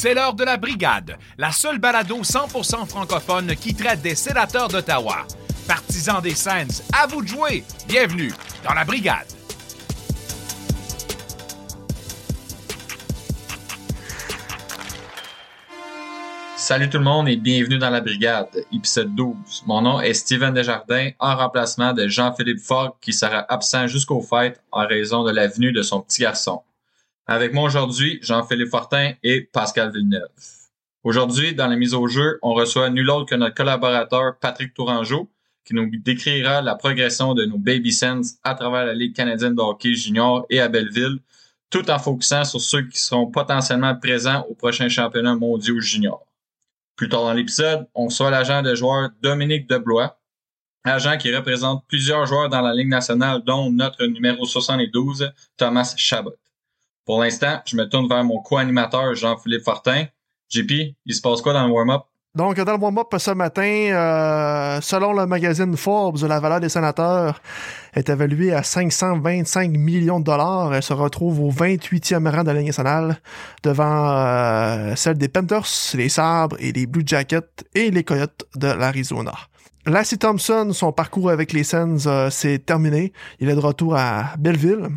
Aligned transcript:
C'est 0.00 0.14
l'heure 0.14 0.34
de 0.34 0.44
la 0.44 0.56
brigade, 0.56 1.18
la 1.38 1.50
seule 1.50 1.80
balado 1.80 2.18
100% 2.18 2.86
francophone 2.86 3.56
qui 3.56 3.74
traite 3.74 4.00
des 4.00 4.14
sénateurs 4.14 4.68
d'Ottawa. 4.68 5.26
Partisans 5.66 6.22
des 6.22 6.36
Sens, 6.36 6.84
à 6.96 7.08
vous 7.08 7.20
de 7.20 7.26
jouer. 7.26 7.64
Bienvenue 7.88 8.32
dans 8.62 8.74
la 8.74 8.84
brigade. 8.84 9.26
Salut 16.56 16.88
tout 16.88 16.98
le 16.98 17.04
monde 17.04 17.28
et 17.28 17.34
bienvenue 17.34 17.78
dans 17.78 17.90
la 17.90 18.00
brigade, 18.00 18.46
épisode 18.72 19.12
12. 19.16 19.64
Mon 19.66 19.82
nom 19.82 20.00
est 20.00 20.14
Steven 20.14 20.54
Desjardins, 20.54 21.10
en 21.18 21.34
remplacement 21.34 21.92
de 21.92 22.06
Jean-Philippe 22.06 22.60
Fogg 22.60 22.92
qui 23.00 23.12
sera 23.12 23.44
absent 23.52 23.88
jusqu'au 23.88 24.20
fêtes 24.20 24.62
en 24.70 24.86
raison 24.86 25.24
de 25.24 25.32
la 25.32 25.48
venue 25.48 25.72
de 25.72 25.82
son 25.82 26.02
petit 26.02 26.22
garçon. 26.22 26.62
Avec 27.30 27.52
moi 27.52 27.64
aujourd'hui, 27.64 28.18
Jean-Philippe 28.22 28.70
Fortin 28.70 29.12
et 29.22 29.42
Pascal 29.42 29.92
Villeneuve. 29.92 30.30
Aujourd'hui, 31.04 31.54
dans 31.54 31.66
la 31.66 31.76
mise 31.76 31.92
au 31.92 32.08
jeu, 32.08 32.38
on 32.40 32.54
reçoit 32.54 32.88
nul 32.88 33.10
autre 33.10 33.26
que 33.26 33.34
notre 33.34 33.54
collaborateur 33.54 34.38
Patrick 34.38 34.72
Tourangeau 34.72 35.30
qui 35.66 35.74
nous 35.74 35.90
décrira 35.98 36.62
la 36.62 36.74
progression 36.74 37.34
de 37.34 37.44
nos 37.44 37.58
Baby 37.58 37.92
Sens 37.92 38.36
à 38.42 38.54
travers 38.54 38.86
la 38.86 38.94
Ligue 38.94 39.14
canadienne 39.14 39.54
de 39.54 39.60
hockey 39.60 39.92
junior 39.92 40.46
et 40.48 40.58
à 40.58 40.68
Belleville, 40.68 41.18
tout 41.68 41.90
en 41.90 41.98
focusant 41.98 42.44
sur 42.44 42.62
ceux 42.62 42.88
qui 42.88 42.98
seront 42.98 43.26
potentiellement 43.26 43.94
présents 43.94 44.46
au 44.48 44.54
prochain 44.54 44.88
championnat 44.88 45.34
mondial 45.34 45.80
junior. 45.80 46.24
Plus 46.96 47.10
tard 47.10 47.24
dans 47.24 47.34
l'épisode, 47.34 47.86
on 47.94 48.06
reçoit 48.06 48.30
l'agent 48.30 48.62
de 48.62 48.74
joueur 48.74 49.10
Dominique 49.20 49.68
Deblois, 49.68 50.18
agent 50.84 51.18
qui 51.18 51.36
représente 51.36 51.84
plusieurs 51.88 52.24
joueurs 52.24 52.48
dans 52.48 52.62
la 52.62 52.72
Ligue 52.72 52.88
nationale, 52.88 53.42
dont 53.44 53.70
notre 53.70 54.06
numéro 54.06 54.46
72, 54.46 55.30
Thomas 55.58 55.92
Chabot. 55.98 56.34
Pour 57.08 57.22
l'instant, 57.22 57.62
je 57.64 57.74
me 57.74 57.88
tourne 57.88 58.06
vers 58.06 58.22
mon 58.22 58.42
co-animateur 58.42 59.14
Jean-Philippe 59.14 59.64
Fortin. 59.64 60.04
JP, 60.50 60.94
il 61.06 61.14
se 61.14 61.22
passe 61.22 61.40
quoi 61.40 61.54
dans 61.54 61.66
le 61.66 61.72
warm-up? 61.72 62.02
Donc, 62.34 62.60
dans 62.60 62.72
le 62.72 62.78
warm-up 62.78 63.06
ce 63.16 63.30
matin, 63.30 63.62
euh, 63.62 64.78
selon 64.82 65.14
le 65.14 65.24
magazine 65.24 65.74
Forbes, 65.74 66.22
la 66.28 66.38
valeur 66.38 66.60
des 66.60 66.68
sénateurs 66.68 67.40
est 67.94 68.10
évaluée 68.10 68.52
à 68.52 68.62
525 68.62 69.70
millions 69.70 70.20
de 70.20 70.26
dollars. 70.26 70.74
Elle 70.74 70.82
se 70.82 70.92
retrouve 70.92 71.40
au 71.40 71.50
28e 71.50 72.28
rang 72.28 72.44
de 72.44 72.50
la 72.50 72.62
nationale 72.62 73.16
devant 73.62 74.10
euh, 74.10 74.94
celle 74.94 75.16
des 75.16 75.28
Panthers, 75.28 75.94
les 75.94 76.10
Sabres 76.10 76.56
et 76.60 76.72
les 76.72 76.86
Blue 76.86 77.04
Jackets 77.06 77.64
et 77.74 77.90
les 77.90 78.04
Coyotes 78.04 78.44
de 78.54 78.66
l'Arizona. 78.66 79.32
Lassie 79.86 80.18
Thompson, 80.18 80.72
son 80.74 80.92
parcours 80.92 81.30
avec 81.30 81.54
les 81.54 81.64
Sens 81.64 82.04
euh, 82.06 82.28
s'est 82.28 82.58
terminé. 82.58 83.14
Il 83.40 83.48
est 83.48 83.54
de 83.54 83.60
retour 83.60 83.96
à 83.96 84.34
Belleville. 84.38 84.90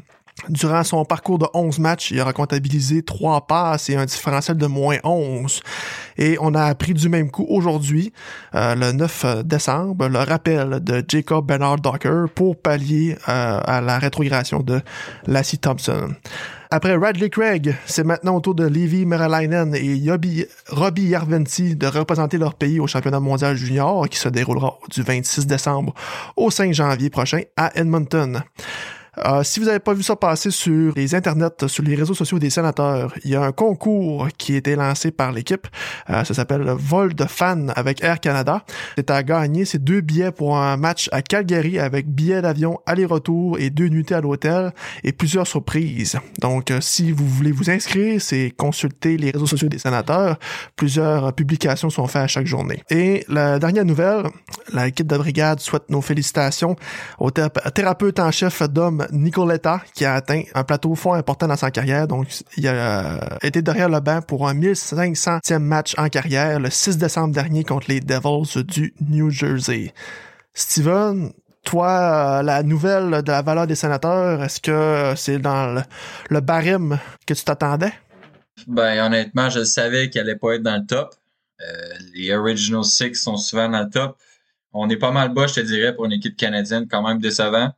Durant 0.49 0.83
son 0.83 1.05
parcours 1.05 1.37
de 1.37 1.45
11 1.53 1.79
matchs, 1.79 2.11
il 2.11 2.19
aura 2.19 2.33
comptabilisé 2.33 3.03
3 3.03 3.47
passes 3.47 3.89
et 3.89 3.95
un 3.95 4.05
différentiel 4.05 4.57
de 4.57 4.65
moins 4.65 4.97
11. 5.03 5.61
Et 6.17 6.37
on 6.41 6.53
a 6.55 6.63
appris 6.63 6.93
du 6.93 7.09
même 7.09 7.29
coup 7.29 7.45
aujourd'hui, 7.49 8.11
euh, 8.55 8.75
le 8.75 8.91
9 8.91 9.43
décembre, 9.45 10.07
le 10.07 10.19
rappel 10.19 10.79
de 10.83 11.03
Jacob 11.07 11.45
Bernard 11.45 11.77
Docker 11.77 12.29
pour 12.29 12.59
pallier 12.59 13.17
euh, 13.29 13.59
à 13.63 13.81
la 13.81 13.99
rétrogradation 13.99 14.61
de 14.61 14.81
Lassie 15.27 15.59
Thompson. 15.59 16.09
Après 16.73 16.95
Radley 16.95 17.29
Craig, 17.29 17.75
c'est 17.85 18.05
maintenant 18.05 18.37
au 18.37 18.39
tour 18.39 18.55
de 18.55 18.65
Levi 18.65 19.05
Meralainen 19.05 19.75
et 19.75 19.95
Yobi, 19.97 20.45
Robbie 20.69 21.07
Yarventi 21.07 21.75
de 21.75 21.85
représenter 21.85 22.37
leur 22.37 22.55
pays 22.55 22.79
au 22.79 22.87
championnat 22.87 23.19
mondial 23.19 23.57
junior 23.57 24.07
qui 24.07 24.17
se 24.17 24.29
déroulera 24.29 24.77
du 24.89 25.01
26 25.01 25.47
décembre 25.47 25.93
au 26.37 26.49
5 26.49 26.73
janvier 26.73 27.09
prochain 27.09 27.41
à 27.57 27.71
Edmonton. 27.75 28.41
Euh, 29.25 29.43
si 29.43 29.59
vous 29.59 29.67
n'avez 29.67 29.79
pas 29.79 29.93
vu 29.93 30.03
ça 30.03 30.15
passer 30.15 30.51
sur 30.51 30.93
les 30.95 31.13
internets, 31.13 31.67
sur 31.67 31.83
les 31.83 31.95
réseaux 31.95 32.13
sociaux 32.13 32.39
des 32.39 32.49
sénateurs, 32.49 33.13
il 33.23 33.31
y 33.31 33.35
a 33.35 33.43
un 33.43 33.51
concours 33.51 34.27
qui 34.37 34.53
a 34.53 34.57
été 34.57 34.75
lancé 34.75 35.11
par 35.11 35.31
l'équipe. 35.31 35.67
Euh, 36.09 36.23
ça 36.23 36.33
s'appelle 36.33 36.63
Vol 36.77 37.13
de 37.13 37.25
fans 37.25 37.67
avec 37.75 38.03
Air 38.03 38.19
Canada. 38.19 38.63
C'est 38.95 39.11
à 39.11 39.21
gagner, 39.23 39.65
c'est 39.65 39.83
deux 39.83 40.01
billets 40.01 40.31
pour 40.31 40.57
un 40.57 40.77
match 40.77 41.09
à 41.11 41.21
Calgary 41.21 41.77
avec 41.79 42.07
billets 42.07 42.41
d'avion 42.41 42.79
aller-retour 42.85 43.59
et 43.59 43.69
deux 43.69 43.89
nuitées 43.89 44.15
à 44.15 44.21
l'hôtel 44.21 44.71
et 45.03 45.11
plusieurs 45.11 45.47
surprises. 45.47 46.17
Donc, 46.39 46.71
euh, 46.71 46.79
si 46.81 47.11
vous 47.11 47.27
voulez 47.27 47.51
vous 47.51 47.69
inscrire, 47.69 48.19
c'est 48.21 48.51
consulter 48.57 49.17
les 49.17 49.31
réseaux 49.31 49.47
sociaux 49.47 49.69
des 49.69 49.79
sénateurs. 49.79 50.37
Plusieurs 50.75 51.33
publications 51.33 51.89
sont 51.89 52.07
faites 52.07 52.23
à 52.23 52.27
chaque 52.27 52.47
journée. 52.47 52.81
Et 52.89 53.23
la 53.27 53.59
dernière 53.59 53.85
nouvelle, 53.85 54.23
l'équipe 54.73 55.07
de 55.07 55.17
brigade 55.17 55.59
souhaite 55.59 55.89
nos 55.89 56.01
félicitations 56.01 56.75
au 57.19 57.29
thérapeute 57.29 58.19
en 58.19 58.31
chef 58.31 58.63
d'homme 58.63 59.05
Nicoletta 59.11 59.81
qui 59.93 60.05
a 60.05 60.15
atteint 60.15 60.43
un 60.53 60.63
plateau 60.63 60.95
fort 60.95 61.15
important 61.15 61.47
dans 61.47 61.55
sa 61.55 61.71
carrière. 61.71 62.07
Donc, 62.07 62.27
il 62.57 62.67
a 62.67 62.71
euh, 62.73 63.19
été 63.41 63.61
derrière 63.61 63.89
le 63.89 63.99
banc 63.99 64.21
pour 64.21 64.47
un 64.47 64.53
1500e 64.53 65.59
match 65.59 65.95
en 65.97 66.09
carrière 66.09 66.59
le 66.59 66.69
6 66.69 66.97
décembre 66.97 67.33
dernier 67.33 67.63
contre 67.63 67.87
les 67.89 67.99
Devils 67.99 68.63
du 68.63 68.93
New 69.01 69.29
Jersey. 69.29 69.93
Steven, 70.53 71.31
toi, 71.63 72.39
euh, 72.39 72.43
la 72.43 72.63
nouvelle 72.63 73.21
de 73.21 73.31
la 73.31 73.41
valeur 73.41 73.67
des 73.67 73.75
sénateurs, 73.75 74.43
est-ce 74.43 74.59
que 74.59 75.13
c'est 75.15 75.39
dans 75.39 75.83
le, 76.29 76.39
barème 76.41 76.97
que 77.25 77.33
tu 77.33 77.43
t'attendais? 77.43 77.93
Ben, 78.67 79.05
honnêtement, 79.05 79.49
je 79.49 79.63
savais 79.63 80.09
qu'elle 80.09 80.23
allait 80.23 80.35
pas 80.35 80.55
être 80.55 80.63
dans 80.63 80.77
le 80.77 80.85
top. 80.85 81.15
Euh, 81.61 81.93
les 82.13 82.33
Original 82.33 82.83
Six 82.83 83.15
sont 83.15 83.37
souvent 83.37 83.69
dans 83.69 83.83
le 83.83 83.89
top. 83.89 84.17
On 84.73 84.89
est 84.89 84.97
pas 84.97 85.11
mal 85.11 85.33
bas, 85.33 85.47
je 85.47 85.55
te 85.55 85.59
dirais, 85.59 85.93
pour 85.93 86.05
une 86.05 86.13
équipe 86.13 86.37
canadienne, 86.37 86.87
quand 86.89 87.05
même 87.05 87.19
décevant. 87.19 87.71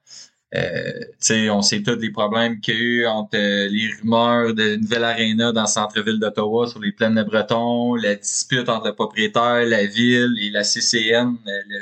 Euh, 0.55 1.49
on 1.49 1.61
sait 1.63 1.81
tous 1.81 1.95
les 1.95 2.11
problèmes 2.11 2.59
qu'il 2.59 2.75
y 2.75 2.77
a 2.77 2.81
eu 2.81 3.05
entre 3.07 3.37
euh, 3.37 3.67
les 3.69 3.89
rumeurs 3.99 4.53
de 4.53 4.75
nouvelle 4.75 5.03
aréna 5.03 5.51
dans 5.51 5.61
le 5.61 5.67
centre-ville 5.67 6.19
d'Ottawa 6.19 6.67
sur 6.67 6.79
les 6.79 6.91
plaines 6.91 7.15
de 7.15 7.23
Breton, 7.23 7.95
la 7.95 8.15
dispute 8.15 8.69
entre 8.69 8.87
le 8.87 8.93
propriétaire, 8.93 9.65
la 9.65 9.85
ville 9.85 10.37
et 10.39 10.51
la 10.51 10.63
CCN, 10.63 11.35
euh, 11.47 11.51
le, 11.69 11.81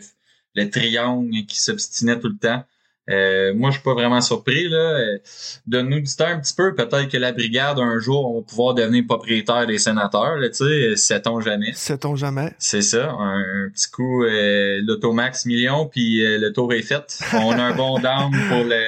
le 0.55 0.69
triangle 0.69 1.45
qui 1.47 1.59
s'obstinait 1.59 2.19
tout 2.19 2.29
le 2.29 2.37
temps. 2.37 2.63
Euh, 3.11 3.53
moi, 3.53 3.69
je 3.69 3.75
suis 3.75 3.83
pas 3.83 3.93
vraiment 3.93 4.21
surpris. 4.21 4.69
Là. 4.69 4.77
Euh, 4.77 5.17
donne-nous 5.67 5.99
du 6.01 6.15
temps 6.15 6.27
un 6.27 6.39
petit 6.39 6.53
peu. 6.53 6.73
Peut-être 6.73 7.09
que 7.09 7.17
la 7.17 7.31
brigade, 7.31 7.79
un 7.79 7.99
jour, 7.99 8.29
on 8.29 8.39
va 8.39 8.45
pouvoir 8.45 8.73
devenir 8.73 9.03
propriétaire 9.07 9.67
des 9.67 9.77
sénateurs. 9.77 10.37
Tu 10.41 10.53
sais, 10.53 10.95
sait-on 10.95 11.41
jamais? 11.41 11.73
Sait-on 11.73 12.15
jamais? 12.15 12.53
C'est 12.57 12.81
ça. 12.81 13.11
Un, 13.11 13.69
petit 13.73 13.89
coup, 13.89 14.23
euh, 14.23 14.81
l'automax 14.83 15.45
million, 15.45 15.85
puis 15.87 16.23
euh, 16.23 16.37
le 16.37 16.53
tour 16.53 16.73
est 16.73 16.81
fait. 16.81 17.19
On 17.33 17.51
a 17.51 17.63
un 17.63 17.75
bon 17.75 17.99
down 17.99 18.31
pour 18.49 18.63
le 18.63 18.81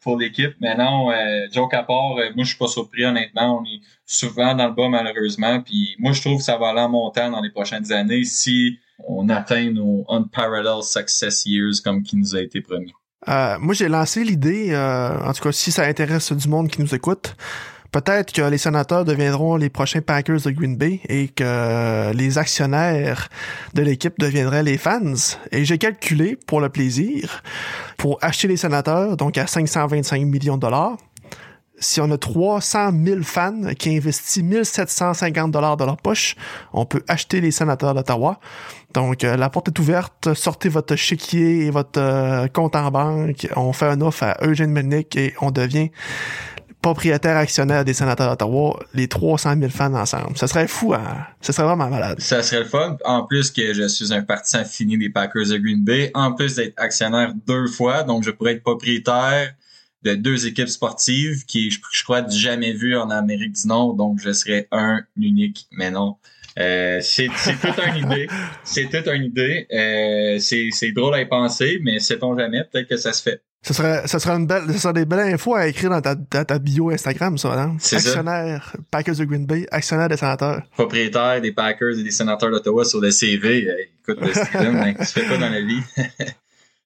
pour 0.00 0.18
l'équipe. 0.18 0.54
Mais 0.60 0.76
non, 0.76 1.10
euh, 1.12 1.46
joke 1.52 1.74
à 1.74 1.84
part, 1.84 2.16
moi, 2.16 2.26
je 2.38 2.44
suis 2.44 2.58
pas 2.58 2.66
surpris, 2.66 3.04
honnêtement. 3.04 3.60
On 3.60 3.64
est 3.64 3.80
souvent 4.04 4.54
dans 4.54 4.66
le 4.66 4.74
bas, 4.74 4.88
malheureusement. 4.88 5.60
Puis 5.60 5.94
moi, 5.98 6.12
je 6.12 6.20
trouve 6.20 6.38
que 6.38 6.44
ça 6.44 6.58
va 6.58 6.70
aller 6.70 6.80
en 6.80 6.88
montant 6.88 7.30
dans 7.30 7.40
les 7.40 7.50
prochaines 7.50 7.92
années 7.92 8.24
si 8.24 8.78
on 9.06 9.28
atteint 9.28 9.70
nos 9.70 10.04
unparalleled 10.08 10.82
success 10.82 11.44
years 11.46 11.80
comme 11.82 12.02
qui 12.02 12.16
nous 12.16 12.34
a 12.36 12.40
été 12.40 12.60
promis. 12.60 12.92
Euh, 13.28 13.56
moi, 13.60 13.74
j'ai 13.74 13.88
lancé 13.88 14.24
l'idée, 14.24 14.68
euh, 14.70 15.18
en 15.24 15.32
tout 15.32 15.42
cas, 15.42 15.52
si 15.52 15.70
ça 15.70 15.84
intéresse 15.84 16.32
du 16.32 16.48
monde 16.48 16.68
qui 16.68 16.80
nous 16.80 16.94
écoute, 16.94 17.36
peut-être 17.92 18.32
que 18.32 18.42
les 18.42 18.58
sénateurs 18.58 19.04
deviendront 19.04 19.56
les 19.56 19.68
prochains 19.70 20.00
Packers 20.00 20.40
de 20.40 20.50
Green 20.50 20.76
Bay 20.76 21.00
et 21.08 21.28
que 21.28 22.12
les 22.12 22.38
actionnaires 22.38 23.28
de 23.74 23.82
l'équipe 23.82 24.18
deviendraient 24.18 24.62
les 24.62 24.78
fans. 24.78 25.14
Et 25.52 25.64
j'ai 25.64 25.78
calculé, 25.78 26.36
pour 26.46 26.60
le 26.60 26.68
plaisir, 26.68 27.42
pour 27.96 28.18
acheter 28.22 28.48
les 28.48 28.56
sénateurs, 28.56 29.16
donc 29.16 29.38
à 29.38 29.46
525 29.46 30.22
millions 30.22 30.56
de 30.56 30.62
dollars, 30.62 30.96
si 31.82 32.00
on 32.00 32.10
a 32.10 32.16
300 32.16 32.92
000 33.04 33.22
fans 33.22 33.74
qui 33.78 33.96
investissent 33.96 34.42
1750 34.42 35.50
dollars 35.50 35.76
de 35.76 35.84
leur 35.84 35.96
poche, 35.96 36.36
on 36.72 36.86
peut 36.86 37.02
acheter 37.08 37.40
les 37.40 37.50
sénateurs 37.50 37.94
d'Ottawa. 37.94 38.40
Donc, 38.94 39.24
euh, 39.24 39.36
la 39.36 39.50
porte 39.50 39.68
est 39.68 39.78
ouverte. 39.78 40.34
Sortez 40.34 40.68
votre 40.68 40.96
chéquier 40.96 41.66
et 41.66 41.70
votre 41.70 41.98
euh, 42.00 42.46
compte 42.48 42.76
en 42.76 42.90
banque. 42.90 43.48
On 43.56 43.72
fait 43.72 43.86
un 43.86 44.00
offre 44.00 44.24
à 44.24 44.36
Eugène 44.42 44.70
Melnick 44.70 45.16
et 45.16 45.34
on 45.40 45.50
devient 45.50 45.90
propriétaire 46.82 47.36
actionnaire 47.36 47.84
des 47.84 47.94
sénateurs 47.94 48.30
d'Ottawa, 48.30 48.78
les 48.92 49.06
300 49.06 49.54
000 49.58 49.70
fans 49.70 49.94
ensemble. 49.94 50.36
Ça 50.36 50.48
serait 50.48 50.66
fou, 50.66 50.92
hein? 50.92 51.26
Ça 51.40 51.52
serait 51.52 51.66
vraiment 51.66 51.88
malade. 51.88 52.20
Ça 52.20 52.42
serait 52.42 52.64
le 52.64 52.68
fun. 52.68 52.96
En 53.04 53.24
plus 53.24 53.52
que 53.52 53.72
je 53.72 53.86
suis 53.86 54.12
un 54.12 54.22
partisan 54.22 54.64
fini 54.64 54.98
des 54.98 55.08
Packers 55.08 55.48
de 55.48 55.58
Green 55.58 55.84
Bay, 55.84 56.10
en 56.14 56.32
plus 56.32 56.56
d'être 56.56 56.74
actionnaire 56.76 57.32
deux 57.46 57.68
fois, 57.68 58.02
donc 58.02 58.24
je 58.24 58.32
pourrais 58.32 58.54
être 58.54 58.62
propriétaire 58.62 59.54
de 60.02 60.14
deux 60.14 60.46
équipes 60.46 60.68
sportives 60.68 61.44
qui, 61.46 61.70
je, 61.70 62.04
crois, 62.04 62.22
du 62.22 62.36
jamais 62.36 62.72
vu 62.72 62.96
en 62.96 63.10
Amérique 63.10 63.52
du 63.52 63.68
Nord. 63.68 63.94
Donc, 63.94 64.20
je 64.20 64.32
serais 64.32 64.68
un 64.72 65.00
unique, 65.16 65.66
mais 65.70 65.90
non. 65.90 66.16
Euh, 66.58 67.00
c'est 67.00 67.28
toute 67.28 67.78
une 67.86 68.04
idée. 68.04 68.28
C'est 68.64 68.88
toute 68.90 69.06
une 69.08 69.24
idée. 69.24 69.66
Euh, 69.72 70.38
c'est 70.38 70.92
drôle 70.92 71.14
à 71.14 71.22
y 71.22 71.26
penser, 71.26 71.78
mais 71.82 71.98
sait-on 71.98 72.36
jamais, 72.36 72.62
peut-être 72.70 72.88
que 72.88 72.96
ça 72.96 73.12
se 73.12 73.22
fait. 73.22 73.42
Ce 73.62 73.72
serait, 73.72 74.06
ce 74.08 74.18
serait 74.18 74.34
une 74.34 74.46
belle, 74.46 74.64
ce 74.72 74.78
serait 74.78 74.92
des 74.92 75.04
belles 75.04 75.32
infos 75.34 75.54
à 75.54 75.68
écrire 75.68 75.88
dans 75.88 76.00
ta, 76.00 76.44
ta 76.44 76.58
bio 76.58 76.90
Instagram, 76.90 77.38
ça, 77.38 77.54
non? 77.54 77.76
Actionnaire, 77.76 78.76
Packers 78.90 79.14
de 79.14 79.24
Green 79.24 79.46
Bay, 79.46 79.66
actionnaire 79.70 80.08
des 80.08 80.16
sénateurs. 80.16 80.62
Propriétaire 80.72 81.40
des 81.40 81.52
Packers 81.52 81.96
et 81.96 82.02
des 82.02 82.10
sénateurs 82.10 82.50
d'Ottawa 82.50 82.84
sur 82.84 83.00
le 83.00 83.12
CV. 83.12 83.68
Euh, 83.68 83.76
écoute, 84.00 84.34
Steven, 84.34 84.76
hein, 84.84 84.94
tu 84.98 85.04
fais 85.04 85.26
quoi 85.26 85.38
dans 85.38 85.48
la 85.48 85.60
vie? 85.60 85.80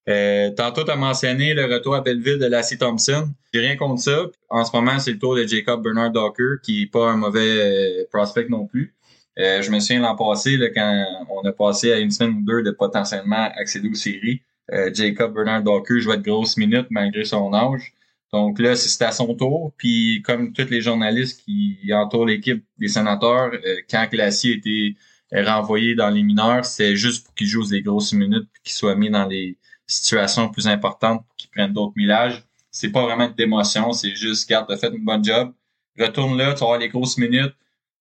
Euh, 0.09 0.51
tantôt, 0.51 0.85
tu 0.85 0.91
as 0.91 0.97
mentionné 0.97 1.53
le 1.53 1.65
retour 1.65 1.95
à 1.97 2.01
Belleville 2.01 2.39
de 2.39 2.47
Lassie 2.47 2.79
Thompson. 2.79 3.29
J'ai 3.53 3.61
rien 3.61 3.77
contre 3.77 4.03
ça. 4.03 4.27
En 4.49 4.65
ce 4.65 4.75
moment, 4.75 4.99
c'est 4.99 5.13
le 5.13 5.19
tour 5.19 5.35
de 5.35 5.45
Jacob 5.45 5.83
Bernard 5.83 6.13
Docker, 6.13 6.61
qui 6.63 6.83
est 6.83 6.87
pas 6.87 7.11
un 7.11 7.17
mauvais 7.17 8.03
euh, 8.03 8.05
prospect 8.13 8.47
non 8.49 8.67
plus. 8.67 8.95
Euh, 9.39 9.61
je 9.63 9.71
me 9.71 9.81
souviens 9.81 10.01
l'an 10.01 10.17
passé, 10.17 10.57
là, 10.57 10.69
quand 10.71 11.27
on 11.31 11.47
a 11.47 11.53
passé 11.53 11.93
à 11.93 11.99
une 11.99 12.11
semaine 12.11 12.37
ou 12.39 12.43
deux 12.43 12.63
de 12.63 12.71
potentiellement 12.71 13.51
accéder 13.57 13.89
aux 13.89 13.95
séries, 13.95 14.41
euh, 14.73 14.91
Jacob 14.93 15.35
Bernard 15.35 15.63
Docker 15.63 16.01
jouait 16.01 16.17
de 16.17 16.23
grosses 16.23 16.57
minutes 16.57 16.87
malgré 16.91 17.25
son 17.25 17.53
âge. 17.53 17.93
Donc 18.33 18.59
là, 18.59 18.75
c'est 18.77 19.05
à 19.05 19.13
son 19.13 19.35
tour. 19.35 19.73
Puis 19.77 20.23
comme 20.25 20.53
tous 20.53 20.69
les 20.71 20.81
journalistes 20.81 21.43
qui 21.45 21.79
entourent 21.93 22.27
l'équipe 22.27 22.65
des 22.79 22.89
sénateurs, 22.89 23.51
euh, 23.53 23.77
quand 23.91 24.09
Glacier 24.11 24.55
était 24.55 24.95
renvoyé 25.33 25.95
dans 25.95 26.11
les 26.11 26.23
mineurs, 26.23 26.65
c'est 26.65 26.97
juste 26.97 27.27
pour 27.27 27.35
qu'il 27.35 27.47
joue 27.47 27.67
des 27.67 27.83
grosses 27.83 28.13
minutes 28.13 28.49
puis 28.53 28.63
qu'il 28.65 28.73
soit 28.73 28.95
mis 28.95 29.11
dans 29.11 29.27
des 29.27 29.59
situations 29.87 30.49
plus 30.49 30.67
importantes 30.67 31.25
pour 31.27 31.37
qu'il 31.37 31.51
prenne 31.51 31.73
d'autres 31.73 31.95
millages. 31.97 32.43
C'est 32.71 32.91
pas 32.91 33.03
vraiment 33.03 33.29
démotion, 33.29 33.93
c'est 33.93 34.15
juste, 34.15 34.49
garde, 34.49 34.67
t'as 34.69 34.77
fait 34.77 34.89
une 34.89 35.05
bonne 35.05 35.25
job. 35.25 35.53
Retourne 35.99 36.37
là, 36.37 36.53
tu 36.53 36.61
vas 36.61 36.67
avoir 36.67 36.79
les 36.79 36.89
grosses 36.89 37.17
minutes. 37.17 37.55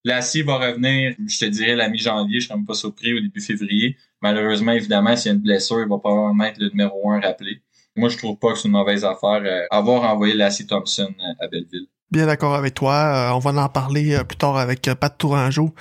Lassie 0.03 0.43
va 0.43 0.57
revenir, 0.57 1.15
je 1.27 1.39
te 1.39 1.45
dirais, 1.45 1.75
la 1.75 1.89
mi-janvier, 1.89 2.39
je 2.39 2.47
serais 2.47 2.57
même 2.57 2.65
pas 2.65 2.75
surpris, 2.75 3.13
au 3.13 3.19
début 3.19 3.41
février. 3.41 3.97
Malheureusement, 4.21 4.73
évidemment, 4.73 5.15
s'il 5.15 5.29
y 5.29 5.31
a 5.31 5.35
une 5.35 5.41
blessure, 5.41 5.81
il 5.81 5.89
va 5.89 5.97
probablement 5.97 6.43
être 6.43 6.59
le 6.59 6.69
numéro 6.69 7.09
un 7.11 7.19
rappelé. 7.19 7.61
Moi, 7.95 8.09
je 8.09 8.17
trouve 8.17 8.37
pas 8.37 8.51
que 8.51 8.59
c'est 8.59 8.67
une 8.67 8.73
mauvaise 8.73 9.05
affaire 9.05 9.41
euh, 9.43 9.65
avoir 9.71 10.03
envoyé 10.03 10.33
Lassie 10.33 10.67
Thompson 10.67 11.13
euh, 11.19 11.43
à 11.43 11.47
Belleville. 11.47 11.87
Bien 12.11 12.27
d'accord 12.27 12.53
avec 12.53 12.73
toi. 12.73 12.93
Euh, 12.93 13.31
on 13.33 13.39
va 13.39 13.63
en 13.63 13.69
parler 13.69 14.19
plus 14.27 14.37
tard 14.37 14.57
avec 14.57 14.81
Pat 14.99 15.17
Tourangeau 15.17 15.73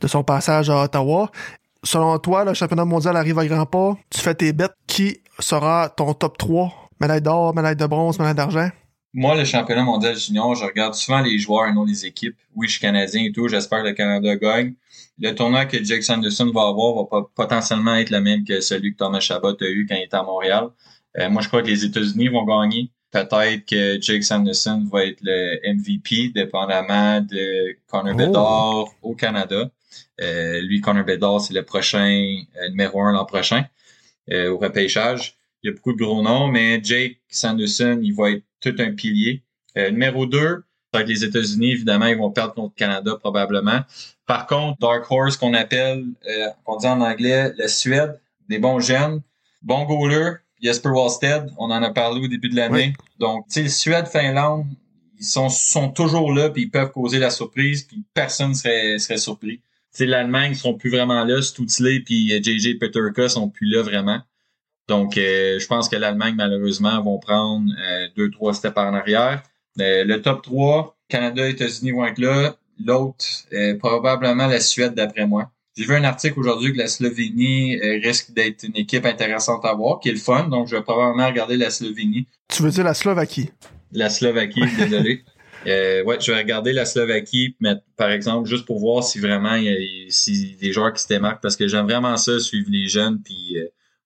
de 0.00 0.06
son 0.06 0.22
passage 0.22 0.70
à 0.70 0.84
Ottawa. 0.84 1.30
Selon 1.84 2.18
toi, 2.18 2.44
le 2.44 2.54
championnat 2.54 2.84
mondial 2.84 3.16
arrive 3.16 3.38
à 3.38 3.46
grands 3.46 3.66
pas. 3.66 3.96
Tu 4.10 4.20
fais 4.20 4.34
tes 4.34 4.52
bêtes. 4.52 4.72
Qui 4.86 5.20
sera 5.38 5.88
ton 5.88 6.14
top 6.14 6.38
3 6.38 6.72
Médaille 7.00 7.20
d'or, 7.20 7.54
médaille 7.54 7.76
de 7.76 7.86
bronze, 7.86 8.18
médaille 8.18 8.34
d'argent? 8.34 8.68
Moi, 9.12 9.36
le 9.36 9.44
championnat 9.44 9.84
mondial 9.84 10.16
junior, 10.16 10.54
je 10.54 10.64
regarde 10.64 10.94
souvent 10.94 11.20
les 11.20 11.38
joueurs 11.38 11.68
et 11.68 11.72
non 11.72 11.84
les 11.84 12.06
équipes. 12.06 12.36
Oui, 12.54 12.66
je 12.66 12.72
suis 12.72 12.80
canadien 12.80 13.24
et 13.24 13.32
tout, 13.32 13.46
j'espère 13.48 13.82
que 13.82 13.88
le 13.88 13.94
Canada 13.94 14.34
gagne. 14.36 14.74
Le 15.18 15.32
tournoi 15.32 15.66
que 15.66 15.82
Jake 15.82 16.02
Sanderson 16.02 16.50
va 16.52 16.62
avoir 16.62 16.94
va 16.94 17.04
pas, 17.04 17.30
potentiellement 17.34 17.94
être 17.94 18.10
le 18.10 18.20
même 18.20 18.44
que 18.44 18.60
celui 18.60 18.92
que 18.92 18.98
Thomas 18.98 19.20
Chabot 19.20 19.56
a 19.60 19.66
eu 19.66 19.86
quand 19.88 19.94
il 19.94 20.04
était 20.04 20.16
à 20.16 20.22
Montréal. 20.22 20.68
Euh, 21.18 21.30
moi, 21.30 21.42
je 21.42 21.48
crois 21.48 21.62
que 21.62 21.68
les 21.68 21.84
États-Unis 21.84 22.28
vont 22.28 22.44
gagner. 22.44 22.90
Peut-être 23.12 23.64
que 23.66 24.00
Jake 24.00 24.24
Sanderson 24.24 24.84
va 24.90 25.04
être 25.04 25.20
le 25.22 25.60
MVP, 25.74 26.32
dépendamment 26.34 27.20
de 27.20 27.76
Connor 27.86 28.14
oh. 28.14 28.16
Bedard 28.16 28.88
au 29.02 29.14
Canada. 29.14 29.70
Euh, 30.20 30.60
lui, 30.60 30.80
Connor 30.80 31.04
Bedard, 31.04 31.40
c'est 31.40 31.54
le 31.54 31.64
prochain 31.64 32.36
euh, 32.56 32.68
numéro 32.68 33.02
un 33.02 33.12
l'an 33.12 33.24
prochain 33.24 33.66
au 34.30 34.56
repêchage 34.56 35.36
il 35.64 35.68
y 35.68 35.70
a 35.70 35.72
beaucoup 35.72 35.94
de 35.94 36.04
gros 36.04 36.22
noms, 36.22 36.46
mais 36.48 36.78
Jake 36.82 37.16
Sanderson, 37.28 37.98
il 38.02 38.14
va 38.14 38.32
être 38.32 38.44
tout 38.60 38.74
un 38.78 38.92
pilier. 38.92 39.42
Euh, 39.78 39.90
numéro 39.90 40.26
2, 40.26 40.62
avec 40.92 41.08
les 41.08 41.24
États-Unis, 41.24 41.72
évidemment, 41.72 42.06
ils 42.06 42.18
vont 42.18 42.30
perdre 42.30 42.52
contre 42.52 42.74
le 42.76 42.78
Canada 42.78 43.16
probablement. 43.18 43.80
Par 44.26 44.46
contre, 44.46 44.78
Dark 44.78 45.10
Horse 45.10 45.38
qu'on 45.38 45.54
appelle, 45.54 46.04
euh, 46.28 46.48
on 46.66 46.76
dit 46.76 46.86
en 46.86 47.00
anglais, 47.00 47.52
la 47.56 47.68
Suède, 47.68 48.20
des 48.48 48.58
bons 48.58 48.78
jeunes, 48.78 49.22
bon 49.62 49.84
goaler, 49.84 50.34
Jesper 50.62 50.90
Wallstead, 50.90 51.50
on 51.56 51.70
en 51.70 51.82
a 51.82 51.90
parlé 51.90 52.20
au 52.20 52.28
début 52.28 52.50
de 52.50 52.56
l'année. 52.56 52.92
Donc, 53.18 53.46
tu 53.48 53.62
sais, 53.62 53.68
Suède, 53.68 54.06
Finlande, 54.06 54.66
ils 55.18 55.24
sont, 55.24 55.48
sont 55.48 55.88
toujours 55.88 56.32
là, 56.32 56.50
puis 56.50 56.64
ils 56.64 56.70
peuvent 56.70 56.92
causer 56.92 57.18
la 57.18 57.30
surprise, 57.30 57.84
puis 57.84 58.04
personne 58.12 58.54
serait, 58.54 58.98
serait 58.98 59.16
surpris. 59.16 59.60
L'Allemagne, 60.00 60.54
sont 60.54 60.74
plus 60.74 60.90
vraiment 60.90 61.24
là, 61.24 61.40
Stutzley 61.40 62.00
puis 62.00 62.30
JJ 62.42 62.78
Peterka 62.78 63.28
sont 63.28 63.48
plus 63.48 63.66
là 63.66 63.82
vraiment. 63.82 64.20
Donc, 64.88 65.16
euh, 65.16 65.58
je 65.58 65.66
pense 65.66 65.88
que 65.88 65.96
l'Allemagne, 65.96 66.34
malheureusement, 66.36 67.00
vont 67.02 67.18
prendre 67.18 67.70
euh, 67.80 68.06
deux, 68.16 68.30
trois 68.30 68.52
steps 68.52 68.76
en 68.76 68.94
arrière. 68.94 69.42
Euh, 69.80 70.04
le 70.04 70.20
top 70.20 70.42
3, 70.42 70.96
Canada, 71.08 71.48
États-Unis 71.48 71.92
vont 71.92 72.04
être 72.04 72.18
là. 72.18 72.56
L'autre, 72.84 73.24
probablement 73.78 74.48
la 74.48 74.58
Suède, 74.58 74.94
d'après 74.94 75.28
moi. 75.28 75.52
J'ai 75.76 75.84
vu 75.84 75.94
un 75.94 76.02
article 76.02 76.40
aujourd'hui 76.40 76.72
que 76.72 76.78
la 76.78 76.88
Slovénie 76.88 77.78
risque 78.02 78.32
d'être 78.32 78.64
une 78.64 78.76
équipe 78.76 79.06
intéressante 79.06 79.64
à 79.64 79.72
voir, 79.74 80.00
qui 80.00 80.08
est 80.08 80.12
le 80.12 80.18
fun. 80.18 80.48
Donc, 80.48 80.66
je 80.66 80.74
vais 80.74 80.82
probablement 80.82 81.28
regarder 81.28 81.56
la 81.56 81.70
Slovénie. 81.70 82.26
Tu 82.48 82.64
veux 82.64 82.70
dire 82.70 82.82
la 82.82 82.94
Slovaquie? 82.94 83.50
La 83.92 84.10
Slovaquie, 84.10 84.64
désolé. 84.76 85.22
Euh, 85.66 86.04
ouais, 86.04 86.18
je 86.20 86.32
vais 86.32 86.38
regarder 86.38 86.72
la 86.72 86.84
Slovaquie, 86.84 87.56
mais 87.60 87.74
par 87.96 88.10
exemple, 88.10 88.48
juste 88.48 88.66
pour 88.66 88.80
voir 88.80 89.02
si 89.04 89.18
vraiment 89.18 89.54
il 89.54 89.64
y 89.64 89.68
a 89.68 90.10
si 90.10 90.56
des 90.56 90.72
joueurs 90.72 90.92
qui 90.92 91.02
se 91.02 91.08
démarquent, 91.08 91.42
parce 91.42 91.56
que 91.56 91.68
j'aime 91.68 91.86
vraiment 91.86 92.16
ça, 92.16 92.38
suivre 92.40 92.68
les 92.70 92.88
jeunes, 92.88 93.20
puis 93.22 93.56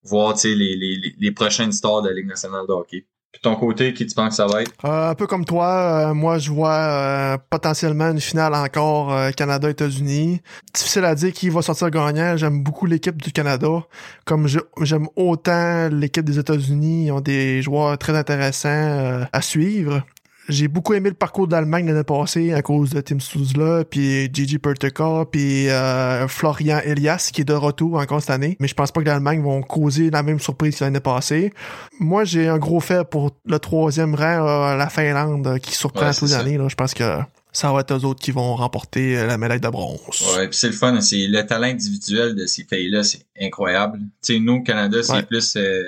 voir 0.02 0.36
les, 0.44 0.54
les, 0.54 1.14
les 1.18 1.32
prochaines 1.32 1.72
stars 1.72 2.02
de 2.02 2.08
la 2.08 2.14
Ligue 2.14 2.26
nationale 2.26 2.66
de 2.66 2.72
hockey. 2.72 3.06
Puis 3.30 3.42
ton 3.42 3.56
côté, 3.56 3.92
qui 3.92 4.06
tu 4.06 4.14
penses 4.14 4.30
que 4.30 4.34
ça 4.36 4.46
va 4.46 4.62
être? 4.62 4.72
Euh, 4.86 5.10
un 5.10 5.14
peu 5.14 5.26
comme 5.26 5.44
toi, 5.44 6.08
euh, 6.10 6.14
moi 6.14 6.38
je 6.38 6.50
vois 6.50 6.72
euh, 6.72 7.38
potentiellement 7.50 8.10
une 8.10 8.20
finale 8.20 8.54
encore 8.54 9.14
Canada-États-Unis. 9.36 10.40
Difficile 10.72 11.04
à 11.04 11.14
dire 11.14 11.32
qui 11.34 11.50
va 11.50 11.60
sortir 11.60 11.90
gagnant. 11.90 12.38
J'aime 12.38 12.62
beaucoup 12.62 12.86
l'équipe 12.86 13.20
du 13.20 13.30
Canada. 13.30 13.84
Comme 14.24 14.48
j'aime 14.80 15.08
autant 15.14 15.90
l'équipe 15.90 16.24
des 16.24 16.38
États-Unis, 16.38 17.06
ils 17.06 17.12
ont 17.12 17.20
des 17.20 17.60
joueurs 17.60 17.98
très 17.98 18.16
intéressants 18.16 19.26
à 19.30 19.42
suivre 19.42 20.02
j'ai 20.48 20.68
beaucoup 20.68 20.94
aimé 20.94 21.10
le 21.10 21.14
parcours 21.14 21.46
d'Allemagne 21.46 21.86
l'année 21.86 22.04
passée 22.04 22.52
à 22.52 22.62
cause 22.62 22.90
de 22.90 23.00
Tim 23.00 23.20
Stuzla, 23.20 23.84
puis 23.84 24.28
Gigi 24.32 24.58
Pertuka, 24.58 25.26
puis 25.30 25.68
euh, 25.68 26.26
Florian 26.28 26.80
Elias 26.84 27.30
qui 27.32 27.42
est 27.42 27.44
de 27.44 27.52
retour 27.52 27.96
encore 27.96 28.20
cette 28.20 28.30
année. 28.30 28.56
Mais 28.60 28.68
je 28.68 28.74
pense 28.74 28.90
pas 28.90 29.00
que 29.00 29.06
l'Allemagne 29.06 29.42
vont 29.42 29.62
causer 29.62 30.10
la 30.10 30.22
même 30.22 30.40
surprise 30.40 30.78
que 30.78 30.84
l'année 30.84 31.00
passée. 31.00 31.52
Moi, 32.00 32.24
j'ai 32.24 32.48
un 32.48 32.58
gros 32.58 32.80
fait 32.80 33.08
pour 33.08 33.32
le 33.44 33.58
troisième 33.58 34.14
rang, 34.14 34.46
euh, 34.46 34.76
la 34.76 34.88
Finlande, 34.88 35.58
qui 35.60 35.74
surprend 35.74 36.10
tous 36.12 36.26
les 36.26 36.34
années. 36.34 36.58
Je 36.68 36.74
pense 36.74 36.94
que 36.94 37.18
ça 37.52 37.72
va 37.72 37.80
être 37.80 37.92
eux 37.92 38.04
autres 38.04 38.20
qui 38.20 38.30
vont 38.30 38.54
remporter 38.54 39.26
la 39.26 39.36
médaille 39.36 39.60
de 39.60 39.68
bronze. 39.68 40.36
Ouais, 40.36 40.48
puis 40.48 40.56
c'est 40.56 40.68
le 40.68 40.74
fun, 40.74 41.00
c'est 41.00 41.26
le 41.26 41.44
talent 41.44 41.66
individuel 41.66 42.34
de 42.34 42.46
ces 42.46 42.64
pays-là, 42.64 43.02
c'est 43.02 43.24
incroyable. 43.40 43.98
Tu 44.22 44.34
sais, 44.34 44.38
nous 44.38 44.54
au 44.54 44.62
Canada, 44.62 45.02
c'est 45.02 45.26
plus 45.26 45.56
euh, 45.56 45.82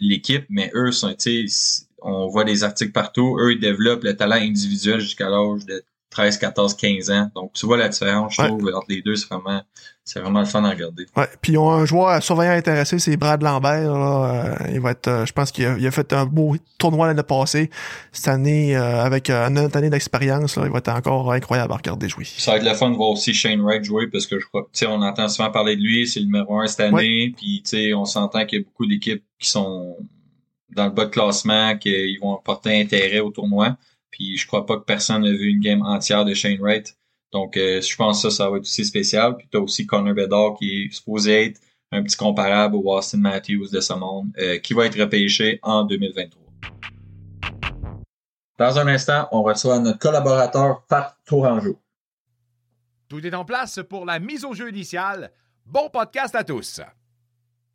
l'équipe, 0.00 0.44
mais 0.48 0.70
eux 0.74 0.92
sont, 0.92 1.14
tu 1.14 1.48
sais, 1.48 1.85
on 2.06 2.28
voit 2.28 2.44
des 2.44 2.64
articles 2.64 2.92
partout. 2.92 3.36
Eux, 3.40 3.52
ils 3.52 3.60
développent 3.60 4.04
le 4.04 4.16
talent 4.16 4.36
individuel 4.36 5.00
jusqu'à 5.00 5.28
l'âge 5.28 5.66
de 5.66 5.84
13, 6.10 6.38
14, 6.38 6.74
15 6.74 7.10
ans. 7.10 7.30
Donc, 7.34 7.52
tu 7.52 7.66
vois 7.66 7.76
la 7.76 7.88
différence, 7.88 8.34
je 8.34 8.42
trouve, 8.42 8.66
entre 8.74 8.86
les 8.88 9.02
deux, 9.02 9.16
c'est 9.16 9.28
vraiment, 9.28 9.60
c'est 10.04 10.20
vraiment 10.20 10.40
le 10.40 10.46
fun 10.46 10.64
à 10.64 10.70
regarder. 10.70 11.04
Ouais. 11.16 11.26
Puis 11.42 11.52
ils 11.52 11.58
ont 11.58 11.70
un 11.70 11.84
joueur 11.84 12.22
surveillant 12.22 12.52
intéressé, 12.52 12.98
c'est 12.98 13.16
Brad 13.16 13.42
Lambert. 13.42 13.92
Euh, 13.92 14.54
il 14.72 14.80
va 14.80 14.92
être, 14.92 15.08
euh, 15.08 15.26
je 15.26 15.32
pense 15.32 15.50
qu'il 15.50 15.66
a, 15.66 15.90
fait 15.90 16.12
un 16.12 16.24
beau 16.24 16.56
tournoi 16.78 17.08
l'année 17.08 17.22
passée. 17.22 17.70
Cette 18.12 18.28
année, 18.28 18.76
euh, 18.76 19.04
avec 19.04 19.28
une 19.28 19.58
autre 19.58 19.76
année 19.76 19.90
d'expérience, 19.90 20.58
il 20.62 20.70
va 20.70 20.78
être 20.78 20.88
encore 20.88 21.32
incroyable 21.32 21.72
à 21.72 21.76
regarder 21.76 22.08
jouer. 22.08 22.24
Ça 22.24 22.52
va 22.52 22.58
être 22.58 22.64
le 22.64 22.74
fun 22.74 22.90
de 22.90 22.96
voir 22.96 23.10
aussi 23.10 23.34
Shane 23.34 23.60
Wright 23.60 23.84
jouer 23.84 24.06
parce 24.06 24.26
que 24.26 24.38
je 24.38 24.46
crois, 24.46 24.62
tu 24.72 24.78
sais, 24.78 24.86
on 24.86 25.02
entend 25.02 25.28
souvent 25.28 25.50
parler 25.50 25.76
de 25.76 25.82
lui, 25.82 26.06
c'est 26.06 26.20
le 26.20 26.26
numéro 26.26 26.60
un 26.60 26.66
cette 26.66 26.80
année. 26.80 27.34
Puis, 27.36 27.62
tu 27.62 27.70
sais, 27.70 27.94
on 27.94 28.04
s'entend 28.04 28.46
qu'il 28.46 28.60
y 28.60 28.62
a 28.62 28.64
beaucoup 28.64 28.86
d'équipes 28.86 29.24
qui 29.38 29.50
sont 29.50 29.96
dans 30.70 30.86
le 30.86 30.90
bas 30.90 31.06
de 31.06 31.10
classement 31.10 31.76
qu'ils 31.76 32.18
vont 32.20 32.36
porter 32.44 32.80
intérêt 32.80 33.20
au 33.20 33.30
tournoi. 33.30 33.76
Puis 34.10 34.36
je 34.36 34.46
crois 34.46 34.66
pas 34.66 34.76
que 34.76 34.84
personne 34.84 35.22
n'a 35.22 35.30
vu 35.30 35.50
une 35.50 35.60
game 35.60 35.82
entière 35.82 36.24
de 36.24 36.34
Shane 36.34 36.58
Wright. 36.60 36.96
Donc 37.32 37.56
euh, 37.56 37.80
je 37.80 37.96
pense 37.96 38.22
que 38.22 38.30
ça, 38.30 38.36
ça 38.36 38.50
va 38.50 38.56
être 38.56 38.62
aussi 38.62 38.84
spécial. 38.84 39.36
Puis 39.36 39.48
tu 39.50 39.58
as 39.58 39.60
aussi 39.60 39.86
Connor 39.86 40.14
Bedard 40.14 40.54
qui 40.58 40.84
est 40.84 40.92
supposé 40.92 41.46
être 41.46 41.60
un 41.92 42.02
petit 42.02 42.16
comparable 42.16 42.76
au 42.76 42.92
Austin 42.92 43.18
Matthews 43.18 43.68
de 43.70 43.80
ce 43.80 43.92
monde, 43.92 44.28
euh, 44.38 44.58
qui 44.58 44.74
va 44.74 44.86
être 44.86 44.98
repêché 44.98 45.58
en 45.62 45.84
2023. 45.84 46.42
Dans 48.58 48.78
un 48.78 48.86
instant, 48.88 49.28
on 49.32 49.42
reçoit 49.42 49.78
notre 49.78 49.98
collaborateur 49.98 50.82
Pat 50.88 51.16
Tourangeau. 51.26 51.78
Tout 53.08 53.24
est 53.24 53.34
en 53.34 53.44
place 53.44 53.80
pour 53.88 54.04
la 54.04 54.18
mise 54.18 54.44
au 54.44 54.54
jeu 54.54 54.70
initiale. 54.70 55.30
Bon 55.64 55.90
podcast 55.90 56.34
à 56.34 56.42
tous! 56.42 56.80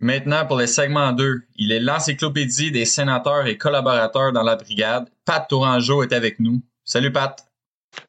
Maintenant, 0.02 0.48
pour 0.48 0.58
le 0.58 0.66
segment 0.66 1.12
2, 1.12 1.44
il 1.58 1.72
est 1.72 1.80
l'encyclopédie 1.80 2.72
des 2.72 2.86
sénateurs 2.86 3.46
et 3.46 3.56
collaborateurs 3.56 4.32
dans 4.32 4.42
la 4.42 4.56
brigade. 4.56 5.08
Pat 5.26 5.48
Tourangeau 5.48 6.02
est 6.02 6.12
avec 6.12 6.40
nous. 6.40 6.60
Salut 6.84 7.12
Pat. 7.12 7.46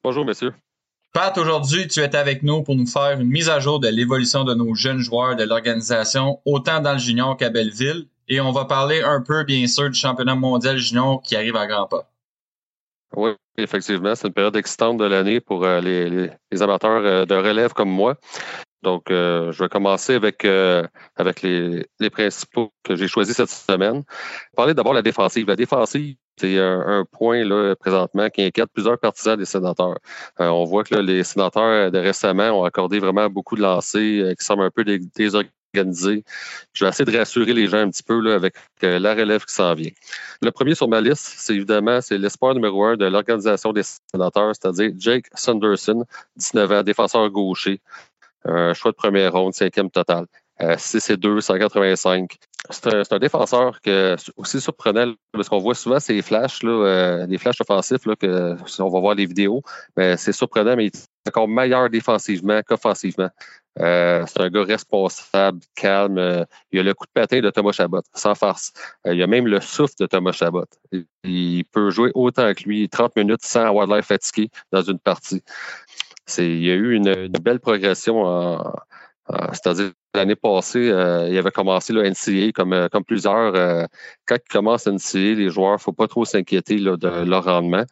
Bonjour, 0.02 0.24
monsieur. 0.24 0.54
Pat, 1.12 1.36
aujourd'hui, 1.36 1.86
tu 1.88 2.00
es 2.00 2.16
avec 2.16 2.42
nous 2.42 2.62
pour 2.62 2.76
nous 2.76 2.86
faire 2.86 3.20
une 3.20 3.28
mise 3.28 3.50
à 3.50 3.60
jour 3.60 3.78
de 3.78 3.88
l'évolution 3.88 4.44
de 4.44 4.54
nos 4.54 4.74
jeunes 4.74 5.00
joueurs 5.00 5.36
de 5.36 5.44
l'organisation, 5.44 6.40
autant 6.46 6.80
dans 6.80 6.94
le 6.94 6.98
junior 6.98 7.36
qu'à 7.36 7.50
Belleville. 7.50 8.06
Et 8.26 8.40
on 8.40 8.52
va 8.52 8.64
parler 8.64 9.02
un 9.02 9.20
peu, 9.20 9.44
bien 9.44 9.66
sûr, 9.66 9.90
du 9.90 9.98
championnat 9.98 10.34
mondial 10.34 10.78
junior 10.78 11.20
qui 11.20 11.36
arrive 11.36 11.56
à 11.56 11.66
grands 11.66 11.86
pas. 11.86 12.10
Oui, 13.14 13.32
effectivement, 13.58 14.14
c'est 14.14 14.28
une 14.28 14.32
période 14.32 14.56
excitante 14.56 14.96
de 14.96 15.04
l'année 15.04 15.40
pour 15.40 15.62
euh, 15.66 15.82
les, 15.82 16.62
amateurs 16.62 17.04
euh, 17.04 17.26
de 17.26 17.34
relève 17.34 17.74
comme 17.74 17.90
moi. 17.90 18.16
Donc, 18.82 19.10
euh, 19.10 19.52
je 19.52 19.62
vais 19.62 19.68
commencer 19.68 20.14
avec, 20.14 20.44
euh, 20.44 20.86
avec 21.16 21.42
les, 21.42 21.86
les, 22.00 22.10
principaux 22.10 22.72
que 22.82 22.96
j'ai 22.96 23.06
choisis 23.06 23.36
cette 23.36 23.50
semaine. 23.50 24.02
Parler 24.56 24.74
d'abord 24.74 24.92
de 24.92 24.98
la 24.98 25.02
défensive. 25.02 25.46
La 25.46 25.56
défensive, 25.56 26.16
c'est 26.38 26.58
un, 26.58 27.04
point 27.12 27.44
là, 27.44 27.76
présentement 27.76 28.28
qui 28.28 28.42
inquiète 28.42 28.70
plusieurs 28.72 28.98
partisans 28.98 29.36
des 29.36 29.44
sénateurs. 29.44 29.98
Euh, 30.40 30.48
on 30.48 30.64
voit 30.64 30.82
que 30.82 30.96
les 30.96 31.22
sénateurs 31.22 31.92
de 31.92 31.98
récemment 31.98 32.50
ont 32.60 32.64
accordé 32.64 32.98
vraiment 32.98 33.28
beaucoup 33.28 33.54
de 33.54 33.62
lancers 33.62 34.34
qui 34.36 34.44
semblent 34.44 34.64
un 34.64 34.70
peu 34.70 34.84
désorganisés. 34.84 36.24
Je 36.72 36.84
vais 36.84 36.88
essayer 36.88 37.04
de 37.04 37.16
rassurer 37.16 37.52
les 37.52 37.66
gens 37.68 37.78
un 37.78 37.90
petit 37.90 38.02
peu 38.02 38.20
là, 38.20 38.34
avec 38.34 38.54
la 38.82 39.14
relève 39.14 39.44
qui 39.44 39.54
s'en 39.54 39.74
vient. 39.74 39.90
Le 40.42 40.50
premier 40.50 40.74
sur 40.74 40.88
ma 40.88 41.00
liste, 41.00 41.34
c'est 41.36 41.54
évidemment 41.54 42.00
c'est 42.00 42.18
l'espoir 42.18 42.54
numéro 42.54 42.84
un 42.84 42.96
de 42.96 43.06
l'organisation 43.06 43.72
des 43.72 43.82
sénateurs, 44.12 44.52
c'est-à-dire 44.54 44.90
Jake 44.98 45.26
Sanderson, 45.34 46.04
19 46.36 46.72
ans, 46.72 46.82
défenseur 46.82 47.30
gaucher. 47.30 47.80
Un 48.44 48.74
choix 48.74 48.90
de 48.90 48.96
première 48.96 49.32
ronde, 49.32 49.54
cinquième 49.54 49.90
total. 49.90 50.26
6 50.78 51.10
et 51.10 51.16
2, 51.16 51.40
185. 51.40 52.36
C'est 52.70 53.12
un, 53.12 53.18
défenseur 53.18 53.80
que 53.80 54.14
aussi 54.36 54.60
surprenant 54.60 55.12
parce 55.32 55.48
qu'on 55.48 55.58
voit 55.58 55.74
souvent 55.74 55.98
ces 55.98 56.22
flashs, 56.22 56.62
là, 56.62 56.70
euh, 56.70 57.26
des 57.26 57.36
flashs 57.36 57.60
offensifs, 57.60 58.06
là, 58.06 58.14
que 58.14 58.56
on 58.78 58.88
va 58.88 59.00
voir 59.00 59.16
les 59.16 59.26
vidéos, 59.26 59.62
mais 59.96 60.16
c'est 60.16 60.32
surprenant, 60.32 60.76
mais 60.76 60.86
il 60.86 60.92
est 60.92 61.28
encore 61.28 61.48
meilleur 61.48 61.90
défensivement 61.90 62.60
qu'offensivement. 62.62 63.30
Euh, 63.80 64.24
c'est 64.28 64.40
un 64.40 64.48
gars 64.48 64.62
responsable, 64.62 65.60
calme. 65.74 66.18
Euh, 66.18 66.44
il 66.70 66.78
a 66.78 66.82
le 66.84 66.94
coup 66.94 67.06
de 67.06 67.10
patin 67.12 67.40
de 67.40 67.50
Thomas 67.50 67.72
Chabot, 67.72 68.02
sans 68.14 68.36
farce. 68.36 68.72
il 69.06 69.20
a 69.20 69.26
même 69.26 69.48
le 69.48 69.60
souffle 69.60 69.94
de 69.98 70.06
Thomas 70.06 70.32
Chabot. 70.32 70.66
Il, 71.24 71.64
peut 71.72 71.90
jouer 71.90 72.12
autant 72.14 72.52
que 72.54 72.62
lui, 72.64 72.88
30 72.88 73.16
minutes 73.16 73.44
sans 73.44 73.66
avoir 73.66 73.88
l'air 73.88 74.04
fatigué 74.04 74.50
dans 74.70 74.82
une 74.82 75.00
partie. 75.00 75.42
Il 76.38 76.64
y 76.64 76.70
a 76.70 76.74
eu 76.74 76.94
une, 76.94 77.28
belle 77.28 77.60
progression 77.60 78.22
en, 78.22 78.74
c'est-à-dire 79.28 79.92
l'année 80.14 80.36
passée, 80.36 80.90
euh, 80.90 81.28
il 81.28 81.38
avait 81.38 81.50
commencé 81.50 81.92
le 81.92 82.02
NCA 82.02 82.52
comme, 82.52 82.72
euh, 82.72 82.88
comme 82.88 83.04
plusieurs. 83.04 83.54
Euh, 83.54 83.86
quand 84.26 84.36
il 84.36 84.52
commence 84.52 84.86
NCA, 84.86 85.34
les 85.34 85.48
joueurs, 85.48 85.80
faut 85.80 85.92
pas 85.92 86.08
trop 86.08 86.24
s'inquiéter 86.24 86.76
de 86.76 87.24
leur 87.24 87.44
rendement. 87.44 87.84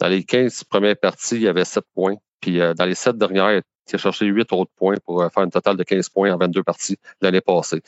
Dans 0.00 0.08
les 0.08 0.24
15 0.24 0.64
premières 0.64 0.96
parties, 0.96 1.36
il 1.36 1.42
y 1.42 1.48
avait 1.48 1.64
7 1.64 1.84
points. 1.94 2.16
Puis 2.40 2.58
dans 2.58 2.84
les 2.84 2.94
7 2.94 3.16
dernières, 3.16 3.52
il 3.52 3.94
a 3.94 3.98
cherché 3.98 4.26
8 4.26 4.52
autres 4.52 4.72
points 4.76 4.96
pour 5.04 5.22
faire 5.32 5.42
un 5.42 5.48
total 5.48 5.76
de 5.76 5.84
15 5.84 6.08
points 6.08 6.32
en 6.32 6.38
22 6.38 6.62
parties 6.62 6.96
l'année 7.20 7.40
passée. 7.40 7.82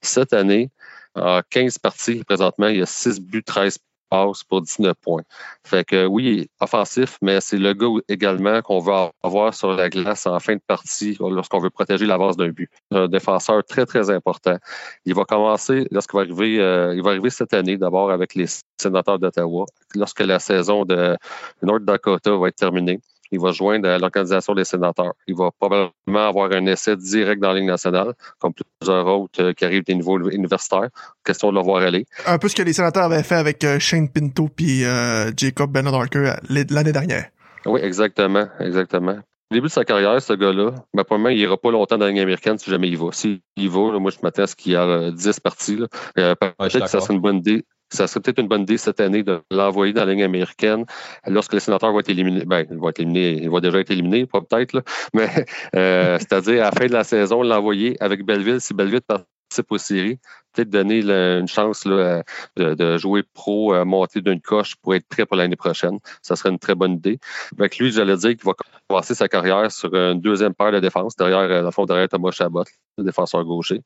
Cette 0.00 0.32
année, 0.32 0.70
en 1.14 1.40
15 1.50 1.78
parties, 1.78 2.22
présentement, 2.24 2.68
il 2.68 2.78
y 2.78 2.82
a 2.82 2.86
6 2.86 3.20
buts, 3.20 3.42
13 3.42 3.78
passe 4.10 4.44
pour 4.44 4.62
19 4.62 4.94
points. 5.00 5.22
Fait 5.64 5.84
que 5.84 6.06
oui, 6.06 6.50
offensif, 6.60 7.16
mais 7.22 7.40
c'est 7.40 7.56
le 7.56 7.72
gars 7.72 7.86
également 8.08 8.60
qu'on 8.62 8.80
va 8.80 9.12
avoir 9.22 9.54
sur 9.54 9.72
la 9.72 9.88
glace 9.88 10.26
en 10.26 10.38
fin 10.40 10.54
de 10.54 10.60
partie 10.66 11.16
lorsqu'on 11.20 11.60
veut 11.60 11.70
protéger 11.70 12.06
l'avance 12.06 12.36
d'un 12.36 12.48
but. 12.48 12.70
Un 12.90 13.08
défenseur 13.08 13.64
très, 13.64 13.86
très 13.86 14.10
important. 14.10 14.56
Il 15.04 15.14
va 15.14 15.24
commencer, 15.24 15.86
lorsqu'il 15.90 16.16
va 16.16 16.22
arriver, 16.22 16.60
euh, 16.60 16.94
il 16.94 17.02
va 17.02 17.10
arriver 17.10 17.30
cette 17.30 17.54
année 17.54 17.76
d'abord 17.76 18.10
avec 18.10 18.34
les 18.34 18.46
sénateurs 18.78 19.18
d'Ottawa, 19.18 19.64
lorsque 19.94 20.20
la 20.20 20.38
saison 20.38 20.84
de 20.84 21.16
North 21.62 21.84
Dakota 21.84 22.36
va 22.36 22.48
être 22.48 22.56
terminée 22.56 23.00
il 23.30 23.40
va 23.40 23.52
joindre 23.52 23.88
l'organisation 23.98 24.54
des 24.54 24.64
sénateurs. 24.64 25.14
Il 25.26 25.36
va 25.36 25.50
probablement 25.58 26.28
avoir 26.28 26.52
un 26.52 26.66
essai 26.66 26.96
direct 26.96 27.40
dans 27.40 27.52
la 27.52 27.60
Ligue 27.60 27.68
nationale, 27.68 28.14
comme 28.38 28.52
plusieurs 28.52 29.06
autres 29.06 29.42
euh, 29.42 29.52
qui 29.52 29.64
arrivent 29.64 29.84
des 29.84 29.94
niveaux 29.94 30.18
universitaires. 30.30 30.88
Question 31.24 31.50
de 31.50 31.56
le 31.56 31.62
voir 31.62 31.82
aller. 31.82 32.06
Un 32.26 32.38
peu 32.38 32.48
ce 32.48 32.56
que 32.56 32.62
les 32.62 32.72
sénateurs 32.72 33.04
avaient 33.04 33.22
fait 33.22 33.36
avec 33.36 33.62
euh, 33.64 33.78
Shane 33.78 34.08
Pinto 34.08 34.48
puis 34.48 34.84
euh, 34.84 35.30
Jacob 35.36 35.70
Bernard-Harker 35.72 36.34
l'année 36.48 36.92
dernière. 36.92 37.26
Oui, 37.66 37.80
exactement, 37.82 38.46
exactement. 38.58 39.18
Au 39.52 39.54
début 39.54 39.66
de 39.66 39.72
sa 39.72 39.84
carrière, 39.84 40.20
ce 40.22 40.32
gars-là, 40.32 40.72
ben, 40.94 41.04
probablement, 41.04 41.30
il 41.30 41.38
n'ira 41.38 41.56
pas 41.56 41.70
longtemps 41.70 41.98
dans 41.98 42.04
la 42.04 42.12
Ligue 42.12 42.20
américaine 42.20 42.56
si 42.56 42.70
jamais 42.70 42.88
il 42.88 42.96
va. 42.96 43.10
S'il 43.12 43.40
va, 43.56 43.98
moi, 43.98 44.10
je 44.10 44.18
m'attends 44.22 44.44
à 44.44 44.46
ce 44.46 44.54
qu'il 44.54 44.72
y 44.72 44.76
a 44.76 45.10
10 45.10 45.40
parties. 45.40 45.78
Peut-être 46.14 46.80
que 46.80 46.86
ça 46.86 47.00
serait 47.00 47.14
une 47.14 47.20
bonne 47.20 47.38
idée 47.38 47.64
ça 47.90 48.06
serait 48.06 48.20
peut-être 48.20 48.38
une 48.38 48.48
bonne 48.48 48.62
idée 48.62 48.78
cette 48.78 49.00
année 49.00 49.22
de 49.22 49.40
l'envoyer 49.50 49.92
dans 49.92 50.04
la 50.04 50.12
ligne 50.12 50.22
américaine 50.22 50.84
lorsque 51.26 51.52
les 51.52 51.60
sénateurs 51.60 51.92
vont 51.92 52.00
être 52.00 52.08
éliminés. 52.08 52.44
Ben, 52.44 52.60
être 52.60 53.00
il 53.00 53.50
va 53.50 53.60
déjà 53.60 53.78
être 53.80 53.90
éliminé, 53.90 54.26
pas 54.26 54.40
peut-être, 54.40 54.82
mais 55.14 55.28
euh, 55.76 56.18
c'est-à-dire 56.18 56.62
à 56.62 56.66
la 56.66 56.72
fin 56.72 56.86
de 56.86 56.92
la 56.92 57.04
saison, 57.04 57.42
l'envoyer 57.42 57.96
avec 58.00 58.24
Belleville, 58.24 58.60
si 58.60 58.74
Belleville 58.74 59.00
participe 59.02 59.70
aux 59.70 59.78
séries, 59.78 60.18
peut-être 60.52 60.70
donner 60.70 61.00
une 61.00 61.48
chance 61.48 61.84
là, 61.84 62.22
de, 62.56 62.98
jouer 62.98 63.22
pro, 63.34 63.74
euh, 63.74 63.84
monter 63.84 64.20
d'une 64.20 64.40
coche 64.40 64.76
pour 64.76 64.94
être 64.94 65.06
prêt 65.08 65.26
pour 65.26 65.36
l'année 65.36 65.56
prochaine. 65.56 65.98
Ça 66.22 66.36
serait 66.36 66.50
une 66.50 66.58
très 66.58 66.74
bonne 66.74 66.92
idée. 66.92 67.18
Avec 67.58 67.78
lui, 67.78 67.90
j'allais 67.90 68.16
dire 68.16 68.30
qu'il 68.30 68.44
va 68.44 68.52
commencer 68.88 69.14
sa 69.14 69.28
carrière 69.28 69.70
sur 69.70 69.92
une 69.94 70.20
deuxième 70.20 70.54
paire 70.54 70.72
de 70.72 70.80
défense, 70.80 71.16
derrière, 71.16 71.38
euh, 71.40 71.60
dans 71.60 71.66
le 71.66 71.72
fond, 71.72 71.84
derrière 71.84 72.08
Thomas 72.08 72.30
Chabot, 72.30 72.64
le 72.98 73.04
défenseur 73.04 73.44
gaucher 73.44 73.82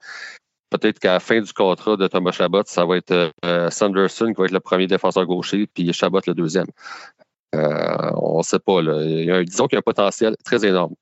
peut-être 0.78 0.98
qu'à 0.98 1.14
la 1.14 1.20
fin 1.20 1.40
du 1.40 1.52
contrat 1.52 1.96
de 1.96 2.06
Thomas 2.06 2.32
Chabot, 2.32 2.62
ça 2.66 2.84
va 2.84 2.96
être 2.96 3.32
euh, 3.44 3.70
Sanderson 3.70 4.26
qui 4.26 4.40
va 4.40 4.44
être 4.46 4.52
le 4.52 4.60
premier 4.60 4.86
défenseur 4.86 5.26
gaucher, 5.26 5.66
puis 5.72 5.92
Chabot 5.92 6.20
le 6.26 6.34
deuxième. 6.34 6.66
Euh, 7.54 8.10
on 8.16 8.38
ne 8.38 8.42
sait 8.42 8.58
pas. 8.58 8.82
Là. 8.82 9.44
Disons 9.44 9.66
qu'il 9.66 9.76
y 9.76 9.78
a 9.78 9.80
un 9.80 9.82
potentiel 9.82 10.34
très 10.44 10.66
énorme. 10.66 10.94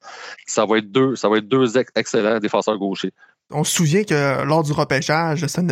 Ça 0.47 0.67
va 0.67 0.79
être 0.79 0.91
deux, 0.91 1.17
ça 1.17 1.29
va 1.29 1.39
être 1.39 1.49
deux 1.49 1.79
excellents 1.97 2.39
défenseurs 2.39 2.79
gauchers. 2.79 3.13
On 3.51 3.65
se 3.65 3.75
souvient 3.75 4.05
que 4.05 4.45
lors 4.45 4.63
du 4.63 4.73
repêchage 4.73 5.43
de 5.43 5.47
cette 5.47 5.65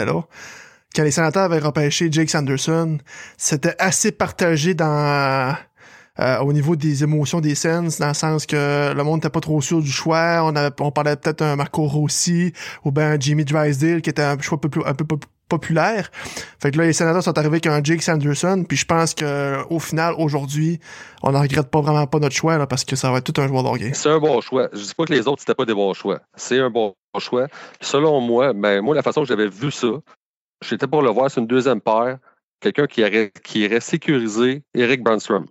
quand 0.94 1.04
les 1.04 1.12
sénateurs 1.12 1.44
avaient 1.44 1.60
repêché 1.60 2.08
Jake 2.10 2.30
Sanderson, 2.30 2.98
c'était 3.36 3.76
assez 3.78 4.10
partagé 4.10 4.74
dans 4.74 5.54
euh, 6.20 6.38
au 6.40 6.52
niveau 6.52 6.76
des 6.76 7.02
émotions 7.02 7.40
des 7.40 7.54
scènes, 7.54 7.88
dans 7.98 8.08
le 8.08 8.14
sens 8.14 8.46
que 8.46 8.92
le 8.94 9.02
monde 9.02 9.16
n'était 9.16 9.30
pas 9.30 9.40
trop 9.40 9.60
sûr 9.60 9.80
du 9.80 9.90
choix. 9.90 10.42
On, 10.44 10.54
on 10.84 10.90
parlait 10.90 11.16
peut-être 11.16 11.42
un 11.42 11.56
Marco 11.56 11.86
Rossi 11.86 12.52
ou 12.84 12.92
ben 12.92 13.20
Jimmy 13.20 13.44
Drysdale 13.44 14.02
qui 14.02 14.10
était 14.10 14.22
un 14.22 14.38
choix 14.38 14.58
un 14.62 14.68
peu, 14.68 14.80
un 14.86 14.94
peu 14.94 15.04
populaire. 15.50 16.10
Fait 16.62 16.70
que 16.70 16.78
là, 16.78 16.84
les 16.84 16.94
sénateurs 16.94 17.22
sont 17.22 17.36
arrivés 17.36 17.54
avec 17.56 17.66
un 17.66 17.82
Jake 17.82 18.02
Sanderson, 18.02 18.64
puis 18.66 18.78
je 18.78 18.86
pense 18.86 19.12
que 19.12 19.62
au 19.68 19.78
final, 19.78 20.14
aujourd'hui, 20.16 20.80
on 21.22 21.32
ne 21.32 21.36
regrette 21.36 21.68
pas 21.68 21.82
vraiment 21.82 22.06
pas 22.06 22.18
notre 22.18 22.34
choix, 22.34 22.56
là, 22.56 22.66
parce 22.66 22.84
que 22.84 22.96
ça 22.96 23.10
va 23.10 23.18
être 23.18 23.30
tout 23.30 23.38
un 23.40 23.48
joueur 23.48 23.62
d'orgueil. 23.62 23.90
C'est 23.94 24.08
un 24.08 24.18
bon 24.18 24.40
choix. 24.40 24.68
Je 24.72 24.78
dis 24.78 24.94
pas 24.94 25.04
que 25.04 25.12
les 25.12 25.28
autres, 25.28 25.40
c'était 25.40 25.54
pas 25.54 25.66
des 25.66 25.74
bons 25.74 25.92
choix. 25.92 26.20
C'est 26.36 26.58
un 26.60 26.70
bon 26.70 26.94
choix. 27.18 27.48
Selon 27.80 28.20
moi, 28.20 28.54
ben, 28.54 28.80
moi, 28.80 28.94
la 28.94 29.02
façon 29.02 29.22
que 29.22 29.28
j'avais 29.28 29.48
vu 29.48 29.70
ça, 29.70 29.88
j'étais 30.64 30.86
pour 30.86 31.02
le 31.02 31.10
voir, 31.10 31.30
c'est 31.30 31.40
une 31.40 31.46
deuxième 31.46 31.80
paire, 31.80 32.18
quelqu'un 32.60 32.86
qui, 32.86 33.02
aurait, 33.02 33.32
qui 33.42 33.60
irait 33.60 33.80
sécuriser 33.80 34.62
Eric 34.74 35.02
Brandstrom. 35.02 35.46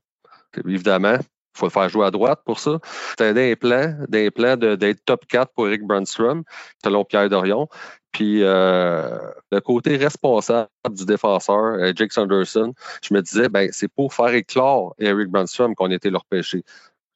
Évidemment, 0.67 1.17
il 1.19 1.59
faut 1.59 1.65
le 1.65 1.71
faire 1.71 1.89
jouer 1.89 2.05
à 2.05 2.11
droite 2.11 2.41
pour 2.45 2.59
ça. 2.59 2.79
C'était 3.11 3.33
des 3.33 3.55
plans 3.55 3.95
d'être 4.07 5.05
top 5.05 5.25
4 5.27 5.51
pour 5.53 5.67
Eric 5.67 5.83
Brandstrom, 5.83 6.43
selon 6.83 7.03
Pierre 7.03 7.29
Dorion. 7.29 7.67
Puis 8.11 8.43
euh, 8.43 9.19
le 9.51 9.59
côté 9.59 9.95
responsable 9.95 10.69
du 10.89 11.05
défenseur, 11.05 11.75
euh, 11.75 11.93
Jake 11.95 12.11
Sanderson, 12.11 12.73
je 13.03 13.13
me 13.13 13.21
disais, 13.21 13.49
ben, 13.49 13.69
c'est 13.71 13.87
pour 13.87 14.13
faire 14.13 14.33
éclore 14.33 14.95
Eric 14.99 15.29
Brandstrom 15.29 15.75
qu'on 15.75 15.91
était 15.91 16.09
leur 16.09 16.25
péché. 16.25 16.63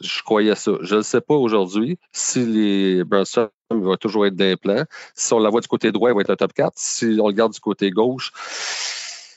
Je 0.01 0.21
croyais 0.21 0.55
ça. 0.55 0.73
Je 0.81 0.97
ne 0.97 1.01
sais 1.01 1.21
pas 1.21 1.35
aujourd'hui 1.35 1.97
si 2.11 2.45
les 2.45 3.03
Brandstrom 3.03 3.49
va 3.71 3.97
toujours 3.97 4.25
être 4.25 4.35
des 4.35 4.55
plans. 4.55 4.83
Si 5.15 5.33
on 5.33 5.39
la 5.39 5.49
voit 5.49 5.61
du 5.61 5.67
côté 5.67 5.91
droit, 5.91 6.11
il 6.11 6.15
va 6.15 6.21
être 6.21 6.29
le 6.29 6.35
top 6.35 6.53
4. 6.53 6.73
Si 6.75 7.17
on 7.19 7.27
le 7.27 7.33
garde 7.33 7.53
du 7.53 7.59
côté 7.59 7.89
gauche, 7.89 8.31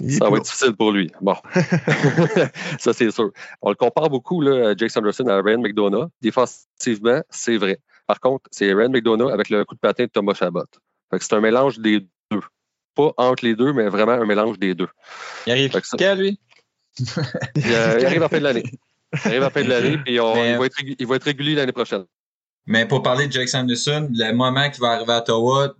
ça 0.08 0.28
va 0.28 0.36
être 0.36 0.44
difficile 0.44 0.74
pour 0.74 0.92
lui. 0.92 1.10
Bon. 1.20 1.34
ça, 2.78 2.92
c'est 2.92 3.10
sûr. 3.10 3.30
On 3.62 3.70
le 3.70 3.74
compare 3.74 4.10
beaucoup, 4.10 4.40
là, 4.40 4.74
Jake 4.76 4.90
Sanderson 4.90 5.26
à 5.26 5.40
Ryan 5.40 5.60
McDonough. 5.60 6.08
Défensivement, 6.20 7.22
c'est 7.30 7.56
vrai. 7.56 7.78
Par 8.06 8.20
contre, 8.20 8.44
c'est 8.50 8.72
Ryan 8.72 8.90
McDonough 8.90 9.30
avec 9.30 9.50
le 9.50 9.64
coup 9.64 9.74
de 9.74 9.80
patin 9.80 10.04
de 10.04 10.10
Thomas 10.10 10.34
Chabot. 10.34 10.64
c'est 11.18 11.32
un 11.32 11.40
mélange 11.40 11.78
des 11.78 12.00
deux. 12.30 12.42
Pas 12.94 13.12
entre 13.16 13.44
les 13.44 13.54
deux, 13.54 13.72
mais 13.72 13.88
vraiment 13.88 14.12
un 14.12 14.26
mélange 14.26 14.58
des 14.58 14.74
deux. 14.74 14.88
Il 15.46 15.52
arrive 15.52 15.70
quand, 15.70 16.14
lui? 16.14 16.38
il, 17.56 17.74
arrive 17.74 18.18
à 18.18 18.20
la 18.20 18.28
fin 18.28 18.38
de 18.38 18.44
l'année. 18.44 18.64
Il 19.12 19.28
arrive 19.28 19.42
à 19.42 19.46
la 19.46 19.50
fin 19.50 19.62
de 19.62 19.68
l'année, 19.68 19.98
puis 19.98 20.14
il, 20.14 20.20
va 20.20 20.66
être, 20.66 20.76
il 20.98 21.06
va 21.06 21.16
être 21.16 21.24
régulier 21.24 21.54
l'année 21.54 21.72
prochaine. 21.72 22.04
Mais 22.66 22.86
pour 22.86 23.02
parler 23.02 23.28
de 23.28 23.32
Jake 23.32 23.48
Sanderson, 23.48 24.08
le 24.12 24.32
moment 24.32 24.68
qu'il 24.70 24.80
va 24.80 24.92
arriver 24.92 25.12
à 25.12 25.18
Ottawa, 25.18 25.74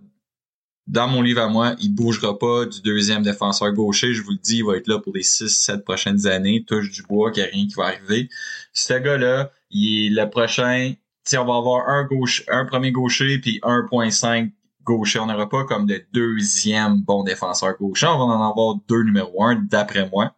dans 0.87 1.07
mon 1.07 1.21
livre 1.21 1.41
à 1.41 1.47
moi, 1.47 1.75
il 1.79 1.93
bougera 1.93 2.37
pas 2.39 2.65
du 2.65 2.81
deuxième 2.81 3.21
défenseur 3.21 3.71
gaucher. 3.73 4.13
Je 4.13 4.23
vous 4.23 4.31
le 4.31 4.37
dis, 4.37 4.59
il 4.59 4.65
va 4.65 4.77
être 4.77 4.87
là 4.87 4.99
pour 4.99 5.13
les 5.13 5.21
6-7 5.21 5.83
prochaines 5.83 6.27
années. 6.27 6.63
Touche 6.65 6.91
du 6.91 7.03
bois, 7.03 7.31
qu'il 7.31 7.43
n'y 7.43 7.49
a 7.49 7.51
rien 7.51 7.67
qui 7.67 7.73
va 7.73 7.85
arriver. 7.85 8.29
Ce 8.71 8.93
gars-là, 8.93 9.51
il 9.69 10.17
est 10.17 10.21
le 10.21 10.29
prochain. 10.29 10.93
on 11.33 11.45
va 11.45 11.55
avoir 11.55 11.89
un 11.89 12.05
gauche, 12.05 12.43
un 12.47 12.65
premier 12.65 12.91
gaucher 12.91 13.39
puis 13.39 13.59
1.5 13.63 14.51
gaucher. 14.83 15.19
On 15.19 15.25
n'aura 15.25 15.49
pas 15.49 15.65
comme 15.65 15.85
de 15.85 16.01
deuxième 16.13 17.01
bon 17.01 17.23
défenseur 17.23 17.75
gaucher. 17.77 18.07
On 18.07 18.17
va 18.17 18.23
en 18.23 18.49
avoir 18.49 18.75
deux 18.87 19.03
numéro 19.03 19.43
un, 19.43 19.55
d'après 19.55 20.09
moi. 20.09 20.35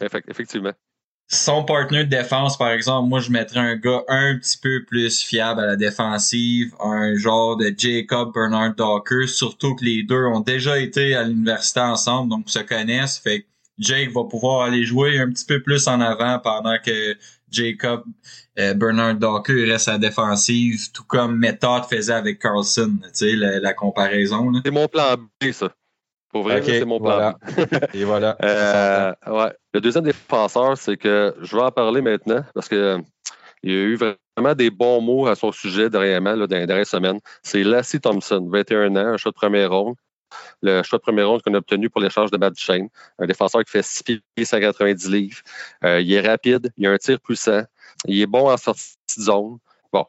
Effectivement 0.00 0.72
son 1.28 1.64
partner 1.64 2.04
de 2.04 2.10
défense, 2.10 2.56
par 2.56 2.70
exemple, 2.70 3.08
moi, 3.08 3.18
je 3.20 3.30
mettrais 3.30 3.60
un 3.60 3.76
gars 3.76 4.02
un 4.08 4.38
petit 4.38 4.58
peu 4.58 4.84
plus 4.84 5.22
fiable 5.22 5.60
à 5.60 5.66
la 5.66 5.76
défensive, 5.76 6.72
un 6.80 7.16
genre 7.16 7.56
de 7.56 7.74
Jacob 7.76 8.32
Bernard 8.32 8.74
Docker, 8.74 9.28
surtout 9.28 9.74
que 9.74 9.84
les 9.84 10.04
deux 10.04 10.24
ont 10.26 10.40
déjà 10.40 10.78
été 10.78 11.14
à 11.14 11.24
l'université 11.24 11.80
ensemble, 11.80 12.30
donc 12.30 12.48
se 12.48 12.60
connaissent. 12.60 13.18
Fait 13.18 13.40
que 13.40 13.46
Jake 13.78 14.12
va 14.12 14.24
pouvoir 14.24 14.62
aller 14.62 14.84
jouer 14.84 15.18
un 15.18 15.30
petit 15.30 15.44
peu 15.44 15.60
plus 15.60 15.88
en 15.88 16.00
avant 16.00 16.38
pendant 16.38 16.76
que 16.84 17.16
Jacob 17.50 18.04
euh, 18.58 18.74
Bernard 18.74 19.16
Docker 19.16 19.66
reste 19.66 19.88
à 19.88 19.92
la 19.92 19.98
défensive, 19.98 20.90
tout 20.92 21.04
comme 21.04 21.38
Method 21.38 21.84
faisait 21.90 22.12
avec 22.12 22.38
Carlson, 22.38 22.98
tu 23.02 23.10
sais, 23.12 23.32
la, 23.36 23.74
comparaison. 23.74 24.52
C'est 24.64 24.70
mon 24.70 24.88
plan 24.88 25.16
B, 25.40 25.52
ça. 25.52 25.74
Pour 26.36 26.44
vrai, 26.44 26.62
c'est 26.62 26.84
mon 26.84 27.00
plan. 27.00 27.34
Et 27.94 28.04
voilà. 28.04 28.36
Euh, 28.46 29.12
ouais. 29.26 29.52
Le 29.72 29.80
deuxième 29.80 30.04
défenseur, 30.04 30.76
c'est 30.76 30.96
que 30.96 31.34
je 31.40 31.56
vais 31.56 31.62
en 31.62 31.70
parler 31.70 32.02
maintenant 32.02 32.44
parce 32.54 32.68
que 32.68 32.98
il 33.62 33.72
y 33.72 33.74
a 33.74 33.80
eu 33.80 33.96
vraiment 33.96 34.54
des 34.54 34.70
bons 34.70 35.00
mots 35.00 35.26
à 35.26 35.34
son 35.34 35.50
sujet 35.50 35.88
dernièrement, 35.88 36.34
là, 36.34 36.46
dans 36.46 36.56
les 36.56 36.66
dernières 36.66 36.86
semaines. 36.86 37.18
C'est 37.42 37.64
Lassie 37.64 38.00
Thompson, 38.00 38.46
21 38.52 38.94
ans, 38.96 39.14
un 39.14 39.16
choix 39.16 39.32
de 39.32 39.36
première 39.36 39.70
ronde. 39.70 39.96
Le 40.60 40.82
choix 40.82 40.98
de 40.98 41.02
première 41.02 41.28
ronde 41.28 41.42
qu'on 41.42 41.54
a 41.54 41.58
obtenu 41.58 41.88
pour 41.88 42.02
l'échange 42.02 42.30
de 42.30 42.36
Matt 42.36 42.52
Duchesne. 42.52 42.88
Un 43.18 43.26
défenseur 43.26 43.64
qui 43.64 43.70
fait 43.70 43.84
6 43.84 44.02
pieds 44.04 44.44
190 44.44 45.08
livres. 45.08 45.38
Euh, 45.84 46.00
il 46.00 46.12
est 46.12 46.20
rapide, 46.20 46.70
il 46.76 46.86
a 46.86 46.92
un 46.92 46.98
tir 46.98 47.18
puissant. 47.18 47.62
Il 48.04 48.20
est 48.20 48.26
bon 48.26 48.50
en 48.50 48.56
sortie 48.58 48.96
de 49.16 49.22
zone. 49.22 49.58
Bon, 49.92 50.04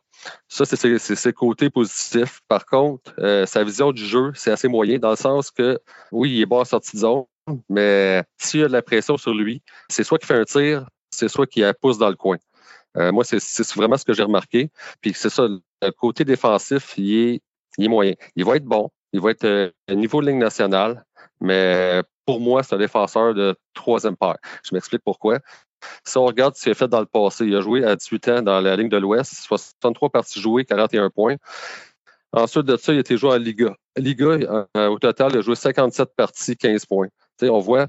ça, 0.48 0.66
c'est 0.66 0.98
ses 0.98 1.34
côtés 1.34 1.70
positifs. 1.70 2.42
Par 2.48 2.66
contre, 2.66 3.14
euh, 3.20 3.46
sa 3.46 3.64
vision 3.64 3.92
du 3.92 4.06
jeu, 4.06 4.32
c'est 4.36 4.52
assez 4.52 4.68
moyen 4.68 4.98
dans 5.00 5.12
le 5.12 5.16
sens 5.16 5.52
que, 5.52 5.80
oui, 6.12 6.32
il 6.32 6.42
est 6.42 6.46
bon 6.46 6.60
en 6.60 6.66
sortie 6.66 6.96
de 6.96 7.02
zone, 7.02 7.26
mais 7.70 8.24
s'il 8.38 8.62
y 8.62 8.64
a 8.64 8.68
de 8.68 8.74
la 8.74 8.82
pression 8.82 9.18
sur 9.18 9.34
lui, 9.34 9.62
c'est 9.90 10.04
soit 10.04 10.18
qu'il 10.18 10.28
fait 10.28 10.36
un 10.36 10.46
tir, 10.46 10.88
c'est 11.12 11.28
soit 11.28 11.48
qu'il 11.48 11.72
pousse 11.82 11.98
dans 11.98 12.10
le 12.10 12.16
coin. 12.16 12.38
Euh, 12.98 13.12
moi, 13.12 13.24
c'est 13.24 13.76
vraiment 13.76 13.98
ce 13.98 14.06
que 14.06 14.14
j'ai 14.14 14.24
remarqué. 14.24 14.72
Puis 15.02 15.14
c'est 15.14 15.30
ça, 15.30 15.48
le 15.48 15.92
côté 15.92 16.26
défensif, 16.26 16.98
il 16.98 17.40
est, 17.78 17.88
moyen. 17.88 18.14
Il 18.36 18.46
va 18.46 18.56
être 18.56 18.66
bon, 18.66 18.90
il 19.14 19.22
va 19.22 19.32
être 19.32 19.46
euh, 19.46 19.72
niveau 19.90 20.22
de 20.22 20.28
ligne 20.28 20.40
nationale, 20.40 21.06
mais 21.40 22.02
pour 22.26 22.40
moi, 22.42 22.64
c'est 22.64 22.76
un 22.76 22.80
défenseur 22.80 23.34
de 23.34 23.56
troisième 23.74 24.18
paire. 24.18 24.38
Je 24.64 24.74
m'explique 24.74 25.02
pourquoi. 25.04 25.40
Si 26.04 26.18
on 26.18 26.26
regarde 26.26 26.56
ce 26.56 26.64
qu'il 26.64 26.72
a 26.72 26.76
fait 26.76 26.88
dans 26.88 27.00
le 27.00 27.06
passé, 27.06 27.46
il 27.46 27.56
a 27.56 27.62
joué 27.62 27.84
à 27.84 27.96
18 27.96 28.28
ans 28.30 28.42
dans 28.42 28.60
la 28.62 28.76
ligne 28.76 28.90
de 28.90 28.98
l'Ouest, 28.98 29.34
63 29.34 30.10
parties 30.10 30.42
jouées, 30.42 30.66
41 30.66 31.10
points. 31.10 31.36
Ensuite 32.34 32.66
de 32.66 32.78
ça, 32.78 32.94
il 32.94 32.98
a 32.98 33.00
été 33.00 33.18
joué 33.18 33.32
en 33.32 33.38
Liga. 33.38 33.76
Liga, 33.96 34.26
euh, 34.76 34.88
au 34.88 35.00
total, 35.00 35.32
il 35.34 35.38
a 35.38 35.42
joué 35.42 35.56
57 35.56 36.10
parties, 36.16 36.58
15 36.58 36.86
points. 36.86 37.08
on 37.42 37.60
voit, 37.60 37.88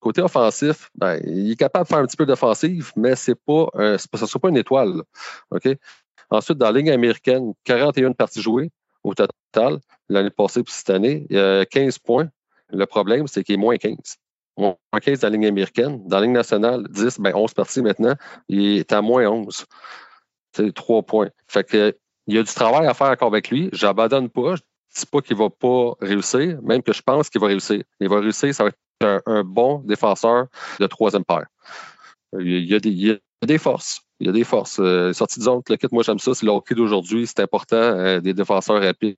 côté 0.00 0.22
offensif, 0.22 0.90
ben, 0.94 1.20
il 1.24 1.52
est 1.52 1.56
capable 1.56 1.84
de 1.84 1.88
faire 1.88 1.98
un 1.98 2.06
petit 2.06 2.16
peu 2.16 2.26
d'offensive, 2.26 2.92
mais 2.96 3.14
c'est 3.16 3.36
ne 3.48 3.96
sera 3.96 4.38
pas 4.40 4.48
une 4.48 4.56
étoile. 4.56 5.02
Ensuite, 6.30 6.58
dans 6.58 6.66
la 6.70 6.78
ligne 6.78 6.90
américaine, 6.90 7.54
41 7.64 8.12
parties 8.12 8.42
jouées 8.42 8.70
au 9.02 9.14
total. 9.14 9.78
L'année 10.08 10.30
passée 10.30 10.62
puis 10.62 10.72
cette 10.72 10.90
année, 10.90 11.26
il 11.30 11.36
y 11.36 11.40
a 11.40 11.64
15 11.64 11.98
points. 11.98 12.28
Le 12.70 12.86
problème, 12.86 13.26
c'est 13.26 13.42
qu'il 13.42 13.54
est 13.54 13.58
moins 13.58 13.76
15. 13.76 13.96
Moins 14.60 14.76
15 15.00 15.20
dans 15.20 15.28
la 15.28 15.32
ligne 15.32 15.46
américaine. 15.46 16.06
Dans 16.06 16.18
la 16.18 16.22
ligne 16.22 16.32
nationale, 16.32 16.86
10, 16.88 17.18
ben 17.20 17.34
11 17.34 17.54
parties 17.54 17.82
maintenant. 17.82 18.14
Il 18.48 18.78
est 18.78 18.92
à 18.92 19.00
moins 19.00 19.26
11. 19.26 19.64
C'est 20.52 20.74
3 20.74 21.02
points. 21.02 21.30
Fait 21.48 21.64
que 21.64 21.96
il 22.26 22.36
y 22.36 22.38
a 22.38 22.42
du 22.42 22.54
travail 22.54 22.86
à 22.86 22.94
faire 22.94 23.08
encore 23.08 23.28
avec 23.28 23.50
lui. 23.50 23.70
J'abandonne 23.72 24.28
pas. 24.28 24.54
Je 24.54 24.62
ne 24.62 25.00
dis 25.00 25.06
pas 25.06 25.20
qu'il 25.20 25.36
ne 25.36 25.42
va 25.42 25.50
pas 25.50 25.94
réussir, 26.00 26.60
même 26.62 26.82
que 26.82 26.92
je 26.92 27.02
pense 27.02 27.28
qu'il 27.28 27.40
va 27.40 27.48
réussir. 27.48 27.82
Il 27.98 28.08
va 28.08 28.20
réussir, 28.20 28.54
ça 28.54 28.64
va 28.64 28.70
être 28.70 29.22
un, 29.26 29.42
bon 29.44 29.78
défenseur 29.78 30.46
de 30.78 30.86
troisième 30.86 31.24
paire. 31.24 31.46
Il 32.38 32.64
y, 32.64 32.74
a 32.74 32.78
des, 32.78 33.20
des 33.46 33.58
forces 33.58 34.02
il 34.20 34.26
y 34.26 34.28
a 34.28 34.32
des 34.32 34.44
forces. 34.44 34.78
Euh, 34.80 35.12
sortie 35.14 35.38
de 35.38 35.44
zone, 35.44 35.62
le 35.68 35.76
kit, 35.76 35.86
moi 35.90 36.02
j'aime 36.02 36.18
ça. 36.18 36.34
C'est 36.34 36.44
le 36.44 36.52
hockey 36.52 36.74
d'aujourd'hui. 36.74 37.26
C'est 37.26 37.40
important. 37.40 37.76
Euh, 37.76 38.20
des 38.20 38.34
défenseurs 38.34 38.80
rapides 38.80 39.16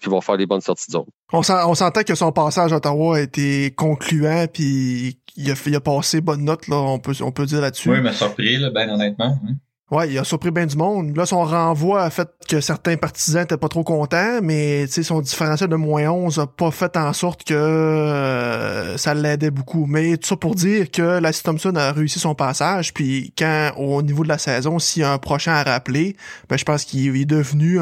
qui 0.00 0.08
vont 0.08 0.20
faire 0.22 0.38
des 0.38 0.46
bonnes 0.46 0.62
sorties 0.62 0.86
de 0.88 0.92
zone. 0.92 1.06
On, 1.32 1.42
sentait 1.74 2.04
que 2.04 2.14
son 2.14 2.32
passage 2.32 2.72
à 2.72 2.76
Ottawa 2.76 3.18
a 3.18 3.20
été 3.20 3.70
concluant, 3.72 4.46
puis 4.50 5.20
il 5.36 5.50
a, 5.50 5.54
il 5.66 5.76
a 5.76 5.80
passé 5.80 6.20
bonne 6.22 6.44
note, 6.44 6.68
là, 6.68 6.76
on 6.76 6.98
peut, 6.98 7.12
on 7.20 7.32
peut 7.32 7.44
dire 7.44 7.60
là-dessus. 7.60 7.90
Oui, 7.90 8.00
mais 8.00 8.12
surpris, 8.12 8.56
là, 8.56 8.70
ben 8.70 8.88
honnêtement. 8.90 9.38
Hein. 9.46 9.54
Ouais, 9.90 10.08
il 10.10 10.18
a 10.18 10.24
surpris 10.24 10.50
bien 10.50 10.64
du 10.64 10.76
monde. 10.78 11.14
Là, 11.14 11.26
son 11.26 11.44
renvoi 11.44 12.02
a 12.02 12.10
fait 12.10 12.28
que 12.48 12.60
certains 12.60 12.96
partisans 12.96 13.42
étaient 13.42 13.58
pas 13.58 13.68
trop 13.68 13.84
contents, 13.84 14.40
mais 14.42 14.86
son 14.86 15.20
différentiel 15.20 15.68
de 15.68 15.76
moins 15.76 16.08
11 16.08 16.38
a 16.38 16.46
pas 16.46 16.70
fait 16.70 16.96
en 16.96 17.12
sorte 17.12 17.44
que 17.44 17.52
euh, 17.52 18.96
ça 18.96 19.12
l'aidait 19.12 19.50
beaucoup. 19.50 19.84
Mais 19.86 20.16
tout 20.16 20.26
ça 20.26 20.36
pour 20.36 20.54
dire 20.54 20.90
que 20.90 21.20
Lassie 21.20 21.42
Thompson 21.42 21.74
a 21.76 21.92
réussi 21.92 22.18
son 22.18 22.34
passage, 22.34 22.94
puis 22.94 23.34
quand, 23.36 23.72
au 23.76 24.00
niveau 24.00 24.22
de 24.22 24.28
la 24.28 24.38
saison, 24.38 24.78
s'il 24.78 25.02
y 25.02 25.04
a 25.04 25.12
un 25.12 25.18
prochain 25.18 25.52
à 25.52 25.62
rappeler, 25.62 26.16
ben, 26.48 26.56
je 26.56 26.64
pense 26.64 26.84
qu'il 26.84 27.14
est 27.14 27.26
devenu 27.26 27.78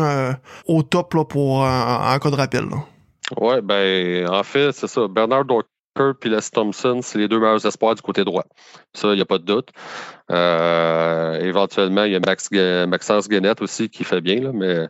au 0.67 0.83
top 0.83 1.15
là, 1.15 1.25
pour 1.25 1.65
un, 1.65 2.19
cas 2.19 2.31
de 2.31 2.37
rappel. 2.37 2.65
Oui, 3.41 3.55
ben, 3.63 4.29
en 4.29 4.43
fait, 4.43 4.73
c'est 4.73 4.89
ça. 4.89 5.07
Bernard 5.09 5.45
Kirk 5.95 6.25
et 6.25 6.29
Les 6.29 6.41
Thompson, 6.53 7.01
c'est 7.03 7.19
les 7.19 7.29
deux 7.29 7.39
meilleurs 7.39 7.65
espoirs 7.67 7.95
du 7.95 8.03
côté 8.03 8.25
droit. 8.25 8.45
Ça, 8.95 9.09
il 9.09 9.17
n'y 9.17 9.21
a 9.21 9.27
pas 9.27 9.39
de 9.39 9.45
doute. 9.45 9.69
Euh, 10.31 11.41
éventuellement, 11.41 12.05
il 12.05 12.13
y 12.13 12.17
a 12.17 12.21
Max, 12.21 12.51
Maxence 12.51 13.29
Guenette 13.29 13.63
aussi 13.63 13.89
qui 13.89 14.05
fait 14.05 14.21
bien, 14.21 14.41
là, 14.41 14.53
mais 14.53 14.89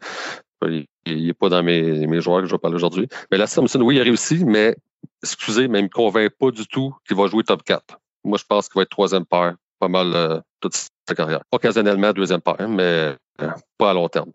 il 1.06 1.26
n'est 1.26 1.34
pas 1.34 1.48
dans 1.48 1.62
mes, 1.62 2.20
joueurs 2.20 2.42
que 2.42 2.46
je 2.46 2.52
vais 2.52 2.58
parler 2.58 2.76
aujourd'hui. 2.76 3.08
Mais 3.30 3.38
Les 3.38 3.46
Thompson, 3.46 3.80
oui, 3.80 3.96
il 3.96 4.00
a 4.00 4.04
réussi, 4.04 4.44
mais 4.44 4.76
excusez, 5.22 5.68
mais 5.68 5.80
il 5.80 5.82
ne 5.82 5.88
me 5.88 5.92
convainc 5.92 6.30
pas 6.38 6.50
du 6.50 6.66
tout 6.66 6.94
qu'il 7.06 7.16
va 7.16 7.26
jouer 7.26 7.44
top 7.44 7.62
4. 7.62 7.98
Moi, 8.24 8.38
je 8.38 8.44
pense 8.44 8.68
qu'il 8.68 8.78
va 8.78 8.82
être 8.82 8.90
troisième 8.90 9.26
paire, 9.26 9.54
pas 9.80 9.88
mal 9.88 10.12
euh, 10.14 10.40
toute 10.60 10.74
sa 10.74 11.14
carrière. 11.14 11.42
Occasionnellement, 11.50 12.12
deuxième 12.12 12.40
paire, 12.40 12.68
mais 12.68 13.16
euh, 13.40 13.50
pas 13.78 13.90
à 13.90 13.94
long 13.94 14.08
terme. 14.08 14.30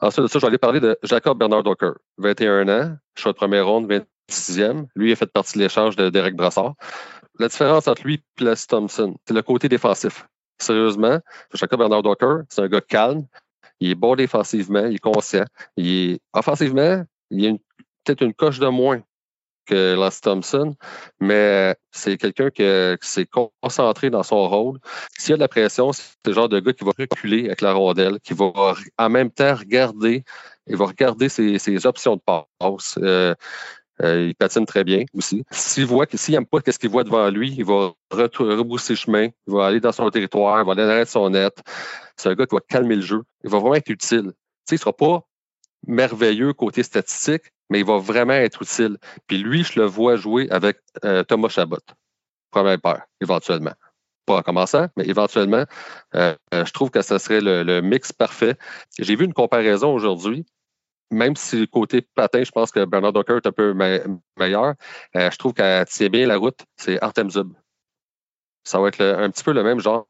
Ensuite 0.00 0.24
de 0.24 0.28
ça, 0.28 0.40
je 0.40 0.44
vais 0.44 0.48
aller 0.48 0.58
parler 0.58 0.80
de 0.80 0.98
Jacob 1.04 1.38
Bernard 1.38 1.62
Docker, 1.62 1.94
21 2.18 2.68
ans, 2.68 2.96
choix 3.16 3.30
de 3.30 3.36
première 3.36 3.66
ronde, 3.66 3.86
sixième. 4.28 4.86
Lui, 4.94 5.12
a 5.12 5.16
fait 5.16 5.26
partie 5.26 5.58
de 5.58 5.62
l'échange 5.62 5.96
de 5.96 6.10
Derek 6.10 6.34
Brassard. 6.34 6.74
La 7.38 7.48
différence 7.48 7.88
entre 7.88 8.02
lui 8.04 8.22
et 8.40 8.44
Les 8.44 8.54
Thompson, 8.68 9.16
c'est 9.26 9.34
le 9.34 9.42
côté 9.42 9.68
défensif. 9.68 10.26
Sérieusement, 10.58 11.18
Jacob 11.54 11.80
Bernard 11.80 12.02
Docker, 12.02 12.42
c'est 12.48 12.62
un 12.62 12.68
gars 12.68 12.80
calme. 12.80 13.26
Il 13.80 13.90
est 13.90 13.94
bon 13.94 14.14
défensivement, 14.14 14.86
il 14.86 14.96
est 14.96 14.98
conscient. 14.98 15.44
Il 15.76 16.12
est 16.12 16.20
offensivement, 16.32 17.04
il 17.30 17.48
a 17.48 17.52
peut-être 18.04 18.22
une 18.22 18.34
coche 18.34 18.58
de 18.58 18.68
moins 18.68 19.02
que 19.66 19.94
Lance 19.94 20.20
Thompson, 20.20 20.74
mais 21.20 21.76
c'est 21.90 22.16
quelqu'un 22.16 22.50
qui, 22.50 22.64
s'est 23.00 23.28
concentré 23.62 24.10
dans 24.10 24.22
son 24.22 24.48
rôle. 24.48 24.78
S'il 25.18 25.30
y 25.30 25.32
a 25.34 25.36
de 25.36 25.40
la 25.40 25.48
pression, 25.48 25.92
c'est 25.92 26.14
le 26.26 26.32
genre 26.32 26.48
de 26.48 26.60
gars 26.60 26.72
qui 26.72 26.84
va 26.84 26.92
reculer 26.98 27.46
avec 27.46 27.60
la 27.60 27.72
rondelle, 27.72 28.18
qui 28.20 28.34
va 28.34 28.74
en 28.98 29.08
même 29.08 29.30
temps 29.30 29.54
regarder, 29.54 30.24
il 30.66 30.76
va 30.76 30.86
regarder 30.86 31.28
ses, 31.28 31.86
options 31.86 32.16
de 32.16 32.22
passe. 32.24 32.98
Euh, 32.98 33.34
euh, 34.00 34.28
il 34.28 34.34
patine 34.34 34.66
très 34.66 34.84
bien 34.84 35.04
aussi. 35.14 35.44
S'il 35.50 35.86
voit 35.86 36.06
que 36.06 36.16
s'il 36.16 36.34
n'aime 36.34 36.46
pas 36.46 36.58
ce 36.66 36.78
qu'il 36.78 36.90
voit 36.90 37.04
devant 37.04 37.28
lui, 37.30 37.54
il 37.56 37.64
va 37.64 37.92
rebousser 38.10 38.96
chemin, 38.96 39.28
il 39.46 39.54
va 39.54 39.66
aller 39.66 39.80
dans 39.80 39.92
son 39.92 40.08
territoire, 40.10 40.60
il 40.60 40.66
va 40.66 40.72
aller 40.72 40.86
derrière 40.86 41.06
son 41.06 41.30
net. 41.30 41.56
C'est 42.16 42.30
un 42.30 42.34
gars 42.34 42.46
qui 42.46 42.54
va 42.54 42.60
calmer 42.66 42.96
le 42.96 43.02
jeu. 43.02 43.22
Il 43.44 43.50
va 43.50 43.58
vraiment 43.58 43.74
être 43.74 43.90
utile. 43.90 44.22
Tu 44.22 44.30
sais, 44.30 44.34
il 44.72 44.74
ne 44.74 44.80
sera 44.80 44.92
pas 44.92 45.20
merveilleux 45.86 46.52
côté 46.52 46.82
statistique, 46.82 47.52
mais 47.68 47.80
il 47.80 47.84
va 47.84 47.98
vraiment 47.98 48.34
être 48.34 48.62
utile. 48.62 48.98
Puis 49.26 49.38
lui, 49.38 49.64
je 49.64 49.78
le 49.78 49.86
vois 49.86 50.16
jouer 50.16 50.48
avec 50.50 50.78
euh, 51.04 51.22
Thomas 51.24 51.48
Chabot, 51.48 51.78
première 52.50 52.80
paire, 52.80 53.04
éventuellement. 53.20 53.74
Pas 54.24 54.36
en 54.36 54.42
commençant, 54.42 54.86
mais 54.96 55.04
éventuellement, 55.06 55.64
euh, 56.14 56.34
je 56.52 56.70
trouve 56.70 56.90
que 56.90 57.02
ce 57.02 57.18
serait 57.18 57.40
le 57.40 57.80
mix 57.80 58.12
parfait. 58.12 58.54
J'ai 58.98 59.16
vu 59.16 59.24
une 59.24 59.34
comparaison 59.34 59.92
aujourd'hui 59.92 60.46
même 61.12 61.36
si 61.36 61.60
le 61.60 61.66
côté 61.66 62.02
patin, 62.14 62.42
je 62.42 62.50
pense 62.50 62.70
que 62.72 62.84
Bernard 62.84 63.12
Docker 63.12 63.36
est 63.36 63.46
un 63.46 63.52
peu 63.52 63.74
meilleur, 63.74 64.74
euh, 65.16 65.30
je 65.30 65.36
trouve 65.36 65.52
qu'elle 65.52 65.84
tient 65.86 66.08
bien 66.08 66.26
la 66.26 66.38
route, 66.38 66.58
c'est 66.76 67.00
Artem 67.02 67.30
Zub. 67.30 67.52
Ça 68.64 68.80
va 68.80 68.88
être 68.88 69.02
un 69.02 69.30
petit 69.30 69.44
peu 69.44 69.52
le 69.52 69.62
même 69.62 69.80
genre. 69.80 70.06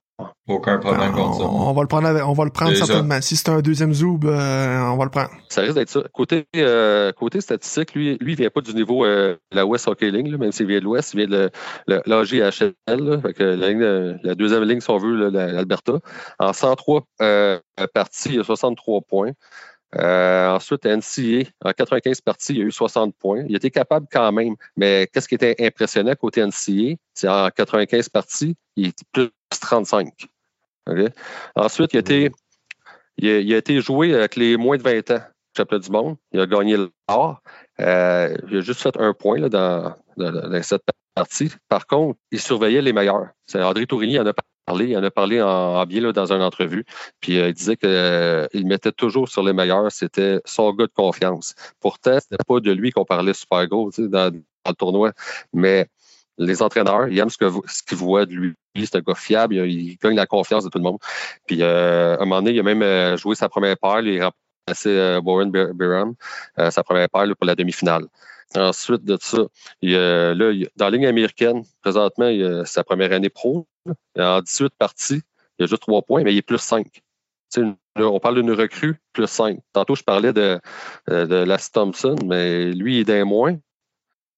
Aucun 0.46 0.78
problème 0.78 1.12
contre 1.12 1.38
ça. 1.38 1.44
On, 1.44 1.72
va 1.72 1.82
le 1.82 1.88
prendre, 1.88 2.08
on 2.28 2.32
va 2.34 2.44
le 2.44 2.50
prendre 2.50 2.76
certainement. 2.76 3.20
Si 3.20 3.34
c'est 3.34 3.48
un 3.48 3.60
deuxième 3.60 3.92
Zub, 3.92 4.24
euh, 4.24 4.80
on 4.82 4.96
va 4.96 5.04
le 5.04 5.10
prendre. 5.10 5.30
Ça 5.48 5.62
risque 5.62 5.74
d'être 5.74 5.88
ça. 5.88 6.02
Côté, 6.12 6.44
euh, 6.54 7.12
côté 7.12 7.40
statistique, 7.40 7.94
lui, 7.94 8.18
lui, 8.20 8.34
il 8.34 8.36
vient 8.36 8.50
pas 8.50 8.60
du 8.60 8.74
niveau 8.74 9.04
de 9.04 9.38
la 9.50 9.66
West 9.66 9.88
Hockey 9.88 10.10
League, 10.10 10.38
même 10.38 10.52
s'il 10.52 10.66
vient 10.66 10.78
de 10.78 10.84
l'Ouest, 10.84 11.14
il 11.14 11.26
vient 11.26 11.28
de 11.28 11.50
l'AGHL, 11.88 12.74
la, 12.86 14.18
la, 14.22 14.34
deuxième 14.34 14.64
ligne, 14.64 14.80
si 14.80 14.90
on 14.90 14.98
veut, 14.98 15.30
l'Alberta. 15.30 15.94
En 16.38 16.52
103 16.52 17.02
parties, 17.94 18.28
il 18.28 18.34
y 18.36 18.40
a 18.40 18.44
63 18.44 19.00
points. 19.08 19.32
Euh, 19.98 20.48
ensuite, 20.48 20.87
NCA, 20.87 21.50
en 21.64 21.72
95 21.72 22.20
parties, 22.22 22.55
il 22.55 22.62
a 22.62 22.64
eu 22.64 22.72
60 22.72 23.14
points. 23.14 23.44
Il 23.48 23.57
était 23.57 23.70
capable 23.70 24.07
quand 24.11 24.33
même, 24.33 24.55
mais 24.76 25.09
qu'est-ce 25.12 25.28
qui 25.28 25.35
était 25.35 25.57
impressionnant 25.61 26.14
côté 26.14 26.44
NCA? 26.44 26.96
C'est 27.14 27.28
en 27.28 27.50
95 27.50 28.09
parties, 28.09 28.57
il 28.76 28.88
était 28.88 29.05
plus 29.12 29.31
35. 29.61 30.09
Ensuite, 31.55 31.92
il 31.92 31.96
a, 31.96 32.00
été, 32.00 32.31
il, 33.18 33.55
a, 33.55 33.57
été 33.57 33.81
joué 33.81 34.14
avec 34.14 34.37
les 34.37 34.57
moins 34.57 34.76
de 34.76 34.83
20 34.83 35.11
ans, 35.11 35.22
championnat 35.57 35.85
du 35.85 35.90
monde. 35.90 36.16
Il 36.33 36.40
a 36.40 36.46
gagné 36.46 36.76
l'or. 36.76 37.42
Euh, 37.81 38.37
il 38.48 38.57
a 38.57 38.61
juste 38.61 38.81
fait 38.81 38.96
un 38.98 39.12
point 39.12 39.38
là, 39.38 39.48
dans, 39.48 39.94
dans, 40.16 40.62
cette 40.62 40.83
partie. 41.14 41.50
Par 41.68 41.87
contre, 41.87 42.18
il 42.31 42.40
surveillait 42.40 42.83
les 42.83 42.92
meilleurs. 42.92 43.28
C'est 43.46 43.62
André 43.62 43.87
Tourigny 43.87 44.18
en 44.18 44.26
a 44.26 44.33
parlé, 44.33 44.51
il 44.70 44.96
en 44.96 45.03
a 45.03 45.11
parlé 45.11 45.42
en, 45.42 45.85
bien 45.87 46.01
là, 46.01 46.12
dans 46.12 46.33
une 46.33 46.42
entrevue. 46.42 46.85
Puis 47.20 47.38
euh, 47.38 47.48
il 47.48 47.55
disait 47.55 47.77
qu'il 47.77 47.88
euh, 47.90 48.46
mettait 48.55 48.92
toujours 48.92 49.29
sur 49.29 49.42
les 49.42 49.53
meilleurs, 49.53 49.90
c'était 49.90 50.40
son 50.44 50.72
gars 50.72 50.87
de 50.87 50.92
confiance. 50.92 51.55
Pourtant, 51.81 52.18
c'était 52.20 52.42
pas 52.46 52.61
de 52.61 52.72
lui 52.72 52.90
qu'on 52.90 53.05
parlait 53.05 53.35
super 53.35 53.66
gros 53.66 53.90
dans, 53.98 54.09
dans, 54.09 54.33
le 54.66 54.75
tournoi, 54.75 55.12
mais 55.53 55.88
les 56.38 56.62
entraîneurs, 56.62 57.09
ils 57.09 57.18
aiment 57.18 57.29
ce 57.29 57.83
qu'ils 57.87 57.98
voient 57.98 58.27
de 58.27 58.33
lui. 58.33 58.55
C'est 58.77 58.96
un 58.96 59.01
gars 59.01 59.14
fiable, 59.14 59.55
il, 59.55 59.96
gagne 59.98 60.16
la 60.16 60.27
confiance 60.27 60.64
de 60.64 60.70
tout 60.70 60.79
le 60.79 60.85
monde. 60.85 60.98
Puis 61.46 61.59
euh, 61.62 62.16
à 62.16 62.22
un 62.22 62.25
moment 62.25 62.42
donné, 62.42 62.53
il 62.53 62.61
a 62.61 62.62
même 62.62 63.16
joué 63.16 63.35
sa 63.35 63.48
première 63.48 63.77
paire, 63.77 64.01
il 64.01 64.22
a 64.22 64.31
remplacé 64.66 65.18
Warren 65.25 65.51
Biram, 65.51 66.14
sa 66.70 66.83
première 66.83 67.09
paire 67.11 67.27
pour 67.37 67.46
la 67.46 67.55
demi-finale. 67.55 68.07
Ensuite 68.55 69.05
de 69.05 69.18
ça, 69.20 69.38
il, 69.81 69.92
là, 69.94 70.53
dans 70.77 70.85
la 70.87 70.90
ligne 70.90 71.07
américaine, 71.07 71.64
présentement, 71.83 72.29
il 72.29 72.62
sa 72.64 72.85
première 72.85 73.12
année 73.12 73.31
pro. 73.31 73.66
En 74.18 74.40
18 74.40 74.73
parties, 74.79 75.23
il 75.59 75.64
a 75.64 75.66
juste 75.66 75.83
3 75.83 76.03
points, 76.03 76.23
mais 76.23 76.33
il 76.33 76.38
est 76.38 76.42
plus 76.42 76.59
5. 76.59 76.87
on 77.97 78.21
parle 78.21 78.37
d'une 78.37 78.53
recrue, 78.53 79.01
plus 79.12 79.27
5. 79.27 79.59
Tantôt, 79.73 79.95
je 79.95 80.03
parlais 80.03 80.33
de, 80.33 80.61
euh, 81.11 81.27
de 81.27 81.37
Lass 81.37 81.71
Thompson, 81.73 82.16
mais 82.25 82.73
lui, 82.73 82.97
il 82.97 83.01
est 83.01 83.05
d'un 83.05 83.25
moins. 83.25 83.59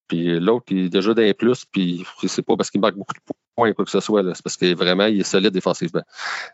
Puis 0.08 0.38
l'autre, 0.38 0.66
il 0.70 0.86
est 0.86 0.88
déjà 0.88 1.14
d'un 1.14 1.32
plus, 1.32 1.64
puis 1.64 2.04
c'est 2.26 2.42
pas 2.42 2.56
parce 2.56 2.70
qu'il 2.70 2.80
marque 2.80 2.96
beaucoup 2.96 3.14
de 3.14 3.20
points, 3.56 3.72
quoi 3.72 3.84
que 3.84 3.90
ce 3.90 4.00
soit. 4.00 4.22
C'est 4.34 4.42
parce 4.42 4.56
qu'il 4.56 4.76
vraiment, 4.76 5.06
il 5.06 5.20
est 5.20 5.24
solide 5.24 5.52
défensivement. 5.52 6.02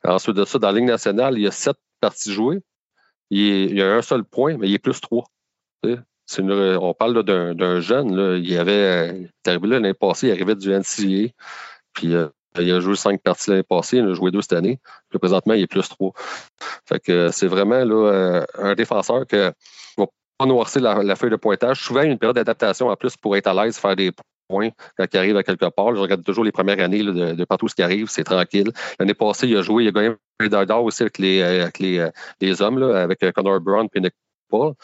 Ensuite 0.04 0.36
de 0.36 0.44
ça, 0.44 0.58
dans 0.58 0.68
la 0.68 0.74
Ligue 0.78 0.88
nationale, 0.88 1.36
il 1.36 1.42
y 1.42 1.46
a 1.46 1.50
7 1.50 1.76
parties 2.00 2.32
jouées. 2.32 2.60
Il, 3.30 3.76
y 3.76 3.82
a 3.82 3.92
un 3.94 4.02
seul 4.02 4.24
point, 4.24 4.56
mais 4.56 4.68
il 4.68 4.74
est 4.74 4.78
plus 4.78 5.00
3. 5.00 5.24
on 5.84 6.94
parle 6.94 7.22
d'un 7.22 7.80
jeune. 7.80 8.16
Là, 8.16 8.36
il 8.36 8.58
avait, 8.58 9.18
il 9.20 9.24
est 9.24 9.48
arrivé 9.48 9.68
l'année 9.68 9.94
passée, 9.94 10.28
il 10.28 10.32
arrivait 10.32 10.56
du 10.56 10.70
NCA. 10.70 11.32
Puis 11.92 12.14
euh, 12.14 12.28
il 12.58 12.72
a 12.72 12.80
joué 12.80 12.96
cinq 12.96 13.22
parties 13.22 13.50
l'année 13.50 13.62
passée, 13.62 13.98
il 13.98 14.08
a 14.08 14.14
joué 14.14 14.30
deux 14.30 14.42
cette 14.42 14.54
année. 14.54 14.78
Puis 15.08 15.18
présentement, 15.18 15.54
il 15.54 15.62
est 15.62 15.66
plus 15.66 15.88
3. 15.88 16.12
Fait 16.86 17.00
que 17.00 17.30
c'est 17.30 17.46
vraiment 17.46 17.84
là, 17.84 18.12
euh, 18.12 18.44
un 18.58 18.74
défenseur 18.74 19.26
qui 19.26 19.36
va 19.36 20.06
pas 20.38 20.46
noircir 20.46 20.82
la, 20.82 21.16
feuille 21.16 21.30
de 21.30 21.36
pointage. 21.36 21.80
Souvent, 21.80 22.02
une 22.02 22.18
période 22.18 22.36
d'adaptation 22.36 22.88
en 22.88 22.96
plus 22.96 23.16
pour 23.16 23.36
être 23.36 23.46
à 23.46 23.54
l'aise, 23.54 23.78
faire 23.78 23.94
des 23.94 24.10
points 24.48 24.70
quand 24.96 25.06
il 25.12 25.16
arrive 25.16 25.36
à 25.36 25.42
quelque 25.42 25.66
part. 25.70 25.94
Je 25.94 26.00
regarde 26.00 26.24
toujours 26.24 26.44
les 26.44 26.52
premières 26.52 26.80
années 26.80 27.04
de, 27.04 27.44
partout 27.44 27.68
ce 27.68 27.74
qui 27.74 27.82
arrive, 27.82 28.08
c'est 28.08 28.24
tranquille. 28.24 28.72
L'année 28.98 29.14
passée, 29.14 29.46
il 29.46 29.56
a 29.56 29.62
joué, 29.62 29.84
il 29.84 29.88
a 29.88 29.92
gagné 29.92 30.14
un 30.40 30.64
d'or 30.64 30.84
aussi 30.84 31.02
avec 31.02 31.18
les, 31.18 31.42
avec 31.42 31.78
les, 31.78 32.08
les 32.40 32.62
hommes, 32.62 32.78
là, 32.78 33.02
avec 33.02 33.20
Connor 33.32 33.60
Brown 33.60 33.86
et 33.94 34.00
Nick 34.00 34.14
Paul. 34.48 34.74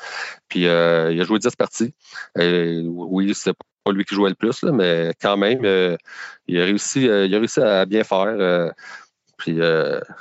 Puis 0.48 0.68
euh, 0.68 1.12
il 1.12 1.20
a 1.20 1.24
joué 1.24 1.40
10 1.40 1.56
parties. 1.56 1.94
Oui, 2.36 3.34
c'est 3.34 3.54
pas 3.86 3.92
lui 3.92 4.04
qui 4.04 4.14
jouait 4.14 4.30
le 4.30 4.34
plus, 4.34 4.62
là, 4.62 4.72
mais 4.72 5.12
quand 5.20 5.36
même, 5.36 5.64
euh, 5.64 5.96
il, 6.48 6.60
a 6.60 6.64
réussi, 6.64 7.08
euh, 7.08 7.26
il 7.26 7.34
a 7.34 7.38
réussi 7.38 7.60
à 7.60 7.86
bien 7.86 8.02
faire. 8.02 8.72
puis 9.38 9.58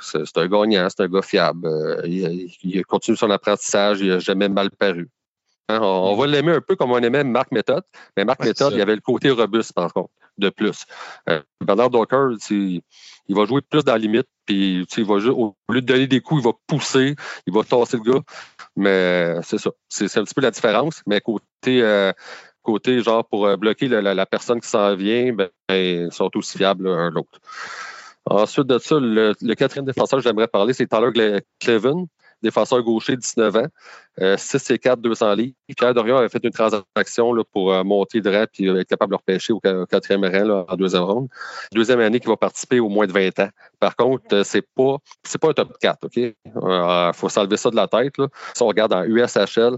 c'est 0.00 0.38
un 0.38 0.46
gagnant, 0.46 0.88
c'est 0.88 1.02
un 1.02 1.08
gars 1.08 1.22
fiable. 1.22 1.68
Il, 2.04 2.48
il, 2.62 2.84
continue 2.86 3.16
son 3.16 3.30
apprentissage, 3.30 4.00
il 4.00 4.08
n'a 4.08 4.18
jamais 4.20 4.48
mal 4.48 4.70
paru. 4.70 5.08
Hein, 5.68 5.80
on, 5.82 6.14
va 6.14 6.26
l'aimer 6.28 6.52
un 6.52 6.60
peu 6.60 6.76
comme 6.76 6.92
on 6.92 6.98
aimait 6.98 7.24
Marc 7.24 7.50
Méthode, 7.50 7.82
mais 8.16 8.24
Marc 8.24 8.44
Méthode, 8.44 8.72
il 8.74 8.80
avait 8.80 8.94
le 8.94 9.00
côté 9.00 9.30
robuste, 9.30 9.72
par 9.72 9.92
contre, 9.92 10.10
de 10.38 10.48
plus. 10.48 10.86
Euh, 11.28 11.42
Bernard 11.60 11.90
Docker, 11.90 12.34
il 12.50 12.82
va 13.28 13.46
jouer 13.46 13.62
plus 13.62 13.82
dans 13.82 13.92
la 13.92 13.98
limite, 13.98 14.28
puis 14.44 14.86
il 14.96 15.04
va 15.04 15.14
au 15.14 15.56
lieu 15.68 15.80
de 15.80 15.86
donner 15.86 16.06
des 16.06 16.20
coups, 16.20 16.42
il 16.42 16.44
va 16.44 16.52
pousser, 16.68 17.16
il 17.48 17.52
va 17.52 17.64
tasser 17.64 17.96
le 17.96 18.12
gars. 18.12 18.20
Mais 18.76 19.34
c'est 19.42 19.58
ça. 19.58 19.70
C'est 19.88 20.16
un 20.18 20.22
petit 20.22 20.34
peu 20.34 20.42
la 20.42 20.52
différence. 20.52 21.02
Mais 21.04 21.20
côté, 21.20 21.82
euh, 21.82 22.12
côté 22.66 23.00
genre, 23.02 23.26
pour 23.26 23.46
euh, 23.46 23.56
bloquer 23.56 23.88
la, 23.88 24.26
personne 24.26 24.60
qui 24.60 24.68
s'en 24.68 24.94
vient, 24.94 25.32
ben, 25.32 25.48
ils 25.70 26.12
sont 26.12 26.30
aussi 26.36 26.58
fiables 26.58 26.84
l'un 26.84 27.10
l'autre. 27.10 27.40
Ensuite 28.28 28.66
de 28.66 28.78
ça, 28.78 28.96
le, 29.00 29.54
quatrième 29.54 29.86
défenseur 29.86 30.18
que 30.18 30.24
j'aimerais 30.24 30.48
parler, 30.48 30.72
c'est 30.72 30.86
Tyler 30.86 31.40
Clevin 31.60 32.06
défenseur 32.42 32.82
gaucher, 32.82 33.16
19 33.16 33.56
ans, 33.56 33.66
6 34.18 34.20
euh, 34.20 34.74
et 34.74 34.78
4, 34.78 35.00
200 35.00 35.34
livres. 35.34 35.54
Pierre 35.76 35.94
Dorion 35.94 36.16
avait 36.16 36.28
fait 36.28 36.42
une 36.44 36.50
transaction 36.50 37.34
pour 37.52 37.72
euh, 37.72 37.84
monter 37.84 38.20
de 38.20 38.30
rang 38.30 38.44
et 38.58 38.66
être 38.66 38.88
capable 38.88 39.12
de 39.12 39.16
repêcher 39.16 39.52
au, 39.52 39.60
quatrième 39.60 40.24
rang 40.24 40.44
là, 40.44 40.64
en 40.68 40.76
deuxième 40.76 41.02
ronde. 41.02 41.28
Deuxième 41.72 42.00
année 42.00 42.20
qui 42.20 42.28
va 42.28 42.36
participer 42.36 42.80
au 42.80 42.88
moins 42.88 43.06
de 43.06 43.12
20 43.12 43.38
ans. 43.40 43.48
Par 43.80 43.96
contre, 43.96 44.24
euh, 44.32 44.42
c'est 44.44 44.62
pas 44.62 44.96
pas 45.40 45.48
un 45.48 45.52
top 45.52 45.78
4, 45.80 45.98
OK? 46.04 46.16
Il 46.16 47.10
faut 47.14 47.28
s'enlever 47.28 47.56
ça 47.56 47.70
de 47.70 47.76
la 47.76 47.88
tête. 47.88 48.14
Si 48.54 48.62
on 48.62 48.66
regarde 48.66 48.92
en 48.92 49.04
USHL, 49.04 49.76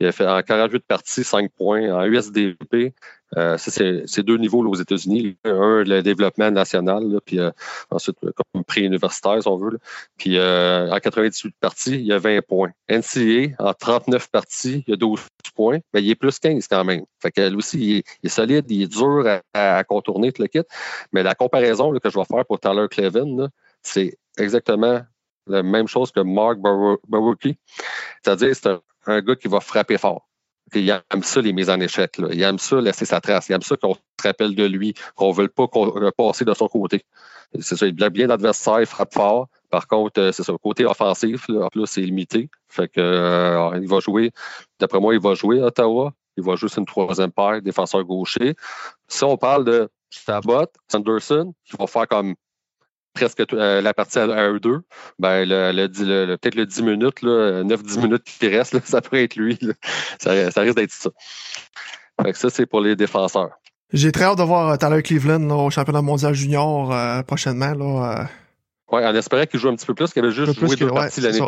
il 0.00 0.06
a 0.06 0.12
fait 0.12 0.26
en 0.26 0.42
48 0.42 0.84
parties, 0.86 1.24
5 1.24 1.50
points. 1.52 1.90
En 1.92 2.04
USDP, 2.04 2.94
euh, 3.36 3.56
c'est 3.58 4.22
deux 4.22 4.36
niveaux 4.36 4.66
aux 4.66 4.74
États-Unis. 4.74 5.36
Un, 5.44 5.84
le 5.84 6.02
développement 6.02 6.50
national, 6.50 7.20
puis 7.24 7.38
euh, 7.38 7.50
ensuite, 7.90 8.18
comme 8.20 8.64
pré-universitaire, 8.64 9.42
si 9.42 9.48
on 9.48 9.56
veut. 9.56 9.78
Puis 10.18 10.36
euh, 10.36 10.90
en 10.90 10.98
98 10.98 11.54
parties, 11.60 11.94
il 11.94 12.06
y 12.06 12.12
a 12.12 12.18
20 12.18 12.42
points. 12.46 12.70
NCA, 12.90 13.54
en 13.58 13.72
39 13.72 14.30
parties, 14.30 14.84
il 14.86 14.90
y 14.90 14.94
a 14.94 14.96
12 14.96 15.20
points. 15.54 15.78
Mais 15.94 16.02
il 16.02 16.10
est 16.10 16.14
plus 16.14 16.38
15 16.38 16.66
quand 16.68 16.84
même. 16.84 17.04
Fait 17.20 17.30
que 17.30 17.48
lui 17.48 17.56
aussi, 17.56 17.78
il 17.78 18.26
est, 18.26 18.28
solide, 18.28 18.66
il 18.70 18.82
est 18.82 18.92
dur 18.92 19.26
à, 19.54 19.84
contourner 19.84 20.32
tout 20.32 20.42
le 20.42 20.48
kit. 20.48 20.62
Mais 21.12 21.22
la 21.22 21.34
comparaison 21.34 21.92
que 21.92 22.10
je 22.10 22.18
vais 22.18 22.24
faire 22.24 22.44
pour 22.44 22.60
Tyler 22.60 22.86
Clevin, 22.90 23.48
c'est 23.82 24.18
exactement 24.38 25.00
la 25.46 25.62
même 25.62 25.88
chose 25.88 26.12
que 26.12 26.20
Mark 26.20 26.58
Baruki. 27.08 27.56
C'est-à-dire, 28.22 28.54
c'est 28.54 28.68
un 28.68 28.80
gars 29.06 29.36
qui 29.36 29.48
va 29.48 29.60
frapper 29.60 29.98
fort 29.98 30.28
il 30.74 30.90
aime 30.90 31.22
ça, 31.22 31.40
les 31.40 31.52
mises 31.52 31.70
en 31.70 31.80
échec. 31.80 32.18
Là. 32.18 32.28
Il 32.32 32.42
aime 32.42 32.58
ça, 32.58 32.80
laisser 32.80 33.04
sa 33.04 33.20
trace. 33.20 33.48
Il 33.48 33.52
aime 33.52 33.62
ça 33.62 33.76
qu'on 33.76 33.94
se 33.94 34.00
rappelle 34.22 34.54
de 34.54 34.64
lui, 34.64 34.94
qu'on 35.14 35.30
ne 35.30 35.34
veut 35.34 35.48
pas 35.48 35.66
passer 36.16 36.44
de 36.44 36.54
son 36.54 36.68
côté. 36.68 37.04
C'est 37.60 37.76
ça, 37.76 37.86
il 37.86 37.92
blesse 37.92 38.10
bien 38.10 38.26
l'adversaire, 38.26 38.80
il 38.80 38.86
frappe 38.86 39.12
fort. 39.12 39.48
Par 39.70 39.86
contre, 39.86 40.20
euh, 40.20 40.32
c'est 40.32 40.42
ça, 40.42 40.54
côté 40.62 40.86
offensif, 40.86 41.48
là, 41.48 41.66
en 41.66 41.68
plus, 41.68 41.86
c'est 41.86 42.00
limité. 42.00 42.48
Fait 42.68 42.88
que 42.88 43.00
euh, 43.00 43.78
il 43.80 43.88
va 43.88 44.00
jouer, 44.00 44.32
d'après 44.78 45.00
moi, 45.00 45.14
il 45.14 45.20
va 45.20 45.34
jouer 45.34 45.60
à 45.60 45.66
Ottawa. 45.66 46.12
Il 46.38 46.44
va 46.44 46.56
jouer 46.56 46.70
sur 46.70 46.78
une 46.78 46.86
troisième 46.86 47.30
paire, 47.30 47.60
défenseur 47.60 48.02
gaucher. 48.04 48.54
Si 49.06 49.22
on 49.22 49.36
parle 49.36 49.64
de 49.64 49.90
Sabot, 50.08 50.66
Sanderson, 50.90 51.52
il 51.70 51.76
va 51.78 51.86
faire 51.86 52.08
comme 52.08 52.34
presque 53.14 53.42
euh, 53.52 53.80
la 53.80 53.94
partie 53.94 54.18
à 54.18 54.26
1-2, 54.26 54.80
ben 55.18 55.44
le, 55.46 56.36
peut-être 56.36 56.54
le 56.54 56.66
10 56.66 56.82
minutes, 56.82 57.22
9-10 57.22 58.00
minutes 58.00 58.24
qui 58.24 58.48
reste, 58.48 58.78
ça 58.86 59.00
pourrait 59.00 59.24
être 59.24 59.36
lui. 59.36 59.58
Ça, 60.18 60.32
risque 60.32 60.76
d'être 60.76 60.92
ça. 60.92 61.10
Fait 62.22 62.34
ça, 62.34 62.50
c'est 62.50 62.66
pour 62.66 62.80
les 62.80 62.96
défenseurs. 62.96 63.50
J'ai 63.92 64.12
très 64.12 64.24
hâte 64.24 64.38
de 64.38 64.42
voir 64.42 64.70
euh, 64.70 64.76
Tyler 64.76 65.02
Cleveland 65.02 65.50
au 65.50 65.70
championnat 65.70 66.02
mondial 66.02 66.34
junior 66.34 66.92
euh, 66.92 67.22
prochainement. 67.22 67.74
Là, 67.74 68.28
Ouais, 68.92 69.02
on 69.06 69.14
espérait 69.14 69.46
qu'il 69.46 69.58
joue 69.58 69.70
un 69.70 69.74
petit 69.74 69.86
peu 69.86 69.94
plus, 69.94 70.12
qu'il 70.12 70.22
avait 70.22 70.34
juste 70.34 70.58
joué 70.60 70.76
deux 70.76 70.88
parties 70.88 71.22
l'année. 71.22 71.40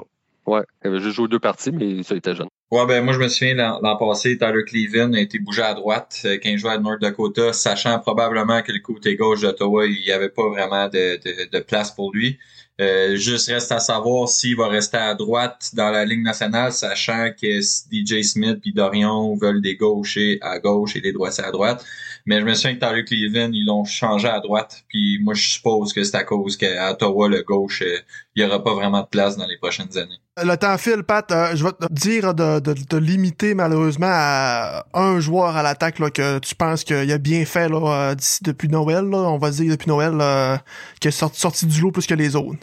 Ouais, 0.46 0.62
il 0.84 0.88
avait 0.88 1.00
juste 1.00 1.16
joué 1.16 1.28
deux 1.28 1.38
parties, 1.38 1.72
mais 1.72 2.02
ça 2.02 2.14
était 2.14 2.34
jeune. 2.34 2.48
Ouais, 2.70 2.86
ben 2.86 3.04
moi 3.04 3.14
je 3.14 3.18
me 3.18 3.28
souviens 3.28 3.54
l'an 3.54 3.96
passé, 3.96 4.36
Tyler 4.36 4.64
Cleveland 4.66 5.12
a 5.12 5.20
été 5.20 5.38
bougé 5.38 5.62
à 5.62 5.74
droite 5.74 6.20
quand 6.24 6.48
il 6.48 6.58
jouait 6.58 6.72
à 6.72 6.78
North 6.78 7.00
Dakota, 7.00 7.52
sachant 7.52 7.98
probablement 8.00 8.62
que 8.62 8.72
le 8.72 8.80
côté 8.80 9.16
gauche 9.16 9.42
d'Ottawa, 9.42 9.86
il 9.86 10.00
n'y 10.00 10.10
avait 10.10 10.28
pas 10.28 10.48
vraiment 10.48 10.88
de, 10.88 11.20
de, 11.50 11.60
place 11.60 11.92
pour 11.92 12.12
lui. 12.12 12.38
Euh, 12.80 13.14
juste 13.14 13.48
reste 13.48 13.70
à 13.70 13.78
savoir 13.78 14.28
s'il 14.28 14.56
va 14.56 14.66
rester 14.66 14.96
à 14.96 15.14
droite 15.14 15.70
dans 15.74 15.90
la 15.90 16.04
ligne 16.04 16.22
nationale, 16.22 16.72
sachant 16.72 17.30
que 17.40 17.60
DJ 17.60 18.22
Smith 18.22 18.58
et 18.66 18.72
Dorion 18.72 19.36
veulent 19.36 19.62
des 19.62 19.76
gauchers 19.76 20.38
à 20.40 20.58
gauche 20.58 20.96
et 20.96 21.00
des 21.00 21.12
droitiers 21.12 21.44
à 21.44 21.52
droite. 21.52 21.84
Mais 22.26 22.40
je 22.40 22.44
me 22.44 22.54
souviens 22.54 22.74
que 22.74 22.80
Tyler 22.80 23.04
Cleveland, 23.04 23.52
ils 23.52 23.66
l'ont 23.66 23.84
changé 23.84 24.28
à 24.28 24.40
droite. 24.40 24.84
Puis 24.88 25.18
moi, 25.22 25.34
je 25.34 25.46
suppose 25.46 25.92
que 25.92 26.02
c'est 26.02 26.16
à 26.16 26.24
cause 26.24 26.56
qu'à 26.56 26.90
Ottawa, 26.90 27.28
le 27.28 27.42
gauche, 27.42 27.82
euh, 27.82 27.98
il 28.36 28.44
n'y 28.44 28.50
aura 28.50 28.62
pas 28.62 28.74
vraiment 28.74 29.02
de 29.02 29.06
place 29.06 29.36
dans 29.36 29.46
les 29.46 29.56
prochaines 29.58 29.96
années. 29.96 30.18
Le 30.42 30.56
temps 30.56 30.76
file, 30.78 31.02
Pat. 31.04 31.30
Euh, 31.30 31.54
je 31.54 31.64
vais 31.64 31.72
te 31.72 31.92
dire 31.92 32.34
de, 32.34 32.58
de, 32.60 32.96
limiter 32.96 33.54
malheureusement 33.54 34.10
à 34.10 34.84
un 34.94 35.20
joueur 35.20 35.56
à 35.56 35.62
l'attaque 35.62 35.96
que 36.12 36.38
tu 36.40 36.54
penses 36.54 36.84
qu'il 36.84 37.10
a 37.10 37.18
bien 37.18 37.44
fait 37.44 37.68
là, 37.68 38.10
euh, 38.10 38.14
d'ici 38.14 38.42
depuis 38.42 38.68
Noël. 38.68 39.04
on 39.14 39.38
va 39.38 39.50
dire 39.50 39.70
depuis 39.70 39.88
Noël, 39.88 40.60
qui 41.00 41.08
est 41.08 41.12
sorti, 41.12 41.40
sorti 41.40 41.66
du 41.66 41.80
lot 41.80 41.92
plus 41.92 42.06
que 42.06 42.14
les 42.14 42.34
autres. 42.34 42.58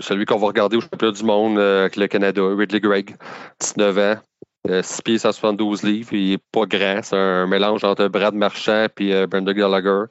Celui 0.00 0.26
qu'on 0.26 0.38
va 0.38 0.48
regarder 0.48 0.76
au 0.76 0.82
championnat 0.82 1.12
du 1.12 1.24
monde 1.24 1.58
avec 1.58 1.96
le 1.96 2.06
Canada, 2.08 2.42
Ridley 2.44 2.80
Gregg, 2.80 3.16
19 3.60 3.98
ans. 3.98 4.20
6 4.66 4.70
euh, 4.70 4.82
pieds 5.04 5.18
172 5.18 5.82
livres, 5.82 6.12
il 6.12 6.30
n'est 6.30 6.38
pas 6.52 6.66
grand. 6.66 7.00
C'est 7.02 7.16
un 7.16 7.46
mélange 7.46 7.84
entre 7.84 8.08
Brad 8.08 8.34
Marchand 8.34 8.86
et 9.00 9.14
euh, 9.14 9.26
Brenda 9.26 9.54
Gallagher. 9.54 10.04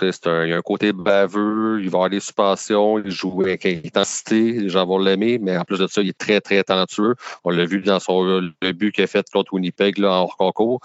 Un, 0.00 0.44
il 0.44 0.50
y 0.50 0.52
a 0.52 0.56
un 0.56 0.62
côté 0.62 0.92
baveux, 0.92 1.80
il 1.80 1.90
va 1.90 1.98
avoir 1.98 2.10
des 2.10 2.20
suspensions, 2.20 2.98
il 2.98 3.10
joue 3.10 3.42
avec 3.42 3.66
intensité, 3.66 4.52
les 4.52 4.68
gens 4.68 4.86
vont 4.86 4.98
l'aimer, 4.98 5.38
mais 5.40 5.56
en 5.56 5.64
plus 5.64 5.78
de 5.78 5.86
ça, 5.86 6.02
il 6.02 6.08
est 6.08 6.18
très, 6.18 6.40
très 6.40 6.62
talentueux. 6.62 7.14
On 7.44 7.50
l'a 7.50 7.64
vu 7.64 7.80
dans 7.80 8.00
son 8.00 8.22
le 8.22 8.72
but 8.72 8.92
qu'il 8.92 9.04
a 9.04 9.06
fait 9.06 9.26
contre 9.32 9.54
Winnipeg 9.54 9.98
là, 9.98 10.12
en 10.12 10.22
hors 10.22 10.36
concours. 10.36 10.80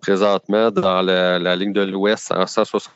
Présentement, 0.00 0.70
dans 0.70 1.02
la, 1.02 1.38
la 1.38 1.56
ligne 1.56 1.72
de 1.72 1.82
l'Ouest, 1.82 2.32
en 2.32 2.46
160 2.46 2.92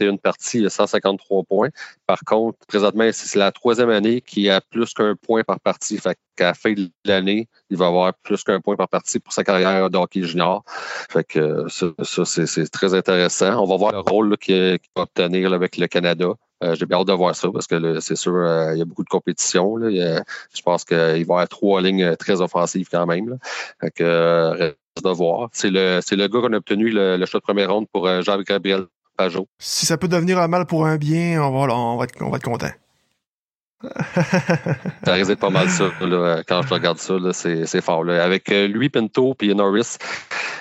une 0.00 0.18
parties, 0.18 0.58
il 0.58 0.66
a 0.66 0.70
153 0.70 1.44
points. 1.44 1.68
Par 2.06 2.20
contre, 2.20 2.58
présentement, 2.66 3.08
c'est 3.12 3.38
la 3.38 3.52
troisième 3.52 3.90
année 3.90 4.20
qu'il 4.20 4.48
a 4.50 4.60
plus 4.60 4.92
qu'un 4.94 5.14
point 5.16 5.44
par 5.44 5.60
partie. 5.60 5.98
Fait 5.98 6.16
qu'à 6.36 6.46
la 6.46 6.54
fin 6.54 6.72
de 6.72 6.90
l'année, 7.04 7.48
il 7.70 7.76
va 7.76 7.86
avoir 7.86 8.14
plus 8.14 8.42
qu'un 8.44 8.60
point 8.60 8.76
par 8.76 8.88
partie 8.88 9.18
pour 9.20 9.32
sa 9.32 9.44
carrière 9.44 9.90
de 9.90 9.98
hockey 9.98 10.22
junior. 10.22 10.64
Fait 11.10 11.24
que 11.24 11.66
ça, 11.68 12.24
c'est 12.24 12.68
très 12.68 12.94
intéressant. 12.94 13.62
On 13.62 13.66
va 13.66 13.76
voir 13.76 13.92
le 13.92 14.00
rôle 14.00 14.36
qu'il 14.38 14.78
va 14.96 15.02
obtenir 15.02 15.52
avec 15.52 15.76
le 15.76 15.86
Canada. 15.86 16.28
Euh, 16.64 16.74
j'ai 16.74 16.86
bien 16.86 16.98
hâte 16.98 17.08
de 17.08 17.12
voir 17.12 17.36
ça 17.36 17.50
parce 17.52 17.66
que 17.66 18.00
c'est 18.00 18.16
sûr, 18.16 18.34
euh, 18.34 18.72
il 18.72 18.78
y 18.78 18.82
a 18.82 18.86
beaucoup 18.86 19.04
de 19.04 19.08
compétition. 19.08 19.78
je 19.78 20.62
pense 20.64 20.84
qu'il 20.84 20.96
va 20.96 21.18
y 21.18 21.22
avoir 21.22 21.48
trois 21.48 21.82
lignes 21.82 22.16
très 22.16 22.40
offensives 22.40 22.88
quand 22.90 23.06
même. 23.06 23.38
Fait 23.80 23.90
que, 23.90 24.50
reste 24.56 24.78
de 25.04 25.10
voir. 25.10 25.50
C'est 25.52 25.70
le, 25.70 26.00
le 26.10 26.26
gars 26.28 26.40
qu'on 26.40 26.52
a 26.54 26.56
obtenu 26.56 26.90
le, 26.90 27.18
le 27.18 27.26
choix 27.26 27.40
de 27.40 27.44
première 27.44 27.70
ronde 27.72 27.86
pour 27.92 28.08
euh, 29.20 29.30
si 29.58 29.86
ça 29.86 29.96
peut 29.96 30.08
devenir 30.08 30.38
un 30.38 30.48
mal 30.48 30.66
pour 30.66 30.86
un 30.86 30.96
bien, 30.96 31.42
on 31.42 31.50
va, 31.50 31.74
on 31.74 31.96
va, 31.96 32.04
être, 32.04 32.22
on 32.22 32.30
va 32.30 32.36
être 32.36 32.44
content. 32.44 32.70
ça 35.04 35.12
risque 35.12 35.28
d'être 35.28 35.40
pas 35.40 35.50
mal 35.50 35.68
ça. 35.68 35.90
Là, 36.00 36.42
quand 36.46 36.62
je 36.62 36.74
regarde 36.74 36.98
ça, 36.98 37.14
c'est 37.32 37.80
fort. 37.80 38.04
Là. 38.04 38.24
Avec 38.24 38.50
euh, 38.50 38.66
lui, 38.66 38.88
Pinto 38.88 39.36
et 39.40 39.54
Norris, 39.54 39.98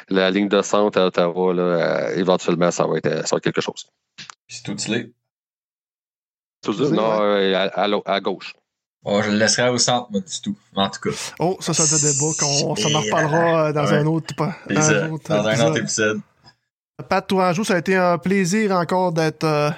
la 0.10 0.30
ligne 0.32 0.50
de 0.50 0.62
centre 0.62 1.00
à 1.00 1.08
Ottawa, 1.08 1.54
là, 1.54 1.64
euh, 1.64 2.16
éventuellement, 2.16 2.72
ça 2.72 2.86
va, 2.86 2.98
être, 2.98 3.28
ça 3.28 3.36
va 3.36 3.38
être 3.38 3.44
quelque 3.44 3.62
chose. 3.62 3.88
C'est 4.48 4.64
tout 4.64 4.76
-il. 4.76 5.12
Tout 6.62 6.74
Non, 6.92 7.22
euh, 7.22 7.70
à, 7.74 7.88
à, 8.06 8.20
gauche. 8.20 8.56
Oh, 9.04 9.22
je 9.22 9.30
le 9.30 9.38
laisserai 9.38 9.70
au 9.70 9.78
centre, 9.78 10.08
moi, 10.12 10.20
du 10.20 10.42
tout. 10.42 10.58
En 10.76 10.90
tout 10.90 11.10
cas. 11.10 11.16
Oh, 11.40 11.58
ça, 11.60 11.74
c'est 11.74 11.84
un 11.84 12.12
débat 12.12 12.34
qu'on 12.40 12.76
s'en 12.76 12.94
en 12.94 13.02
reparlera 13.02 13.72
dans 13.72 13.94
un 13.94 14.06
autre, 14.08 14.34
dans, 14.36 14.90
un 14.90 15.12
autre, 15.12 15.30
dans 15.30 15.48
un 15.48 15.68
autre 15.68 15.78
épisode. 15.78 16.22
Pat 17.04 17.28
Tourangeau, 17.28 17.66
ça 17.66 17.76
a 17.76 17.78
été 17.78 17.96
un 17.96 18.18
plaisir 18.18 18.72
encore 18.72 19.12
d'être 19.12 19.44
euh, 19.44 19.70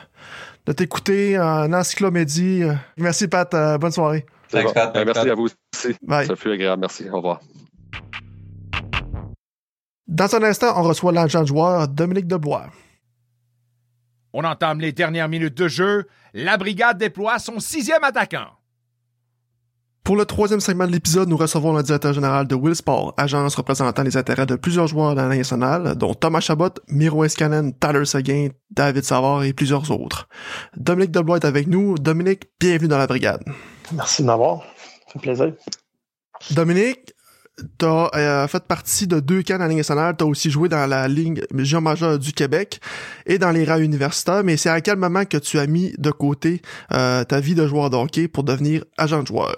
de 0.68 0.72
t'écouter 0.72 1.40
en 1.40 1.74
encyclopédie. 1.74 2.64
Merci 2.98 3.28
Pat, 3.28 3.52
euh, 3.54 3.78
bonne 3.80 3.92
soirée. 3.92 4.26
merci 4.54 5.30
à 5.30 5.34
vous 5.34 5.46
aussi. 5.46 5.96
Ça 6.06 6.36
fut 6.36 6.52
agréable. 6.52 6.82
Merci. 6.82 7.10
Au 7.10 7.18
revoir. 7.18 7.40
Dans 10.08 10.36
un 10.36 10.44
instant, 10.44 10.80
on 10.80 10.84
reçoit 10.84 11.12
l'agent 11.12 11.44
joueur 11.44 11.88
Dominique 11.88 12.28
Debois. 12.28 12.68
On 14.32 14.44
entame 14.44 14.80
les 14.80 14.92
dernières 14.92 15.28
minutes 15.28 15.58
de 15.58 15.68
jeu. 15.68 16.06
La 16.34 16.58
brigade 16.58 17.00
déploie 17.00 17.40
son 17.40 17.60
sixième 17.60 18.04
attaquant. 18.04 18.57
Pour 20.08 20.16
le 20.16 20.24
troisième 20.24 20.62
segment 20.62 20.88
de 20.88 20.94
l'épisode, 20.94 21.28
nous 21.28 21.36
recevons 21.36 21.76
le 21.76 21.84
directeur 21.84 22.14
général 22.14 22.48
de 22.48 22.56
Willsport, 22.56 23.14
agence 23.18 23.56
représentant 23.56 24.04
les 24.04 24.16
intérêts 24.16 24.46
de 24.46 24.56
plusieurs 24.56 24.88
joueurs 24.88 25.16
de 25.16 25.20
la 25.20 25.28
nationale, 25.28 25.96
dont 25.98 26.14
Thomas 26.14 26.40
Chabot, 26.40 26.70
Miro 26.88 27.26
Escanen, 27.26 27.74
Tyler 27.74 28.06
Seguin, 28.06 28.48
David 28.72 29.04
Savard 29.04 29.44
et 29.44 29.52
plusieurs 29.52 29.92
autres. 29.92 30.30
Dominique 30.78 31.12
Debois 31.12 31.36
est 31.36 31.46
avec 31.46 31.68
nous. 31.68 31.98
Dominique, 31.98 32.44
bienvenue 32.58 32.88
dans 32.88 32.98
la 32.98 33.06
brigade. 33.06 33.44
Merci 33.92 34.22
de 34.22 34.28
m'avoir. 34.28 34.62
Ça 35.08 35.12
fait 35.12 35.20
plaisir. 35.20 35.54
Dominique, 36.52 37.14
T'as 37.80 38.10
euh, 38.16 38.48
fait 38.48 38.64
partie 38.64 39.08
de 39.08 39.20
deux 39.20 39.42
camps 39.44 39.58
dans 39.58 39.64
la 39.64 39.68
Ligue 39.68 39.78
nationale. 39.80 40.16
T'as 40.16 40.26
aussi 40.26 40.50
joué 40.50 40.70
dans 40.70 40.88
la 40.88 41.10
Ligue 41.10 41.44
majeure 41.52 42.18
du 42.18 42.32
Québec 42.32 42.80
et 43.26 43.40
dans 43.40 43.52
les 43.52 43.66
rangs 43.66 43.80
universitaires. 43.80 44.46
Mais 44.46 44.56
c'est 44.56 44.70
à 44.70 44.80
quel 44.80 44.96
moment 44.96 45.26
que 45.26 45.38
tu 45.38 45.60
as 45.60 45.68
mis 45.68 45.92
de 45.98 46.12
côté 46.12 46.62
euh, 46.94 47.26
ta 47.26 47.42
vie 47.42 47.56
de 47.56 47.68
joueur 47.68 47.90
de 47.90 47.98
hockey 47.98 48.30
pour 48.30 48.46
devenir 48.46 48.86
agent 48.98 49.24
de 49.24 49.28
joueur? 49.28 49.58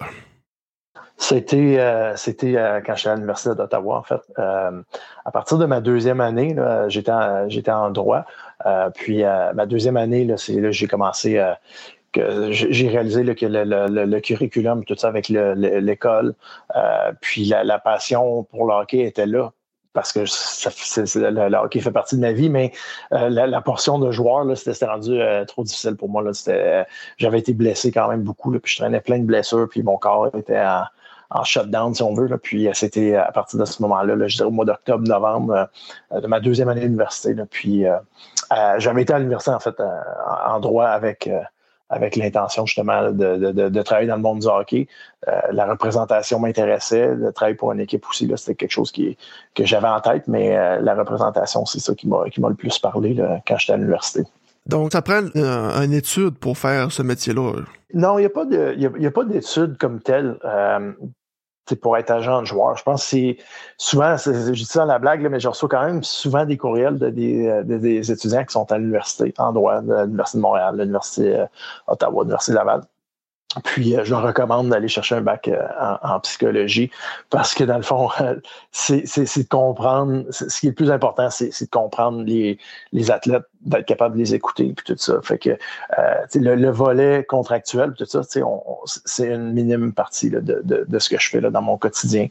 C'était 1.22 1.78
euh, 1.78 2.16
c'était 2.16 2.54
quand 2.86 2.96
j'étais 2.96 3.10
à 3.10 3.16
l'Université 3.16 3.54
d'Ottawa, 3.54 3.98
en 3.98 4.04
fait. 4.04 4.22
à 4.38 5.32
partir 5.32 5.58
de 5.58 5.66
ma 5.66 5.82
deuxième 5.82 6.22
année, 6.22 6.56
j'étais 6.88 7.12
j'étais 7.50 7.72
en 7.72 7.92
droit. 7.92 8.26
puis 8.96 9.24
ma 9.24 9.66
deuxième 9.66 9.98
année, 9.98 10.28
c'est 10.38 10.54
là 10.54 10.72
j'ai 10.72 10.88
commencé 10.88 11.40
que 12.12 12.52
j'ai 12.52 12.88
réalisé 12.88 13.24
que 13.36 13.46
le, 13.46 14.20
curriculum, 14.20 14.84
tout 14.86 14.96
ça 14.98 15.08
avec 15.08 15.30
l'école, 15.30 16.34
euh, 16.76 17.12
puis 17.22 17.46
la, 17.46 17.80
passion 17.80 18.44
pour 18.44 18.66
le 18.66 18.74
hockey 18.74 19.00
était 19.00 19.26
là 19.26 19.52
parce 19.94 20.14
que 20.14 20.20
le, 20.20 21.56
hockey 21.58 21.80
fait 21.80 21.92
partie 21.92 22.16
de 22.16 22.22
ma 22.22 22.32
vie, 22.32 22.50
mais 22.50 22.72
euh, 23.12 23.30
la, 23.30 23.62
portion 23.62 24.00
de 24.00 24.12
joueur, 24.12 24.46
c'était 24.56 24.86
rendu 24.86 25.20
euh, 25.20 25.46
trop 25.46 25.64
difficile 25.64 25.96
pour 25.96 26.10
moi. 26.10 26.24
J'avais 27.18 27.40
été 27.40 27.54
blessé 27.54 27.92
quand 27.92 28.08
même 28.08 28.22
beaucoup, 28.22 28.52
puis 28.52 28.72
je 28.72 28.78
traînais 28.80 29.02
plein 29.02 29.20
de 29.20 29.26
blessures, 29.26 29.68
puis 29.70 29.84
mon 29.84 29.98
corps 29.98 30.30
était 30.36 30.62
en, 31.30 31.44
shutdown, 31.44 31.94
si 31.94 32.04
on 32.04 32.14
veut. 32.14 32.30
puis 32.38 32.70
c'était 32.74 33.16
à 33.16 33.32
partir 33.32 33.60
de 33.60 33.66
ce 33.66 33.82
moment-là, 33.82 34.28
je 34.28 34.38
dirais 34.38 34.48
au 34.48 34.52
mois 34.52 34.66
d'octobre, 34.66 35.08
novembre, 35.08 35.70
de 36.12 36.28
ma 36.28 36.40
deuxième 36.40 36.70
année 36.70 36.82
d'université. 36.82 37.36
Puis 37.50 37.86
j'avais 38.78 39.02
été 39.04 39.14
à 39.14 39.20
l'université, 39.20 39.52
en 39.52 39.60
fait, 39.60 39.76
en 39.80 40.60
droit 40.60 40.88
avec 40.88 41.30
avec 41.90 42.16
l'intention 42.16 42.66
justement 42.66 43.12
de, 43.12 43.52
de, 43.52 43.70
de, 43.70 43.82
travailler 43.82 44.08
dans 44.08 44.16
le 44.16 44.22
monde 44.22 44.40
du 44.40 44.48
hockey. 44.48 44.88
Euh, 45.28 45.40
la 45.52 45.66
représentation 45.66 46.40
m'intéressait, 46.40 47.16
de 47.16 47.32
travailler 47.32 47.58
pour 47.58 47.72
une 47.72 47.80
équipe 47.80 48.06
aussi, 48.10 48.32
c'était 48.36 48.56
quelque 48.56 48.72
chose 48.72 48.92
qui, 48.92 49.18
que 49.56 49.66
j'avais 49.66 49.88
en 49.88 50.00
tête, 50.00 50.28
mais 50.28 50.56
euh, 50.56 50.80
la 50.82 50.94
représentation, 50.94 51.66
c'est 51.66 51.80
ça 51.80 51.96
qui 51.96 52.08
m'a, 52.08 52.24
le 52.26 52.56
plus 52.56 52.78
parlé 52.80 53.18
quand 53.48 53.58
j'étais 53.58 53.74
à 53.74 53.78
l'université. 53.78 54.24
Donc, 54.68 54.92
ça 54.92 55.02
prend 55.02 55.24
euh, 55.36 55.82
une 55.82 55.94
étude 55.94 56.38
pour 56.38 56.58
faire 56.58 56.92
ce 56.92 57.02
métier-là? 57.02 57.54
Non, 57.96 58.20
il 58.20 58.22
n'y 58.22 59.06
a, 59.08 59.12
pas 59.12 59.24
d'étude 59.26 59.78
comme 59.80 60.00
telle 60.00 60.38
pour 61.76 61.98
être 61.98 62.12
agent 62.12 62.42
de 62.42 62.46
joueur. 62.46 62.78
Je 62.78 62.84
pense 62.84 63.04
que 63.04 63.10
c'est 63.10 63.38
souvent, 63.78 64.16
je 64.18 64.52
dis 64.52 64.66
ça 64.66 64.84
à 64.84 64.86
la 64.86 65.00
blague, 65.00 65.28
mais 65.30 65.40
je 65.40 65.48
reçois 65.48 65.70
quand 65.70 65.84
même 65.84 66.04
souvent 66.04 66.46
des 66.46 66.58
courriels 66.58 66.98
de 66.98 67.10
des, 67.10 67.48
euh, 67.48 67.64
des 67.64 68.12
étudiants 68.12 68.44
qui 68.46 68.54
sont 68.54 68.72
à 68.72 68.78
l'université, 68.78 69.34
en 69.38 69.52
droit, 69.52 69.82
de 69.82 69.94
l'Université 70.04 70.38
de 70.38 70.42
Montréal, 70.42 70.76
l'Université 70.78 71.36
euh, 71.36 71.46
Ottawa, 71.88 72.24
l'Université 72.24 72.54
Laval. 72.54 72.82
Puis 73.64 73.96
euh, 73.96 74.04
je 74.04 74.12
leur 74.12 74.22
recommande 74.22 74.70
d'aller 74.70 74.88
chercher 74.88 75.16
un 75.16 75.22
bac 75.22 75.48
euh, 75.48 75.60
en, 76.04 76.20
psychologie 76.20 76.92
parce 77.32 77.56
que 77.56 77.64
dans 77.64 77.78
le 77.78 77.84
fond, 77.84 78.10
c'est 78.72 79.02
de 79.02 79.48
comprendre, 79.48 80.26
ce 80.30 80.46
qui 80.60 80.68
est 80.68 80.70
le 80.70 80.76
plus 80.76 80.92
important, 80.92 81.30
c'est 81.32 81.50
de 81.50 81.70
comprendre 81.70 82.24
les, 82.24 82.60
les 82.92 83.10
athlètes, 83.10 83.46
d'être 83.62 83.88
capable 83.88 84.16
de 84.16 84.20
les 84.20 84.36
écouter 84.36 84.72
puis 84.76 84.86
tout 84.86 84.96
ça. 84.98 85.20
Fait 85.24 85.40
que 85.40 85.50
euh, 85.50 86.26
le, 86.36 86.70
volet 86.70 87.26
contractuel, 87.28 87.94
tout 87.98 88.06
ça, 88.06 88.22
c'est 88.24 89.28
une 89.28 89.52
minime 89.52 89.94
partie 89.94 90.30
de, 90.30 90.40
de, 90.40 90.86
de, 90.88 91.00
ce 91.00 91.10
que 91.10 91.20
je 91.20 91.30
fais 91.30 91.42
là, 91.42 91.50
dans 91.50 91.64
mon 91.64 91.78
quotidien. 91.78 92.28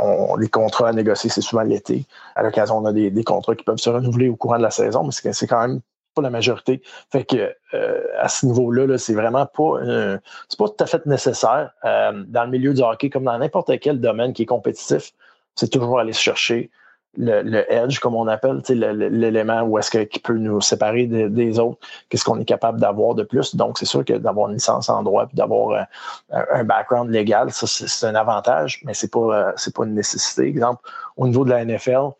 On, 0.00 0.36
les 0.36 0.48
contrats 0.48 0.88
à 0.88 0.92
négocier, 0.92 1.30
c'est 1.30 1.40
souvent 1.40 1.62
l'été. 1.62 2.06
À 2.36 2.44
l'occasion, 2.44 2.78
on 2.78 2.84
a 2.84 2.92
des, 2.92 3.10
des 3.10 3.24
contrats 3.24 3.56
qui 3.56 3.64
peuvent 3.64 3.76
se 3.78 3.90
renouveler 3.90 4.28
au 4.28 4.36
courant 4.36 4.58
de 4.58 4.62
la 4.62 4.70
saison, 4.70 5.02
mais 5.02 5.32
c'est 5.32 5.46
quand 5.48 5.66
même 5.66 5.80
pas 6.16 6.22
la 6.22 6.30
majorité. 6.30 6.82
Fait 7.12 7.24
que 7.24 7.54
euh, 7.74 8.02
à 8.18 8.28
ce 8.28 8.46
niveau-là, 8.46 8.98
c'est 8.98 9.14
vraiment 9.14 9.46
pas 9.46 9.80
euh, 9.82 10.18
c'est 10.48 10.58
pas 10.58 10.68
tout 10.68 10.82
à 10.82 10.86
fait 10.86 11.04
nécessaire. 11.06 11.70
Euh, 11.84 12.24
dans 12.26 12.44
le 12.44 12.50
milieu 12.50 12.74
du 12.74 12.82
hockey, 12.82 13.10
comme 13.10 13.24
dans 13.24 13.38
n'importe 13.38 13.78
quel 13.78 14.00
domaine 14.00 14.32
qui 14.32 14.42
est 14.42 14.46
compétitif, 14.46 15.12
c'est 15.54 15.68
toujours 15.68 16.00
aller 16.00 16.12
chercher 16.12 16.70
le, 17.18 17.64
edge, 17.72 17.98
comme 17.98 18.14
on 18.14 18.26
appelle, 18.26 18.60
l'élément 18.68 19.62
où 19.62 19.78
est-ce 19.78 20.04
qui 20.04 20.18
peut 20.18 20.36
nous 20.36 20.60
séparer 20.60 21.06
des 21.06 21.58
autres, 21.58 21.78
qu'est-ce 22.10 22.24
qu'on 22.24 22.38
est 22.38 22.44
capable 22.44 22.78
d'avoir 22.78 23.14
de 23.14 23.22
plus. 23.22 23.56
Donc, 23.56 23.78
c'est 23.78 23.86
sûr 23.86 24.04
que 24.04 24.12
d'avoir 24.12 24.48
une 24.50 24.56
licence 24.56 24.90
en 24.90 25.02
droit 25.02 25.24
puis 25.24 25.34
d'avoir 25.34 25.86
un 26.30 26.64
background 26.64 27.10
légal, 27.10 27.50
ça, 27.52 27.66
c'est 27.66 28.06
un 28.06 28.14
avantage, 28.16 28.82
mais 28.84 28.92
c'est 28.92 29.10
pas, 29.10 29.54
c'est 29.56 29.74
pas 29.74 29.86
une 29.86 29.94
nécessité. 29.94 30.46
Exemple, 30.46 30.82
au 31.16 31.26
niveau 31.26 31.46
de 31.46 31.48
la 31.48 31.64
NFL, 31.64 32.10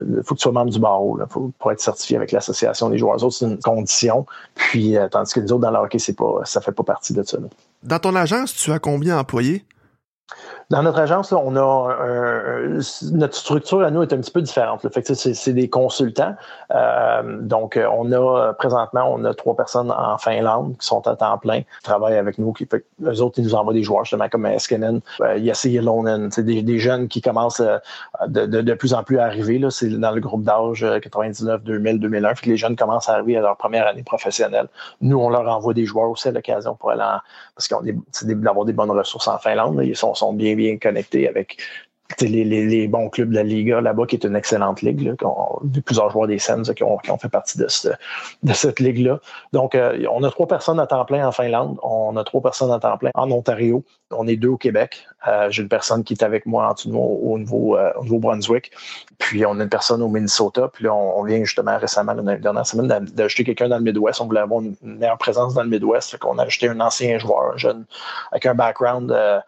il 0.00 0.22
faut 0.24 0.34
que 0.34 0.40
tu 0.40 0.42
sois 0.42 0.52
membre 0.52 0.70
du 0.70 0.78
barreau 0.78 1.18
pour 1.58 1.72
être 1.72 1.80
certifié 1.80 2.16
avec 2.16 2.32
l'association 2.32 2.88
des 2.88 2.98
joueurs 2.98 3.22
autres, 3.22 3.36
c'est 3.36 3.46
une 3.46 3.58
condition. 3.58 4.26
Puis, 4.54 4.96
euh, 4.96 5.08
tandis 5.08 5.32
que 5.32 5.40
les 5.40 5.50
autres, 5.50 5.62
dans 5.62 5.70
le 5.70 5.78
hockey, 5.78 5.98
c'est 5.98 6.16
pas, 6.16 6.42
ça 6.44 6.60
fait 6.60 6.72
pas 6.72 6.84
partie 6.84 7.12
de 7.12 7.22
ça. 7.22 7.38
Dans 7.82 7.98
ton 7.98 8.14
agence, 8.14 8.54
tu 8.54 8.72
as 8.72 8.78
combien 8.78 9.16
d'employés? 9.16 9.64
Dans 10.70 10.82
notre 10.82 10.98
agence, 10.98 11.32
on 11.32 11.56
a 11.56 11.94
notre 13.12 13.34
structure 13.34 13.82
à 13.82 13.90
nous 13.90 14.02
est 14.02 14.12
un 14.12 14.18
petit 14.18 14.30
peu 14.30 14.42
différente. 14.42 14.86
Fait 14.92 15.14
c'est 15.14 15.52
des 15.52 15.70
consultants. 15.70 16.34
Euh, 16.74 17.40
donc, 17.40 17.78
on 17.90 18.12
a 18.12 18.52
présentement, 18.52 19.10
on 19.10 19.24
a 19.24 19.32
trois 19.32 19.56
personnes 19.56 19.90
en 19.90 20.18
Finlande 20.18 20.76
qui 20.78 20.86
sont 20.86 21.06
à 21.08 21.16
temps 21.16 21.38
plein, 21.38 21.60
qui 21.62 21.82
travaillent 21.82 22.18
avec 22.18 22.38
nous. 22.38 22.52
Qui, 22.52 22.68
eux 23.02 23.22
autres, 23.22 23.38
ils 23.38 23.44
nous 23.44 23.54
envoient 23.54 23.72
des 23.72 23.82
joueurs 23.82 24.04
justement 24.04 24.28
comme 24.28 24.44
Eskenen, 24.44 25.00
euh, 25.22 25.38
Yassi 25.38 25.70
Yalonen, 25.70 26.28
des, 26.28 26.62
des 26.62 26.78
jeunes 26.78 27.08
qui 27.08 27.22
commencent 27.22 27.60
euh, 27.60 27.78
de, 28.26 28.74
plus 28.74 28.92
en 28.92 29.02
plus 29.02 29.18
à 29.18 29.24
arriver. 29.24 29.58
Là, 29.58 29.70
c'est 29.70 29.88
dans 29.88 30.10
le 30.10 30.20
groupe 30.20 30.42
d'âge 30.42 30.84
99, 31.02 31.62
2000, 31.64 32.00
2001. 32.00 32.34
Fait 32.34 32.44
que 32.44 32.50
les 32.50 32.56
jeunes 32.58 32.76
commencent 32.76 33.08
à 33.08 33.14
arriver 33.14 33.38
à 33.38 33.40
leur 33.40 33.56
première 33.56 33.86
année 33.86 34.02
professionnelle. 34.02 34.68
Nous, 35.00 35.18
on 35.18 35.30
leur 35.30 35.48
envoie 35.48 35.72
des 35.72 35.86
joueurs 35.86 36.10
aussi 36.10 36.28
à 36.28 36.32
l'occasion 36.32 36.74
pour 36.74 36.90
aller 36.90 37.02
en, 37.02 37.20
parce 37.56 37.68
qu'on 37.68 37.82
d'avoir 38.22 38.64
des 38.64 38.72
bonnes 38.72 38.90
ressources 38.90 39.26
en 39.26 39.38
Finlande. 39.38 39.80
Ils 39.82 39.96
sont, 39.96 40.14
sont 40.18 40.32
bien 40.32 40.54
bien 40.54 40.76
connecté 40.78 41.28
avec 41.28 41.58
les, 42.20 42.44
les, 42.44 42.88
bons 42.88 43.08
clubs 43.10 43.30
de 43.30 43.34
la 43.34 43.42
Liga 43.42 43.80
là-bas, 43.80 44.06
qui 44.06 44.16
est 44.16 44.24
une 44.24 44.36
excellente 44.36 44.82
ligue. 44.82 45.02
Là, 45.02 45.14
plusieurs 45.84 46.10
joueurs 46.10 46.26
des 46.26 46.38
Sens 46.38 46.72
qui 46.74 46.82
ont, 46.82 46.96
qui 46.98 47.10
ont, 47.10 47.18
fait 47.18 47.28
partie 47.28 47.58
de, 47.58 47.66
de 47.66 48.52
cette 48.52 48.80
ligue-là. 48.80 49.20
Donc, 49.52 49.74
euh, 49.74 50.04
on 50.10 50.22
a 50.22 50.30
trois 50.30 50.48
personnes 50.48 50.80
à 50.80 50.86
temps 50.86 51.04
plein 51.04 51.26
en 51.26 51.32
Finlande, 51.32 51.78
on 51.82 52.16
a 52.16 52.24
trois 52.24 52.40
personnes 52.40 52.72
à 52.72 52.78
temps 52.78 52.96
plein 52.96 53.10
en 53.14 53.30
Ontario, 53.30 53.84
on 54.10 54.26
est 54.26 54.36
deux 54.36 54.48
au 54.48 54.56
Québec. 54.56 55.06
Euh, 55.26 55.50
j'ai 55.50 55.62
une 55.62 55.68
personne 55.68 56.04
qui 56.04 56.14
est 56.14 56.22
avec 56.22 56.46
moi 56.46 56.68
en 56.68 56.74
dessous 56.74 56.96
au, 56.96 57.38
nouveau, 57.38 57.76
euh, 57.76 57.92
au 57.96 58.04
Nouveau-Brunswick. 58.04 58.70
Puis 59.18 59.44
on 59.44 59.58
a 59.58 59.62
une 59.64 59.68
personne 59.68 60.00
au 60.00 60.08
Minnesota. 60.08 60.68
Puis 60.72 60.84
là, 60.84 60.94
on, 60.94 61.22
vient 61.24 61.42
justement 61.44 61.76
récemment, 61.76 62.14
la 62.14 62.36
dernière 62.36 62.66
semaine, 62.66 62.86
d'ajouter 62.86 63.44
quelqu'un 63.44 63.68
dans 63.68 63.78
le 63.78 63.82
Midwest. 63.82 64.20
On 64.20 64.26
voulait 64.26 64.40
avoir 64.40 64.62
une 64.62 64.76
meilleure 64.82 65.18
présence 65.18 65.54
dans 65.54 65.62
le 65.62 65.68
Midwest. 65.68 66.10
Fait 66.10 66.18
qu'on 66.18 66.38
a 66.38 66.44
ajouté 66.44 66.68
un 66.68 66.80
ancien 66.80 67.18
joueur, 67.18 67.54
un 67.54 67.56
jeune, 67.56 67.84
avec 68.30 68.46
un 68.46 68.54
background 68.54 69.10
euh, 69.10 69.40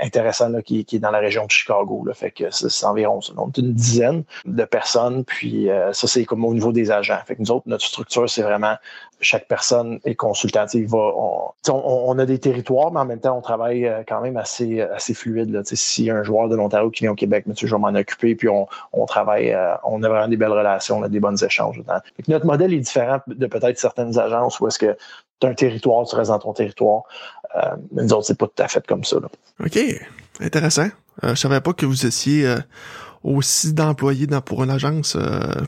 intéressant 0.00 0.52
qui, 0.62 0.86
est 0.90 0.98
dans 0.98 1.10
la 1.10 1.18
région 1.18 1.46
de 1.46 1.50
Chicago. 1.50 2.06
Fait 2.14 2.30
que 2.30 2.50
c'est 2.50 2.86
environ 2.86 3.20
ça. 3.20 3.32
Une 3.56 3.72
dizaine 3.72 4.24
de 4.44 4.64
personnes. 4.64 5.24
Puis 5.24 5.68
ça, 5.92 6.06
c'est 6.06 6.24
comme 6.24 6.44
au 6.44 6.54
niveau 6.54 6.72
des 6.72 6.90
agents. 6.90 7.18
Fait 7.26 7.34
que 7.34 7.40
nous 7.40 7.50
autres, 7.50 7.68
notre 7.68 7.84
structure, 7.84 8.28
c'est 8.30 8.42
vraiment 8.42 8.76
chaque 9.20 9.48
personne 9.48 9.98
est 10.04 10.14
consultative. 10.14 10.94
On, 10.94 12.18
a 12.18 12.26
des 12.26 12.38
territoires, 12.38 12.92
mais 12.92 13.00
en 13.00 13.04
même 13.04 13.20
temps, 13.20 13.36
on 13.36 13.40
travaille 13.40 13.86
euh, 13.86 14.02
quand 14.06 14.20
même 14.20 14.36
assez, 14.36 14.80
euh, 14.80 14.94
assez 14.94 15.14
fluide. 15.14 15.50
Là. 15.50 15.60
A 15.60 16.14
un 16.14 16.22
joueur 16.22 16.48
de 16.48 16.56
l'Ontario 16.56 16.90
qui 16.90 17.04
vient 17.04 17.12
au 17.12 17.16
Québec, 17.16 17.44
mais 17.46 17.54
je 17.56 17.66
vais 17.66 17.78
m'en 17.78 17.88
occuper, 17.88 18.34
puis 18.34 18.48
on, 18.48 19.06
travaille, 19.06 19.52
euh, 19.52 19.74
on 19.84 20.02
a 20.02 20.08
vraiment 20.08 20.28
des 20.28 20.36
belles 20.36 20.52
relations, 20.52 20.98
on 20.98 21.02
a 21.02 21.08
des 21.08 21.20
bons 21.20 21.42
échanges. 21.42 21.82
notre 22.28 22.46
modèle 22.46 22.72
est 22.72 22.78
différent 22.78 23.18
de 23.26 23.46
peut-être 23.46 23.78
certaines 23.78 24.18
agences 24.18 24.60
où 24.60 24.68
est-ce 24.68 24.78
que 24.78 24.96
tu 25.40 25.46
as 25.46 25.50
un 25.50 25.54
territoire, 25.54 26.06
tu 26.06 26.16
restes 26.16 26.30
dans 26.30 26.38
ton 26.38 26.52
territoire. 26.52 27.02
Euh, 27.56 27.60
nous 27.92 28.12
autres, 28.12 28.26
c'est 28.26 28.38
pas 28.38 28.46
tout 28.46 28.62
à 28.62 28.68
fait 28.68 28.86
comme 28.86 29.04
ça. 29.04 29.16
OK. 29.64 29.78
Intéressant. 30.40 30.88
je 31.22 31.34
savais 31.34 31.60
pas 31.60 31.72
que 31.72 31.86
vous 31.86 32.06
étiez 32.06 32.54
aussi 33.24 33.72
d'employés 33.72 34.28
pour 34.44 34.62
une 34.62 34.70
agence, 34.70 35.16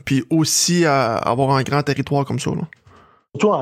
puis 0.05 0.23
aussi 0.29 0.85
avoir 0.85 1.51
un 1.51 1.63
grand 1.63 1.83
territoire 1.83 2.23
comme 2.23 2.39
ça. 2.39 2.51
Surtout 3.33 3.55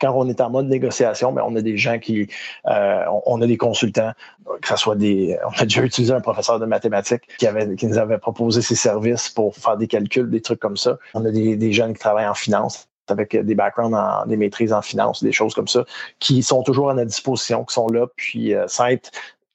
quand 0.00 0.12
on 0.14 0.28
est 0.28 0.40
en 0.40 0.50
mode 0.50 0.68
négociation, 0.68 1.32
mais 1.32 1.40
on 1.42 1.56
a 1.56 1.62
des 1.62 1.78
gens 1.78 1.98
qui, 1.98 2.28
euh, 2.66 3.04
on, 3.24 3.40
a 3.40 3.46
des 3.46 3.56
consultants, 3.56 4.12
que 4.60 4.68
ce 4.68 4.76
soit 4.76 4.96
des, 4.96 5.38
on 5.46 5.60
a 5.60 5.64
déjà 5.64 5.82
utilisé 5.82 6.12
un 6.12 6.20
professeur 6.20 6.60
de 6.60 6.66
mathématiques 6.66 7.22
qui 7.38 7.46
avait, 7.46 7.74
qui 7.76 7.86
nous 7.86 7.96
avait 7.96 8.18
proposé 8.18 8.60
ses 8.60 8.74
services 8.74 9.30
pour 9.30 9.56
faire 9.56 9.78
des 9.78 9.86
calculs, 9.86 10.28
des 10.30 10.42
trucs 10.42 10.60
comme 10.60 10.76
ça. 10.76 10.98
On 11.14 11.24
a 11.24 11.30
des, 11.30 11.56
des 11.56 11.72
jeunes 11.72 11.94
qui 11.94 12.00
travaillent 12.00 12.28
en 12.28 12.34
finance 12.34 12.88
avec 13.08 13.36
des 13.36 13.54
backgrounds 13.54 13.96
en 13.96 14.26
des 14.26 14.36
maîtrises 14.36 14.72
en 14.72 14.82
finance, 14.82 15.22
des 15.22 15.32
choses 15.32 15.54
comme 15.54 15.68
ça, 15.68 15.84
qui 16.18 16.42
sont 16.42 16.62
toujours 16.62 16.90
à 16.90 16.94
notre 16.94 17.08
disposition, 17.08 17.64
qui 17.64 17.74
sont 17.74 17.88
là, 17.88 18.06
puis 18.16 18.54
euh, 18.54 18.66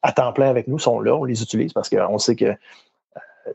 à 0.02 0.12
temps 0.12 0.34
plein 0.34 0.50
avec 0.50 0.68
nous, 0.68 0.80
sont 0.80 1.00
là, 1.00 1.16
on 1.16 1.24
les 1.26 1.42
utilise 1.42 1.74
parce 1.74 1.90
qu'on 1.90 2.18
sait 2.18 2.36
que 2.36 2.56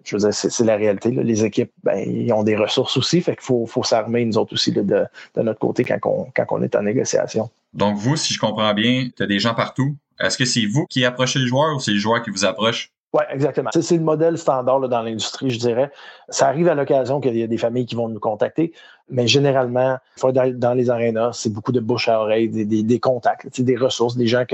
je 0.05 0.17
veux 0.17 0.21
dire, 0.21 0.35
c'est 0.35 0.65
la 0.65 0.77
réalité. 0.77 1.11
Les 1.11 1.45
équipes, 1.45 1.73
ben, 1.83 1.97
ils 1.97 2.33
ont 2.33 2.43
des 2.43 2.57
ressources 2.57 2.97
aussi, 2.97 3.21
fait 3.21 3.37
qu'il 3.37 3.45
faut, 3.45 3.67
faut 3.67 3.83
s'armer, 3.83 4.25
nous 4.25 4.39
autres 4.39 4.55
aussi, 4.55 4.73
de, 4.73 4.83
de, 4.83 5.07
notre 5.43 5.61
côté 5.61 5.85
quand 5.85 5.99
on, 6.05 6.27
quand 6.35 6.47
on 6.51 6.63
est 6.63 6.75
en 6.75 6.83
négociation. 6.83 7.51
Donc, 7.73 7.97
vous, 7.97 8.17
si 8.17 8.35
je 8.35 8.41
comprends 8.41 8.73
bien, 8.75 9.09
tu 9.17 9.23
as 9.23 9.27
des 9.27 9.39
gens 9.39 9.55
partout. 9.55 9.97
Est-ce 10.21 10.39
que 10.39 10.45
c'est 10.45 10.67
vous 10.67 10.87
qui 10.87 11.05
approchez 11.05 11.39
les 11.39 11.47
joueurs 11.47 11.75
ou 11.75 11.81
c'est 11.81 11.91
les 11.91 11.99
joueurs 11.99 12.23
qui 12.23 12.31
vous 12.31 12.45
approchent? 12.45 12.93
Oui, 13.15 13.23
exactement. 13.31 13.71
C'est 13.73 13.97
le 13.97 14.03
modèle 14.03 14.37
standard 14.37 14.81
dans 14.89 15.03
l'industrie, 15.03 15.49
je 15.49 15.59
dirais. 15.59 15.93
Ça 16.29 16.49
arrive 16.49 16.67
à 16.67 16.75
l'occasion 16.75 17.21
qu'il 17.21 17.37
y 17.37 17.45
a 17.45 17.47
des 17.47 17.59
familles 17.59 17.87
qui 17.87 17.95
vont 17.95 18.09
nous 18.09 18.19
contacter, 18.19 18.73
mais 19.11 19.27
généralement, 19.27 19.99
dans 20.23 20.75
les 20.75 20.89
arénas, 20.89 21.33
c'est 21.35 21.53
beaucoup 21.53 21.73
de 21.73 21.81
bouche 21.81 22.09
à 22.09 22.21
oreille, 22.21 22.49
des, 22.49 22.65
des, 22.65 23.01
contacts, 23.01 23.61
des 23.61 23.77
ressources, 23.77 24.17
des 24.17 24.27
gens 24.27 24.45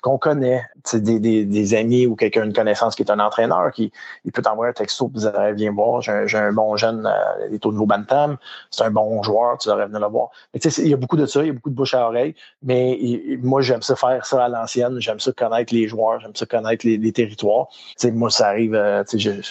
qu'on 0.00 0.16
connaît, 0.16 0.62
des, 0.94 1.20
des, 1.20 1.44
des, 1.44 1.74
amis 1.74 2.06
ou 2.06 2.16
quelqu'un 2.16 2.44
une 2.44 2.54
connaissance 2.54 2.94
qui 2.94 3.02
est 3.02 3.10
un 3.10 3.20
entraîneur 3.20 3.70
qui 3.72 3.92
il 4.24 4.32
peut 4.32 4.40
t'envoyer 4.40 4.70
un 4.70 4.72
texto 4.72 5.08
pour 5.08 5.20
dire 5.20 5.32
viens 5.54 5.72
voir, 5.72 6.00
j'ai 6.00 6.38
un, 6.38 6.52
bon 6.52 6.76
jeune, 6.76 7.06
euh, 7.06 7.48
il 7.48 7.54
est 7.54 7.66
au 7.66 7.72
niveau 7.72 7.84
bantam, 7.84 8.38
c'est 8.70 8.84
un 8.84 8.90
bon 8.90 9.22
joueur, 9.22 9.58
tu 9.58 9.68
devrais 9.68 9.86
venir 9.86 10.00
le 10.00 10.06
voir. 10.06 10.30
Mais 10.54 10.60
il 10.60 10.88
y 10.88 10.94
a 10.94 10.96
beaucoup 10.96 11.16
de 11.16 11.26
ça, 11.26 11.42
il 11.42 11.48
y 11.48 11.50
a 11.50 11.52
beaucoup 11.52 11.70
de 11.70 11.74
bouche 11.74 11.94
à 11.94 12.06
oreille, 12.06 12.34
mais 12.62 12.98
moi 13.42 13.60
j'aime 13.60 13.82
ça 13.82 13.96
faire 13.96 14.24
ça 14.24 14.44
à 14.46 14.48
l'ancienne, 14.48 14.98
j'aime 15.00 15.20
ça 15.20 15.32
connaître 15.32 15.74
les 15.74 15.88
joueurs, 15.88 16.20
j'aime 16.20 16.34
ça 16.34 16.46
connaître 16.46 16.86
les, 16.86 17.12
territoires. 17.12 17.66
moi 18.14 18.30
ça 18.30 18.48
arrive, 18.48 18.74
euh, 18.74 19.04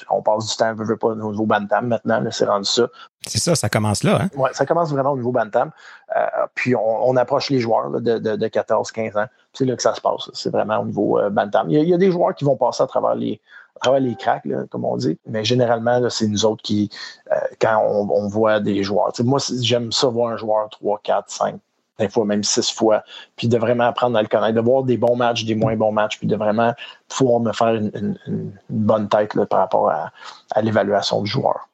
on 0.10 0.22
passe 0.24 0.48
du 0.48 0.58
temps, 0.58 0.74
je 0.76 0.84
veux 0.84 0.98
pas 0.98 1.10
au 1.10 1.32
niveau 1.32 1.46
bantam 1.46 1.88
maintenant, 1.88 2.24
c'est 2.32 2.46
rendu 2.46 2.66
ça. 2.66 2.88
C'est 3.28 3.40
ça, 3.40 3.54
ça 3.54 3.70
commence 3.70 4.04
là. 4.04 4.22
Hein? 4.24 4.30
Oui, 4.40 4.50
ça 4.54 4.66
commence 4.66 4.90
vraiment 4.92 5.12
au 5.12 5.18
niveau 5.18 5.34
Bantam. 5.34 5.72
Euh, 6.16 6.26
puis 6.56 6.74
on, 6.74 7.16
approche 7.18 7.50
les 7.50 7.60
joueurs 7.60 7.90
de, 7.90 8.18
de, 8.18 8.48
14-15 8.48 9.20
ans. 9.20 9.28
C'est 9.52 9.66
là 9.66 9.76
que 9.76 9.82
ça 9.82 9.94
se 9.94 10.00
passe. 10.00 10.30
C'est 10.34 10.50
vraiment 10.50 10.80
au 10.80 10.86
niveau 10.86 11.20
euh, 11.20 11.30
Bantam. 11.30 11.70
Il 11.70 11.84
y, 11.84 11.94
a, 11.94 11.98
des 11.98 12.10
joueurs 12.10 12.34
qui 12.34 12.46
vont 12.46 12.56
passer 12.56 12.82
à 12.82 12.88
travers 12.88 13.16
les, 13.16 13.42
à 13.76 13.80
travers 13.82 14.00
les 14.00 14.16
cracks, 14.16 14.48
comme 14.70 14.86
on 14.86 14.96
dit. 14.96 15.20
Mais 15.28 15.44
généralement, 15.44 16.10
c'est 16.10 16.28
nous 16.28 16.46
autres 16.46 16.64
qui, 16.64 16.90
euh, 17.34 17.36
quand 17.60 17.84
on, 17.86 18.28
voit 18.30 18.62
des 18.62 18.82
joueurs. 18.82 19.12
moi, 19.26 19.40
j'aime 19.62 19.92
ça 19.92 20.08
voir 20.08 20.32
un 20.32 20.38
joueur 20.38 20.70
3, 20.70 21.02
4, 21.04 21.30
5, 21.30 21.56
des 22.00 22.08
fois 22.08 22.24
même 22.24 22.44
6 22.44 22.72
fois, 22.72 23.04
puis 23.36 23.50
de 23.50 23.58
vraiment 23.58 23.84
apprendre 23.84 24.18
à 24.18 24.22
le 24.22 24.30
connaître, 24.30 24.56
de 24.56 24.62
voir 24.62 24.84
des 24.84 24.96
bons 24.96 25.18
matchs, 25.18 25.44
des 25.44 25.56
moins 25.56 25.76
bons 25.76 25.92
matchs, 25.92 26.18
puis 26.18 26.28
de 26.28 26.36
vraiment 26.38 26.74
pouvoir 27.10 27.42
me 27.42 27.52
faire 27.52 27.74
une, 27.76 28.18
bonne 28.70 29.10
tête 29.10 29.34
par 29.50 29.60
rapport 29.60 29.90
à 29.90 30.62
l'évaluation 30.62 31.22
du 31.24 31.30
joueur 31.30 31.68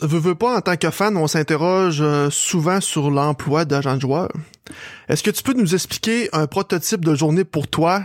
veux, 0.00 0.18
veux 0.18 0.34
pas, 0.34 0.56
en 0.56 0.60
tant 0.60 0.76
que 0.76 0.90
fan, 0.90 1.16
on 1.16 1.26
s'interroge 1.26 2.00
euh, 2.00 2.30
souvent 2.30 2.80
sur 2.80 3.10
l'emploi 3.10 3.64
d'agent 3.64 3.96
de 3.96 4.00
joueur. 4.00 4.28
Est-ce 5.08 5.22
que 5.22 5.30
tu 5.30 5.42
peux 5.42 5.54
nous 5.54 5.74
expliquer 5.74 6.28
un 6.32 6.46
prototype 6.46 7.04
de 7.04 7.14
journée 7.14 7.44
pour 7.44 7.68
toi? 7.68 8.02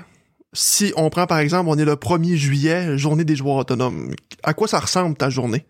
Si 0.53 0.93
on 0.95 1.09
prend 1.09 1.25
par 1.25 1.39
exemple, 1.39 1.69
on 1.69 1.77
est 1.77 1.85
le 1.85 1.95
1er 1.95 2.35
juillet, 2.35 2.97
journée 2.97 3.23
des 3.23 3.35
joueurs 3.35 3.57
autonomes. 3.57 4.13
À 4.43 4.53
quoi 4.53 4.67
ça 4.67 4.79
ressemble 4.79 5.15
ta 5.15 5.29
journée? 5.29 5.65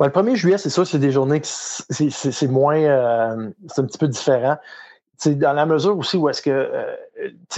le 0.00 0.08
1er 0.08 0.34
juillet, 0.34 0.58
c'est 0.58 0.70
ça, 0.70 0.84
c'est 0.84 0.98
des 0.98 1.12
journées 1.12 1.40
que 1.40 1.46
c'est 1.46 2.46
moins, 2.48 2.78
euh, 2.78 3.50
c'est 3.68 3.82
un 3.82 3.84
petit 3.84 3.98
peu 3.98 4.08
différent. 4.08 4.56
C'est 5.18 5.38
dans 5.38 5.52
la 5.52 5.66
mesure 5.66 5.98
aussi 5.98 6.16
où 6.16 6.28
est-ce 6.30 6.40
que 6.40 6.50
euh, 6.50 6.96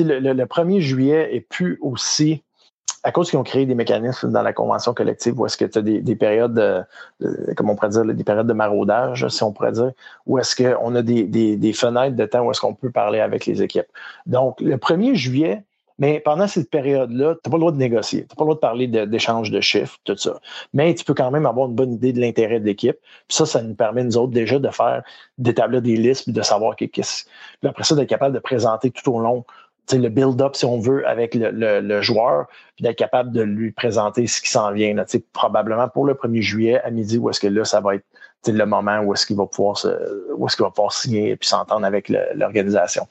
le, 0.00 0.32
le, 0.32 0.44
1er 0.44 0.80
juillet 0.80 1.36
est 1.36 1.40
plus 1.40 1.78
aussi 1.80 2.42
à 3.04 3.12
cause 3.12 3.30
qu'ils 3.30 3.38
ont 3.38 3.44
créé 3.44 3.66
des 3.66 3.74
mécanismes 3.74 4.30
dans 4.30 4.42
la 4.42 4.52
convention 4.52 4.94
collective 4.94 5.38
où 5.38 5.46
est-ce 5.46 5.56
que 5.56 5.64
tu 5.64 5.78
as 5.78 5.82
des, 5.82 6.16
périodes, 6.16 6.54
de, 6.54 6.84
comme 7.56 7.70
on 7.70 7.74
pourrait 7.74 7.90
dire, 7.90 8.04
des 8.04 8.24
périodes 8.24 8.46
de 8.46 8.52
maraudage, 8.52 9.26
si 9.28 9.42
on 9.42 9.52
pourrait 9.52 9.72
dire, 9.72 9.92
où 10.26 10.38
est-ce 10.38 10.54
qu'on 10.56 10.94
a 10.94 11.02
des, 11.02 11.72
fenêtres 11.72 12.16
de 12.16 12.26
temps 12.26 12.42
où 12.42 12.50
est-ce 12.50 12.60
qu'on 12.60 12.74
peut 12.74 12.90
parler 12.90 13.20
avec 13.20 13.46
les 13.46 13.62
équipes. 13.62 13.88
Donc, 14.26 14.60
le 14.60 14.76
1er 14.76 15.14
juillet, 15.14 15.64
mais 15.98 16.20
pendant 16.20 16.46
cette 16.46 16.70
période-là, 16.70 17.34
tu 17.34 17.40
n'as 17.48 17.50
pas 17.50 17.56
le 17.56 17.60
droit 17.60 17.72
de 17.72 17.76
négocier, 17.76 18.20
tu 18.20 18.28
n'as 18.30 18.36
pas 18.36 18.42
le 18.42 18.46
droit 18.46 18.54
de 18.54 18.60
parler 18.60 18.86
d'échange 18.86 19.50
de, 19.50 19.60
chiffres, 19.60 19.98
tout 20.04 20.16
ça. 20.16 20.40
Mais 20.72 20.94
tu 20.94 21.04
peux 21.04 21.14
quand 21.14 21.30
même 21.30 21.46
avoir 21.46 21.68
une 21.68 21.74
bonne 21.74 21.92
idée 21.92 22.12
de 22.12 22.20
l'intérêt 22.20 22.60
de 22.60 22.64
l'équipe. 22.64 22.96
Puis 23.28 23.36
ça, 23.36 23.46
ça 23.46 23.62
nous 23.62 23.74
permet, 23.74 24.02
nous 24.04 24.16
autres, 24.16 24.32
déjà 24.32 24.58
de 24.58 24.68
faire, 24.68 25.02
d'établir 25.38 25.82
des 25.82 25.96
listes, 25.96 26.24
puis 26.24 26.32
de 26.32 26.42
savoir 26.42 26.76
qu'est-ce. 26.76 27.24
Après 27.64 27.84
ça, 27.84 27.94
d'être 27.94 28.08
capable 28.08 28.34
de 28.34 28.40
présenter 28.40 28.90
tout 28.90 29.12
au 29.12 29.20
long 29.20 29.44
le 29.90 30.08
build-up, 30.08 30.56
si 30.56 30.64
on 30.64 30.78
veut, 30.78 31.06
avec 31.06 31.34
le, 31.34 31.80
le, 31.80 32.02
joueur, 32.02 32.46
puis 32.76 32.84
d'être 32.84 32.96
capable 32.96 33.32
de 33.32 33.42
lui 33.42 33.72
présenter 33.72 34.26
ce 34.26 34.40
qui 34.40 34.50
s'en 34.50 34.72
vient. 34.72 34.94
Là, 34.94 35.04
probablement 35.32 35.88
pour 35.88 36.06
le 36.06 36.14
1er 36.14 36.40
juillet 36.40 36.80
à 36.82 36.90
midi, 36.90 37.18
où 37.18 37.28
est-ce 37.30 37.40
que 37.40 37.48
là, 37.48 37.64
ça 37.64 37.80
va 37.80 37.96
être 37.96 38.04
le 38.50 38.64
moment 38.66 38.98
où 39.00 39.14
est-ce 39.14 39.24
qu'il 39.24 39.36
va 39.36 39.46
pouvoir 39.46 39.78
se, 39.78 39.88
où 40.34 40.46
est-ce 40.46 40.56
qu'il 40.56 40.64
va 40.64 40.70
pouvoir 40.70 40.92
signer 40.92 41.30
et 41.30 41.36
puis 41.36 41.48
s'entendre 41.48 41.86
avec 41.86 42.08
l'organisation. 42.08 43.06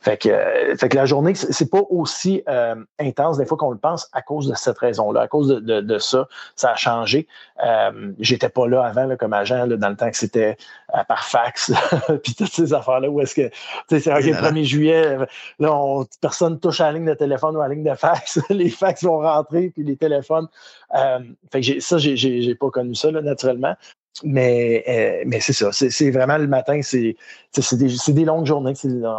Fait 0.00 0.16
que, 0.16 0.28
euh, 0.28 0.76
fait 0.76 0.88
que 0.88 0.96
la 0.96 1.06
journée, 1.06 1.34
c'est 1.34 1.68
pas 1.70 1.82
aussi 1.90 2.42
euh, 2.48 2.76
intense 3.00 3.38
des 3.38 3.46
fois 3.46 3.56
qu'on 3.56 3.72
le 3.72 3.78
pense 3.78 4.08
à 4.12 4.22
cause 4.22 4.46
de 4.48 4.54
cette 4.54 4.78
raison-là, 4.78 5.22
à 5.22 5.28
cause 5.28 5.48
de, 5.48 5.80
de, 5.80 5.98
ça, 5.98 6.28
ça 6.54 6.70
a 6.70 6.76
changé. 6.76 7.26
Euh, 7.64 8.12
J'étais 8.20 8.48
pas 8.48 8.68
là 8.68 8.84
avant 8.84 9.06
là, 9.06 9.16
comme 9.16 9.32
agent 9.32 9.66
là, 9.66 9.76
dans 9.76 9.88
le 9.88 9.96
temps 9.96 10.10
que 10.10 10.16
c'était 10.16 10.56
par 11.08 11.24
fax, 11.24 11.72
puis 12.22 12.34
toutes 12.34 12.52
ces 12.52 12.72
affaires-là 12.72 13.10
où 13.10 13.20
est-ce 13.20 13.34
que 13.34 13.50
c'est 13.88 14.06
le 14.06 14.32
1er 14.32 14.64
juillet, 14.64 15.16
là, 15.58 15.74
on, 15.74 16.06
personne 16.20 16.60
touche 16.60 16.80
à 16.80 16.86
la 16.86 16.92
ligne 16.92 17.06
de 17.06 17.14
téléphone 17.14 17.56
ou 17.56 17.60
à 17.60 17.68
la 17.68 17.74
ligne 17.74 17.84
de 17.84 17.94
fax, 17.94 18.40
les 18.50 18.70
fax 18.70 19.02
vont 19.02 19.18
rentrer 19.18 19.70
puis 19.70 19.82
les 19.84 19.96
téléphones. 19.96 20.48
fait 21.50 21.60
que 21.60 21.80
ça, 21.80 21.98
j'ai 21.98 22.54
pas 22.54 22.70
connu 22.70 22.94
ça 22.94 23.10
là, 23.10 23.20
naturellement. 23.20 23.74
Mais, 24.22 24.82
euh, 24.88 25.24
mais 25.26 25.40
c'est 25.40 25.52
ça. 25.52 25.72
C'est 25.72 26.10
vraiment 26.10 26.38
le 26.38 26.46
matin, 26.46 26.80
c'est 26.82 27.16
des, 27.54 28.12
des, 28.12 28.24
longues 28.24 28.46
journées. 28.46 28.72
Euh, 28.84 29.12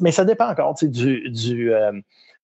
mais 0.00 0.10
ça 0.10 0.24
dépend 0.24 0.48
encore 0.48 0.74
du, 0.74 1.30
du, 1.30 1.72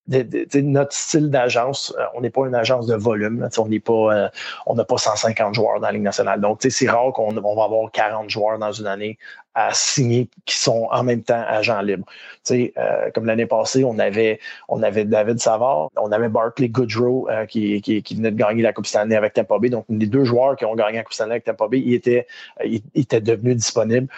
notre 0.08 0.92
style 0.92 1.30
d'agence, 1.30 1.94
euh, 1.98 2.04
on 2.14 2.20
n'est 2.20 2.30
pas 2.30 2.46
une 2.46 2.54
agence 2.54 2.86
de 2.86 2.94
volume. 2.94 3.48
on 3.58 3.68
n'est 3.68 3.80
pas, 3.80 4.14
euh, 4.14 4.28
on 4.66 4.74
n'a 4.74 4.84
pas 4.84 4.98
150 4.98 5.54
joueurs 5.54 5.80
dans 5.80 5.86
la 5.86 5.92
Ligue 5.92 6.02
nationale. 6.02 6.40
Donc, 6.40 6.64
c'est 6.68 6.88
rare 6.88 7.12
qu'on 7.12 7.32
va 7.32 7.64
avoir 7.64 7.90
40 7.90 8.30
joueurs 8.30 8.58
dans 8.58 8.72
une 8.72 8.86
année 8.86 9.18
à 9.56 9.72
signer 9.72 10.28
qui 10.44 10.54
sont 10.54 10.86
en 10.92 11.02
même 11.02 11.22
temps 11.22 11.42
agents 11.48 11.80
libres. 11.80 12.04
Euh, 12.50 13.10
comme 13.14 13.24
l'année 13.24 13.46
passée, 13.46 13.84
on 13.84 13.98
avait, 13.98 14.38
on 14.68 14.82
avait 14.82 15.04
David 15.04 15.40
Savard, 15.40 15.90
on 15.96 16.12
avait 16.12 16.28
Barkley 16.28 16.68
Goodrow 16.68 17.28
qui, 17.48 17.80
qui, 17.80 18.02
qui, 18.02 18.14
venait 18.14 18.30
de 18.30 18.36
gagner 18.36 18.62
la 18.62 18.74
Coupe 18.74 18.86
Stanley 18.86 19.16
avec 19.16 19.32
Tampa 19.32 19.58
Bay. 19.58 19.70
Donc, 19.70 19.86
les 19.88 20.06
deux 20.06 20.24
joueurs 20.24 20.56
qui 20.56 20.66
ont 20.66 20.74
gagné 20.76 20.98
la 20.98 21.04
Coupe 21.04 21.14
Stanley 21.14 21.32
avec 21.32 21.44
Tampa 21.44 21.68
Bay, 21.68 21.80
ils 21.80 21.94
étaient, 21.94 22.26
ils, 22.64 22.82
étaient 22.94 23.22
devenus 23.22 23.56
disponibles. 23.56 24.08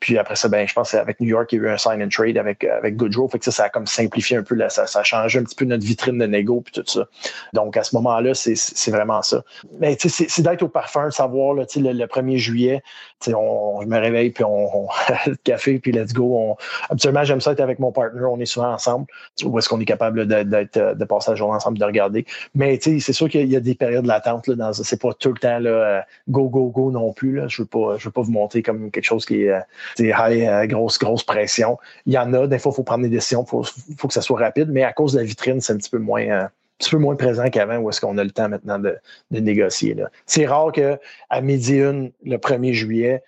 puis 0.00 0.16
après 0.18 0.36
ça, 0.36 0.48
ben, 0.48 0.66
je 0.66 0.72
pense 0.72 0.94
avec 0.94 1.20
New 1.20 1.28
York, 1.28 1.52
il 1.52 1.56
y 1.56 1.60
a 1.60 1.64
eu 1.64 1.68
un 1.68 1.76
sign 1.76 2.02
and 2.02 2.08
trade 2.08 2.38
avec, 2.38 2.64
avec 2.64 2.96
Goodrow. 2.96 3.28
Fait 3.28 3.38
que 3.38 3.44
ça, 3.44 3.52
ça 3.52 3.64
a 3.64 3.68
comme 3.68 3.86
simplifié 3.86 4.38
un 4.38 4.42
peu 4.42 4.56
ça, 4.70 4.86
a 4.94 5.02
changé 5.02 5.38
un 5.38 5.44
petit 5.44 5.54
peu 5.54 5.66
notre 5.66 5.84
vitrine 5.84 6.18
de 6.18 6.26
négo 6.26 6.62
puis 6.62 6.72
tout 6.72 6.84
ça. 6.86 7.06
Donc, 7.52 7.76
à 7.76 7.84
ce 7.84 7.94
moment-là, 7.96 8.32
c'est 8.34 8.90
vraiment 8.90 9.20
ça. 9.20 9.44
Mais 9.78 9.96
c'est 9.98 10.42
d'être 10.42 10.62
au 10.62 10.68
parfum, 10.68 11.06
de 11.08 11.12
savoir 11.12 11.52
le, 11.52 11.62
le 11.62 12.06
1er 12.06 12.36
juillet, 12.38 12.82
on, 13.28 13.80
je 13.82 13.86
me 13.86 13.98
réveille 13.98 14.30
puis 14.30 14.44
on, 14.48 14.88
le 15.26 15.36
café 15.36 15.78
puis 15.78 15.92
let's 15.92 16.12
go. 16.12 16.36
On, 16.36 16.56
habituellement, 16.90 17.24
j'aime 17.24 17.40
ça 17.40 17.52
être 17.52 17.60
avec 17.60 17.78
mon 17.78 17.92
partner, 17.92 18.22
on 18.22 18.40
est 18.40 18.46
souvent 18.46 18.72
ensemble. 18.72 19.06
Où 19.44 19.58
est-ce 19.58 19.68
qu'on 19.68 19.80
est 19.80 19.86
capable 19.86 20.26
d'être 20.26 20.96
de 20.96 21.04
passer 21.04 21.30
la 21.30 21.36
journée 21.36 21.56
ensemble, 21.56 21.78
de 21.78 21.84
regarder. 21.84 22.26
Mais 22.54 22.78
c'est 22.80 23.00
sûr 23.12 23.28
qu'il 23.28 23.50
y 23.50 23.56
a 23.56 23.60
des 23.60 23.74
périodes 23.74 24.06
latentes. 24.06 24.46
Là, 24.48 24.72
c'est 24.72 25.00
pas 25.00 25.12
tout 25.14 25.32
le 25.32 25.38
temps 25.38 25.58
euh, 25.64 26.00
go, 26.28 26.48
go, 26.48 26.66
go 26.68 26.90
non 26.90 27.12
plus. 27.12 27.42
Je 27.48 27.62
veux 27.62 27.68
veux 28.06 28.10
pas 28.10 28.22
vous 28.22 28.32
monter 28.32 28.62
comme 28.62 28.90
quelque 28.90 29.04
chose 29.04 29.26
qui 29.26 29.42
est 29.42 29.50
euh, 29.50 29.60
high, 30.00 30.46
euh, 30.46 30.66
grosse, 30.66 30.98
grosse 30.98 31.24
pression. 31.24 31.78
Il 32.06 32.12
y 32.12 32.18
en 32.18 32.32
a, 32.34 32.46
des 32.46 32.58
fois, 32.58 32.72
il 32.72 32.76
faut 32.76 32.82
prendre 32.82 33.02
des 33.02 33.10
décisions, 33.10 33.44
il 33.44 33.96
faut, 33.96 34.08
que 34.08 34.14
ça 34.14 34.22
soit 34.22 34.38
rapide, 34.38 34.68
mais 34.70 34.82
à 34.82 34.92
cause 34.92 35.12
de 35.12 35.18
la 35.18 35.24
vitrine, 35.24 35.60
c'est 35.60 35.72
un 35.72 35.76
petit 35.76 35.90
peu 35.90 35.98
moins, 35.98 36.22
euh, 36.22 36.44
un 36.44 36.50
petit 36.78 36.90
peu 36.90 36.98
moins 36.98 37.16
présent 37.16 37.48
qu'avant 37.50 37.78
où 37.78 37.90
est-ce 37.90 38.00
qu'on 38.00 38.18
a 38.18 38.24
le 38.24 38.30
temps 38.30 38.48
maintenant 38.48 38.78
de, 38.78 38.96
de 39.30 39.40
négocier. 39.40 39.96
C'est 40.26 40.46
rare 40.46 40.72
qu'à 40.72 41.40
midi 41.40 41.78
une, 41.78 42.12
le 42.24 42.36
1er 42.36 42.72
juillet, 42.72 43.22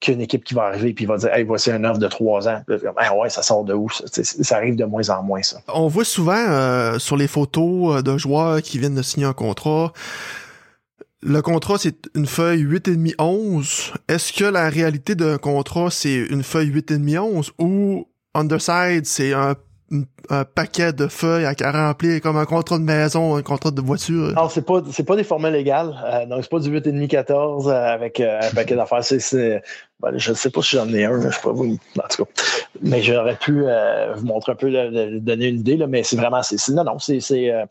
qu'une 0.00 0.20
équipe 0.20 0.44
qui 0.44 0.54
va 0.54 0.64
arriver 0.64 0.94
et 0.98 1.06
va 1.06 1.16
dire 1.16 1.32
Hey, 1.32 1.44
voici 1.44 1.70
un 1.70 1.84
offre 1.84 1.98
de 1.98 2.06
trois 2.08 2.48
ans. 2.48 2.62
Ah 2.96 3.16
ouais, 3.16 3.30
ça 3.30 3.42
sort 3.42 3.64
de 3.64 3.74
où? 3.74 3.88
Ça, 3.90 4.22
ça 4.22 4.56
arrive 4.56 4.76
de 4.76 4.84
moins 4.84 5.08
en 5.10 5.22
moins, 5.22 5.42
ça. 5.42 5.58
On 5.68 5.88
voit 5.88 6.04
souvent 6.04 6.34
euh, 6.36 6.98
sur 6.98 7.16
les 7.16 7.28
photos 7.28 7.96
euh, 7.96 8.02
de 8.02 8.18
joueurs 8.18 8.60
qui 8.62 8.78
viennent 8.78 8.94
de 8.94 9.02
signer 9.02 9.26
un 9.26 9.32
contrat. 9.32 9.92
Le 11.22 11.40
contrat, 11.40 11.78
c'est 11.78 11.96
une 12.14 12.26
feuille 12.26 12.64
8,5-11. 12.64 13.94
Est-ce 14.08 14.32
que 14.32 14.44
la 14.44 14.68
réalité 14.68 15.14
d'un 15.14 15.38
contrat, 15.38 15.90
c'est 15.90 16.14
une 16.14 16.42
feuille 16.42 16.70
8,5-11 16.70 17.50
ou 17.58 18.06
underside, 18.34 19.06
c'est 19.06 19.32
un 19.32 19.54
un, 20.30 20.44
paquet 20.44 20.92
de 20.92 21.06
feuilles 21.06 21.44
à, 21.44 21.72
remplir 21.72 22.20
comme 22.20 22.36
un 22.36 22.44
contrat 22.44 22.78
de 22.78 22.84
maison, 22.84 23.36
un 23.36 23.42
contrat 23.42 23.70
de 23.70 23.80
voiture? 23.80 24.32
Non, 24.34 24.48
c'est 24.48 24.64
pas 24.64 24.82
c'est 24.90 25.04
pas 25.04 25.16
des 25.16 25.24
formats 25.24 25.50
légales. 25.50 25.94
Euh, 26.04 26.26
donc 26.26 26.42
c'est 26.42 26.50
pas 26.50 26.58
du 26.58 26.70
8,5 26.70 27.08
14 27.08 27.68
euh, 27.68 27.72
avec 27.72 28.20
euh, 28.20 28.40
un 28.42 28.54
paquet 28.54 28.74
d'affaires. 28.74 29.04
C'est 29.04 29.62
ben, 30.00 30.12
je 30.18 30.30
ne 30.30 30.34
sais 30.34 30.50
pas 30.50 30.60
si 30.60 30.76
j'en 30.76 30.92
ai 30.92 31.06
un, 31.06 31.18
je 31.22 31.30
sais 31.30 31.40
pas 31.42 31.52
vous. 31.52 31.64
En 31.98 32.08
tout 32.08 32.24
cas. 32.24 32.30
Mais 32.82 33.02
j'aurais 33.02 33.36
pu 33.36 33.62
euh, 33.64 34.12
vous 34.14 34.26
montrer 34.26 34.52
un 34.52 34.54
peu, 34.54 34.70
donner 34.70 35.46
une 35.46 35.60
idée, 35.60 35.78
là, 35.78 35.86
mais 35.86 36.02
c'est 36.02 36.16
vraiment. 36.16 36.42
c'est 36.42 36.68
non, 36.68 36.84
non, 36.84 36.98
c'est 36.98 37.16
euh, 37.50 37.64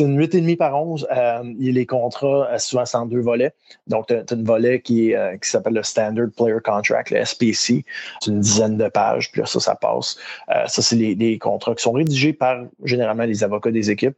une 0.00 0.20
8,5 0.20 0.56
par 0.56 0.74
11. 0.74 1.06
Euh, 1.16 1.54
les 1.60 1.86
contrats, 1.86 2.48
euh, 2.50 2.58
souvent, 2.58 2.84
c'est 2.84 2.96
en 2.96 3.06
deux 3.06 3.20
volets. 3.20 3.52
Donc, 3.86 4.08
tu 4.08 4.14
as, 4.14 4.24
une 4.32 4.44
volet 4.44 4.80
qui, 4.80 5.14
qui 5.40 5.48
s'appelle 5.48 5.74
le 5.74 5.84
Standard 5.84 6.28
Player 6.36 6.58
Contract, 6.64 7.10
le 7.10 7.24
SPC. 7.24 7.84
C'est 8.20 8.30
une 8.30 8.40
dizaine 8.40 8.76
de 8.76 8.88
pages, 8.88 9.30
puis 9.30 9.40
là, 9.40 9.46
ça, 9.46 9.60
ça 9.60 9.76
passe. 9.76 10.16
ça, 10.48 10.82
c'est 10.82 10.96
les, 10.96 11.14
les, 11.14 11.38
contrats 11.38 11.76
qui 11.76 11.82
sont 11.82 11.92
rédigés 11.92 12.32
par 12.32 12.64
généralement 12.82 13.24
les 13.24 13.44
avocats 13.44 13.70
des 13.70 13.90
équipes. 13.90 14.16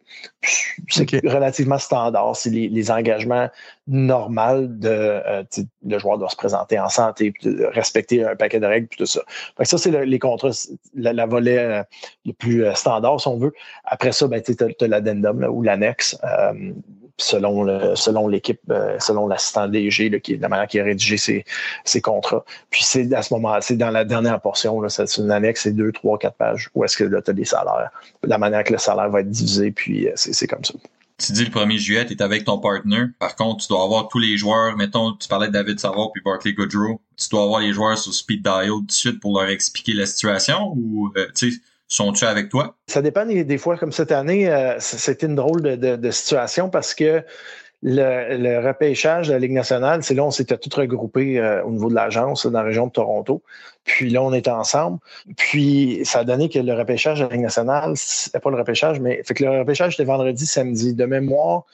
C'est 0.88 1.10
relativement 1.26 1.78
standard. 1.78 2.36
C'est 2.36 2.50
les, 2.50 2.68
les, 2.68 2.90
engagements 2.90 3.48
normaux 3.86 4.66
de 4.66 5.44
le 5.88 5.98
joueur 5.98 6.18
doit 6.18 6.28
se 6.28 6.36
présenter 6.36 6.78
en 6.78 6.88
santé 6.88 7.32
respecter 7.72 8.24
un 8.24 8.36
paquet 8.36 8.60
de 8.60 8.66
règles, 8.66 8.88
puis 8.88 8.98
tout 8.98 9.06
ça. 9.06 9.20
ça, 9.62 9.78
c'est 9.78 10.04
les 10.04 10.18
contrats, 10.18 10.50
la, 10.94 11.26
volet 11.26 11.58
euh, 11.58 11.82
le 12.24 12.32
plus 12.32 12.64
euh, 12.64 12.74
standard, 12.74 13.20
si 13.20 13.28
on 13.28 13.38
veut. 13.38 13.52
Après 13.84 14.12
ça, 14.12 14.26
ben, 14.26 14.42
tu 14.42 14.54
as, 14.60 14.88
l'addendum 14.88 15.44
ou 15.50 15.62
l'annexe. 15.62 16.18
Euh, 16.24 16.72
selon 17.20 17.66
selon 17.96 18.28
l'équipe, 18.28 18.60
selon 19.00 19.26
l'assistant 19.26 19.66
DG, 19.66 20.20
qui, 20.20 20.36
la 20.36 20.48
manière 20.48 20.68
qui 20.68 20.78
a 20.78 20.84
rédigé 20.84 21.16
ses, 21.16 22.00
contrats. 22.00 22.44
Puis 22.70 22.84
c'est 22.84 23.12
à 23.12 23.22
ce 23.22 23.34
moment 23.34 23.56
c'est 23.60 23.76
dans 23.76 23.90
la 23.90 24.04
dernière 24.04 24.40
portion, 24.40 24.88
c'est 24.88 25.16
une 25.16 25.32
annexe, 25.32 25.62
c'est 25.62 25.72
deux, 25.72 25.90
trois, 25.90 26.16
quatre 26.16 26.36
pages, 26.36 26.70
où 26.76 26.84
est-ce 26.84 26.96
que 26.96 27.02
tu 27.02 27.30
as 27.30 27.34
des 27.34 27.44
salaires, 27.44 27.90
la 28.22 28.38
manière 28.38 28.62
que 28.62 28.72
le 28.72 28.78
salaire 28.78 29.10
va 29.10 29.22
être 29.22 29.30
divisé, 29.30 29.72
puis 29.72 30.08
c'est 30.14 30.46
comme 30.46 30.64
ça 30.64 30.74
tu 31.18 31.32
dis 31.32 31.44
le 31.44 31.50
1er 31.50 31.78
juillet, 31.78 32.06
tu 32.06 32.12
es 32.12 32.22
avec 32.22 32.44
ton 32.44 32.58
partner. 32.58 33.06
Par 33.18 33.34
contre, 33.34 33.64
tu 33.64 33.68
dois 33.68 33.82
avoir 33.82 34.08
tous 34.08 34.20
les 34.20 34.36
joueurs. 34.36 34.76
Mettons, 34.76 35.14
tu 35.14 35.26
parlais 35.28 35.48
de 35.48 35.52
David 35.52 35.80
Savard 35.80 36.12
puis 36.12 36.22
Barclay 36.24 36.52
Goodrow. 36.52 37.00
Tu 37.16 37.28
dois 37.28 37.42
avoir 37.42 37.60
les 37.60 37.72
joueurs 37.72 37.98
sur 37.98 38.14
speed 38.14 38.42
dial 38.42 38.68
tout 38.68 38.82
de 38.82 38.92
suite 38.92 39.20
pour 39.20 39.38
leur 39.38 39.50
expliquer 39.50 39.94
la 39.94 40.06
situation 40.06 40.72
ou, 40.76 41.12
euh, 41.16 41.26
tu 41.34 41.50
sais, 41.50 41.58
sont-ils 41.88 42.26
avec 42.26 42.50
toi? 42.50 42.76
Ça 42.86 43.02
dépend 43.02 43.26
des, 43.26 43.58
fois. 43.58 43.76
Comme 43.76 43.92
cette 43.92 44.12
année, 44.12 44.48
euh, 44.48 44.76
c'était 44.78 45.26
une 45.26 45.34
drôle 45.34 45.62
de, 45.62 46.10
situation 46.10 46.70
parce 46.70 46.94
que 46.94 47.24
le, 47.82 48.36
le, 48.36 48.66
repêchage 48.66 49.28
de 49.28 49.32
la 49.32 49.38
Ligue 49.38 49.52
nationale, 49.52 50.02
c'est 50.02 50.14
là 50.14 50.24
on 50.24 50.30
s'était 50.30 50.56
tous 50.58 50.74
regroupés 50.74 51.38
euh, 51.38 51.62
au 51.64 51.70
niveau 51.70 51.88
de 51.88 51.94
l'agence 51.94 52.44
dans 52.46 52.58
la 52.58 52.64
région 52.64 52.86
de 52.88 52.92
Toronto. 52.92 53.42
Puis 53.84 54.10
là, 54.10 54.22
on 54.22 54.32
était 54.32 54.50
ensemble. 54.50 54.98
Puis 55.36 56.00
ça 56.04 56.20
a 56.20 56.24
donné 56.24 56.48
que 56.48 56.58
le 56.58 56.74
repêchage 56.74 57.20
de 57.20 57.24
la 57.24 57.30
Ligue 57.30 57.42
nationale, 57.42 57.92
c'était 57.96 58.40
pas 58.40 58.50
le 58.50 58.56
repêchage, 58.56 59.00
mais 59.00 59.22
fait 59.24 59.34
que 59.34 59.44
le 59.44 59.60
repêchage 59.60 59.94
était 59.94 60.04
vendredi, 60.04 60.44
samedi. 60.44 60.92
De 60.94 61.06
mémoire, 61.06 61.64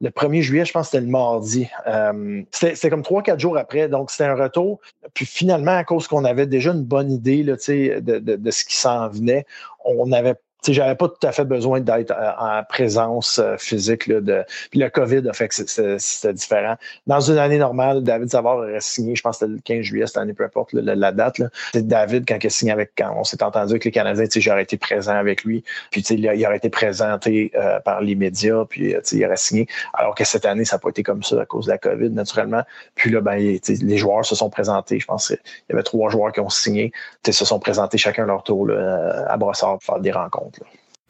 le 0.00 0.10
1er 0.10 0.42
juillet, 0.42 0.64
je 0.64 0.72
pense 0.72 0.88
que 0.88 0.90
c'était 0.92 1.04
le 1.04 1.10
mardi. 1.10 1.66
Euh, 1.86 2.42
c'était 2.52 2.90
comme 2.90 3.02
trois, 3.02 3.22
quatre 3.22 3.40
jours 3.40 3.56
après. 3.56 3.88
Donc, 3.88 4.10
c'était 4.10 4.24
un 4.24 4.34
retour. 4.34 4.80
Puis 5.14 5.24
finalement, 5.24 5.76
à 5.76 5.84
cause 5.84 6.08
qu'on 6.08 6.24
avait 6.24 6.46
déjà 6.46 6.72
une 6.72 6.84
bonne 6.84 7.10
idée 7.10 7.42
là, 7.42 7.54
de, 7.54 8.18
de, 8.18 8.36
de 8.36 8.50
ce 8.50 8.64
qui 8.64 8.76
s'en 8.76 9.08
venait, 9.08 9.46
on 9.84 10.12
avait 10.12 10.34
j'avais 10.72 10.94
pas 10.94 11.08
tout 11.08 11.26
à 11.26 11.32
fait 11.32 11.44
besoin 11.44 11.80
d'être 11.80 12.10
euh, 12.10 12.30
en 12.38 12.62
présence 12.64 13.38
euh, 13.38 13.56
physique. 13.58 14.06
Là, 14.06 14.20
de... 14.20 14.44
Puis 14.70 14.80
le 14.80 14.88
COVID 14.88 15.28
a 15.28 15.32
fait 15.32 15.48
que 15.48 15.54
c'était 15.98 16.32
différent. 16.32 16.76
Dans 17.06 17.20
une 17.20 17.38
année 17.38 17.58
normale, 17.58 18.02
David 18.02 18.30
Savard 18.30 18.58
aurait 18.58 18.80
signé, 18.80 19.14
je 19.14 19.22
pense 19.22 19.38
que 19.38 19.46
c'était 19.46 19.52
le 19.52 19.60
15 19.60 19.84
juillet 19.84 20.06
cette 20.06 20.16
année, 20.16 20.32
peu 20.32 20.44
importe 20.44 20.72
la, 20.72 21.12
date. 21.12 21.40
C'est 21.72 21.86
David, 21.86 22.24
quand 22.26 22.38
il 22.42 22.46
a 22.46 22.50
signé 22.50 22.72
avec, 22.72 22.92
quand 22.96 23.14
on 23.16 23.24
s'est 23.24 23.42
entendu 23.42 23.72
avec 23.72 23.84
les 23.84 23.90
Canadiens, 23.90 24.24
j'aurais 24.36 24.62
été 24.62 24.76
présent 24.76 25.14
avec 25.14 25.44
lui. 25.44 25.64
Puis 25.90 26.00
il, 26.02 26.24
il 26.24 26.46
aurait 26.46 26.56
été 26.56 26.70
présenté 26.70 27.52
euh, 27.56 27.80
par 27.80 28.00
les 28.00 28.14
médias, 28.14 28.64
puis 28.64 28.94
il 29.12 29.24
aurait 29.24 29.36
signé. 29.36 29.66
Alors 29.92 30.14
que 30.14 30.24
cette 30.24 30.46
année, 30.46 30.64
ça 30.64 30.76
n'a 30.76 30.80
pas 30.80 30.90
été 30.90 31.02
comme 31.02 31.22
ça 31.22 31.40
à 31.40 31.46
cause 31.46 31.66
de 31.66 31.70
la 31.70 31.78
COVID, 31.78 32.10
naturellement. 32.10 32.62
Puis 32.94 33.10
là, 33.10 33.20
ben, 33.20 33.36
les 33.36 33.96
joueurs 33.96 34.24
se 34.24 34.34
sont 34.34 34.50
présentés. 34.50 34.98
Je 34.98 35.06
pense 35.06 35.28
qu'il 35.28 35.38
y 35.70 35.72
avait 35.72 35.82
trois 35.82 36.10
joueurs 36.10 36.32
qui 36.32 36.40
ont 36.40 36.48
signé. 36.48 36.92
Ils 37.26 37.32
se 37.32 37.44
sont 37.44 37.58
présentés 37.58 37.98
chacun 37.98 38.26
leur 38.26 38.42
tour 38.42 38.66
là, 38.66 39.26
à 39.28 39.36
Brossard 39.36 39.78
pour 39.78 39.82
faire 39.82 40.00
des 40.00 40.12
rencontres. 40.12 40.53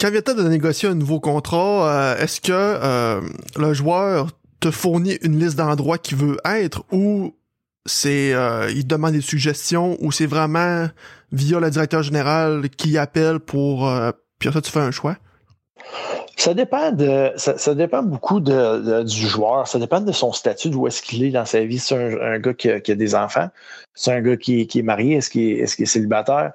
Quand 0.01 0.11
vient 0.11 0.21
de 0.21 0.49
négocier 0.49 0.89
un 0.89 0.95
nouveau 0.95 1.21
contrat, 1.21 1.89
euh, 1.89 2.19
est-ce 2.19 2.41
que 2.41 2.53
euh, 2.53 3.21
le 3.57 3.75
joueur 3.75 4.29
te 4.61 4.71
fournit 4.71 5.15
une 5.23 5.39
liste 5.39 5.57
d'endroits 5.57 5.99
qu'il 5.99 6.19
veut 6.19 6.37
être 6.45 6.85
ou 6.91 7.35
c'est 7.87 8.35
euh, 8.35 8.71
il 8.71 8.87
demande 8.87 9.13
des 9.13 9.21
suggestions 9.21 9.97
ou 10.01 10.11
c'est 10.11 10.27
vraiment 10.27 10.89
via 11.33 11.61
le 11.61 11.71
directeur 11.71 12.03
général 12.03 12.69
qui 12.71 12.99
appelle 12.99 13.41
pour 13.41 13.91
puis 14.39 14.53
ça 14.53 14.61
tu 14.61 14.71
fais 14.71 14.81
un 14.81 14.91
choix? 14.91 15.17
Ça 16.37 16.55
dépend 16.55 16.91
de 16.91 17.33
ça, 17.37 17.75
dépend 17.75 18.03
beaucoup 18.03 18.41
de, 18.41 19.05
du 19.05 19.27
joueur. 19.27 19.69
Ça 19.69 19.79
dépend 19.79 20.01
de 20.01 20.13
son 20.13 20.33
statut, 20.33 20.69
d'où 20.71 20.87
est-ce 20.87 21.01
qu'il 21.01 21.23
est 21.23 21.31
dans 21.31 21.45
sa 21.45 21.65
vie. 21.65 21.79
C'est 21.79 21.97
un, 22.21 22.39
gars 22.39 22.55
qui 22.55 22.69
a, 22.69 22.95
des 22.95 23.15
enfants. 23.15 23.49
C'est 23.95 24.13
un 24.13 24.21
gars 24.21 24.37
qui, 24.37 24.61
est 24.61 24.83
marié. 24.83 25.17
Est-ce 25.17 25.31
qu'il 25.31 25.43
est, 25.43 25.61
est, 25.61 25.81
est, 25.81 25.87
célibataire? 25.87 26.53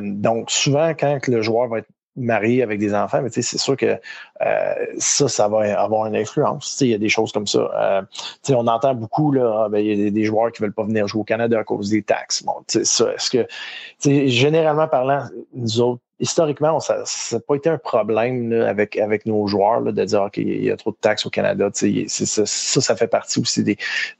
donc, 0.00 0.50
souvent, 0.50 0.90
quand 0.98 1.28
le 1.28 1.42
joueur 1.42 1.68
va 1.68 1.78
être 1.78 1.88
marié 2.16 2.62
avec 2.62 2.78
des 2.78 2.94
enfants, 2.94 3.22
mais 3.22 3.30
c'est 3.30 3.42
sûr 3.42 3.76
que 3.76 3.98
euh, 4.42 4.74
ça, 4.98 5.28
ça 5.28 5.48
va 5.48 5.80
avoir 5.80 6.06
une 6.06 6.16
influence. 6.16 6.78
Il 6.80 6.88
y 6.88 6.94
a 6.94 6.98
des 6.98 7.08
choses 7.08 7.32
comme 7.32 7.46
ça. 7.46 7.70
Euh, 7.74 8.02
on 8.50 8.66
entend 8.66 8.94
beaucoup, 8.94 9.32
là, 9.32 9.64
ah, 9.64 9.68
ben, 9.68 9.78
il 9.78 9.98
y 9.98 10.06
a 10.06 10.10
des, 10.10 10.24
joueurs 10.24 10.52
qui 10.52 10.62
ne 10.62 10.66
veulent 10.66 10.74
pas 10.74 10.84
venir 10.84 11.06
jouer 11.08 11.20
au 11.22 11.24
Canada 11.24 11.58
à 11.58 11.64
cause 11.64 11.90
des 11.90 12.02
taxes. 12.02 12.42
Bon, 12.42 12.52
ça, 12.66 13.12
est-ce 13.14 13.30
que, 13.30 13.46
généralement 14.28 14.88
parlant, 14.88 15.24
nous 15.54 15.80
autres, 15.80 16.02
historiquement, 16.20 16.78
ça 16.80 17.02
n'a 17.32 17.40
pas 17.40 17.54
été 17.54 17.70
un 17.70 17.78
problème 17.78 18.52
avec, 18.52 18.96
avec 18.98 19.26
nos 19.26 19.46
joueurs 19.46 19.80
là, 19.80 19.92
de 19.92 20.04
dire 20.04 20.30
qu'il 20.32 20.62
y 20.62 20.70
a 20.70 20.76
trop 20.76 20.90
de 20.90 20.96
taxes 21.00 21.26
au 21.26 21.30
Canada. 21.30 21.70
Ça, 21.72 22.46
ça, 22.46 22.96
fait 22.96 23.08
partie 23.08 23.40
aussi 23.40 23.64
des, 23.64 23.76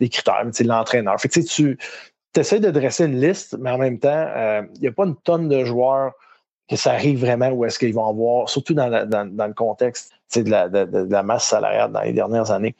critères. 0.08 0.44
L'entraîneur. 0.64 1.20
Fait 1.20 1.28
tu 1.28 2.40
essaies 2.40 2.60
de 2.60 2.70
dresser 2.70 3.04
une 3.04 3.20
liste, 3.20 3.56
mais 3.60 3.70
en 3.70 3.78
même 3.78 3.98
temps, 3.98 4.08
euh, 4.10 4.62
il 4.76 4.80
n'y 4.80 4.88
a 4.88 4.92
pas 4.92 5.04
une 5.04 5.16
tonne 5.16 5.48
de 5.48 5.64
joueurs 5.64 6.12
que 6.68 6.76
ça 6.76 6.92
arrive 6.92 7.20
vraiment 7.20 7.50
où 7.50 7.64
est-ce 7.64 7.78
qu'ils 7.78 7.94
vont 7.94 8.08
avoir, 8.08 8.48
surtout 8.48 8.74
dans, 8.74 8.88
le 8.88 9.54
contexte 9.54 10.12
de 10.34 10.50
la, 11.10 11.22
masse 11.22 11.44
salariale 11.44 11.92
dans 11.92 12.00
les 12.00 12.12
dernières 12.12 12.50
années. 12.50 12.74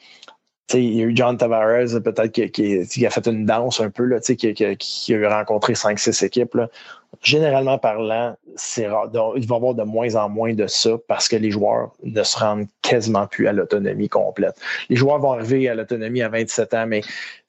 il 0.73 0.95
y 0.95 1.03
a 1.03 1.05
eu 1.05 1.13
John 1.15 1.37
Tavares, 1.37 2.01
peut-être, 2.03 2.29
qui, 2.29 3.07
a 3.07 3.11
fait 3.11 3.27
une 3.27 3.45
danse 3.45 3.81
un 3.81 3.91
peu, 3.91 4.05
là, 4.05 4.21
qui, 4.21 4.55
qui, 4.55 5.15
a 5.15 5.39
rencontré 5.39 5.75
5-6 5.75 6.25
équipes. 6.25 6.55
Là. 6.55 6.69
Généralement 7.21 7.77
parlant, 7.77 8.37
c'est 8.57 8.89
rare. 8.89 9.11
il 9.37 9.47
va 9.47 9.55
y 9.55 9.59
avoir 9.59 9.75
de 9.75 9.83
moins 9.83 10.15
en 10.15 10.31
moins 10.31 10.55
de 10.55 10.67
ça 10.67 10.93
parce 11.09 11.29
que 11.29 11.37
les 11.37 11.51
joueurs 11.51 11.93
ne 12.03 12.23
se 12.23 12.39
rendent 12.39 12.67
quasiment 12.81 13.27
plus 13.27 13.47
à 13.49 13.53
l'autonomie 13.53 14.09
complète. 14.09 14.57
Les 14.89 14.97
joueurs 14.97 15.19
vont 15.19 15.33
arriver 15.33 15.69
à 15.69 15.75
l'autonomie 15.75 16.23
à 16.23 16.31
27 16.31 16.73
ans, 16.73 16.87
mais 16.87 17.03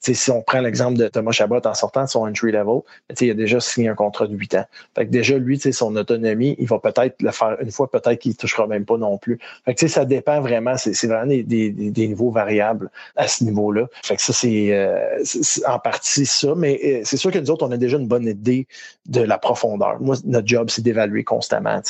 si 0.03 0.31
on 0.31 0.41
prend 0.41 0.59
l'exemple 0.59 0.97
de 0.97 1.07
Thomas 1.07 1.31
Chabot 1.31 1.61
en 1.65 1.73
sortant 1.73 2.03
de 2.03 2.09
son 2.09 2.27
entry 2.27 2.51
level, 2.51 2.81
il 3.21 3.31
a 3.31 3.33
déjà 3.33 3.59
signé 3.59 3.87
un 3.87 3.95
contrat 3.95 4.27
de 4.27 4.35
8 4.35 4.55
ans. 4.55 4.65
Fait 4.95 5.05
que 5.05 5.11
déjà, 5.11 5.37
lui, 5.37 5.59
son 5.59 5.95
autonomie, 5.95 6.55
il 6.59 6.67
va 6.67 6.79
peut-être 6.79 7.21
le 7.21 7.31
faire 7.31 7.57
une 7.61 7.71
fois, 7.71 7.89
peut-être 7.89 8.19
qu'il 8.19 8.31
ne 8.31 8.35
touchera 8.35 8.67
même 8.67 8.85
pas 8.85 8.97
non 8.97 9.17
plus. 9.17 9.39
Fait 9.65 9.73
que 9.73 9.87
ça 9.87 10.03
dépend 10.03 10.41
vraiment, 10.41 10.75
c'est 10.77 11.07
vraiment 11.07 11.27
des, 11.27 11.43
des, 11.43 12.07
niveaux 12.07 12.31
variables 12.31 12.89
à 13.15 13.27
ce 13.27 13.43
niveau-là. 13.45 13.87
Fait 14.03 14.17
que 14.17 14.21
ça, 14.21 14.33
c'est 14.33 14.73
euh, 14.73 15.23
en 15.67 15.79
partie 15.79 16.25
ça, 16.25 16.53
mais 16.55 16.79
euh, 16.83 17.01
c'est 17.05 17.17
sûr 17.17 17.31
que 17.31 17.39
nous 17.39 17.51
autres, 17.51 17.65
on 17.65 17.71
a 17.71 17.77
déjà 17.77 17.97
une 17.97 18.07
bonne 18.07 18.27
idée 18.27 18.67
de 19.07 19.21
la 19.21 19.37
profondeur. 19.37 20.01
Moi, 20.01 20.15
notre 20.25 20.47
job, 20.47 20.69
c'est 20.69 20.81
d'évaluer 20.81 21.23
constamment 21.23 21.81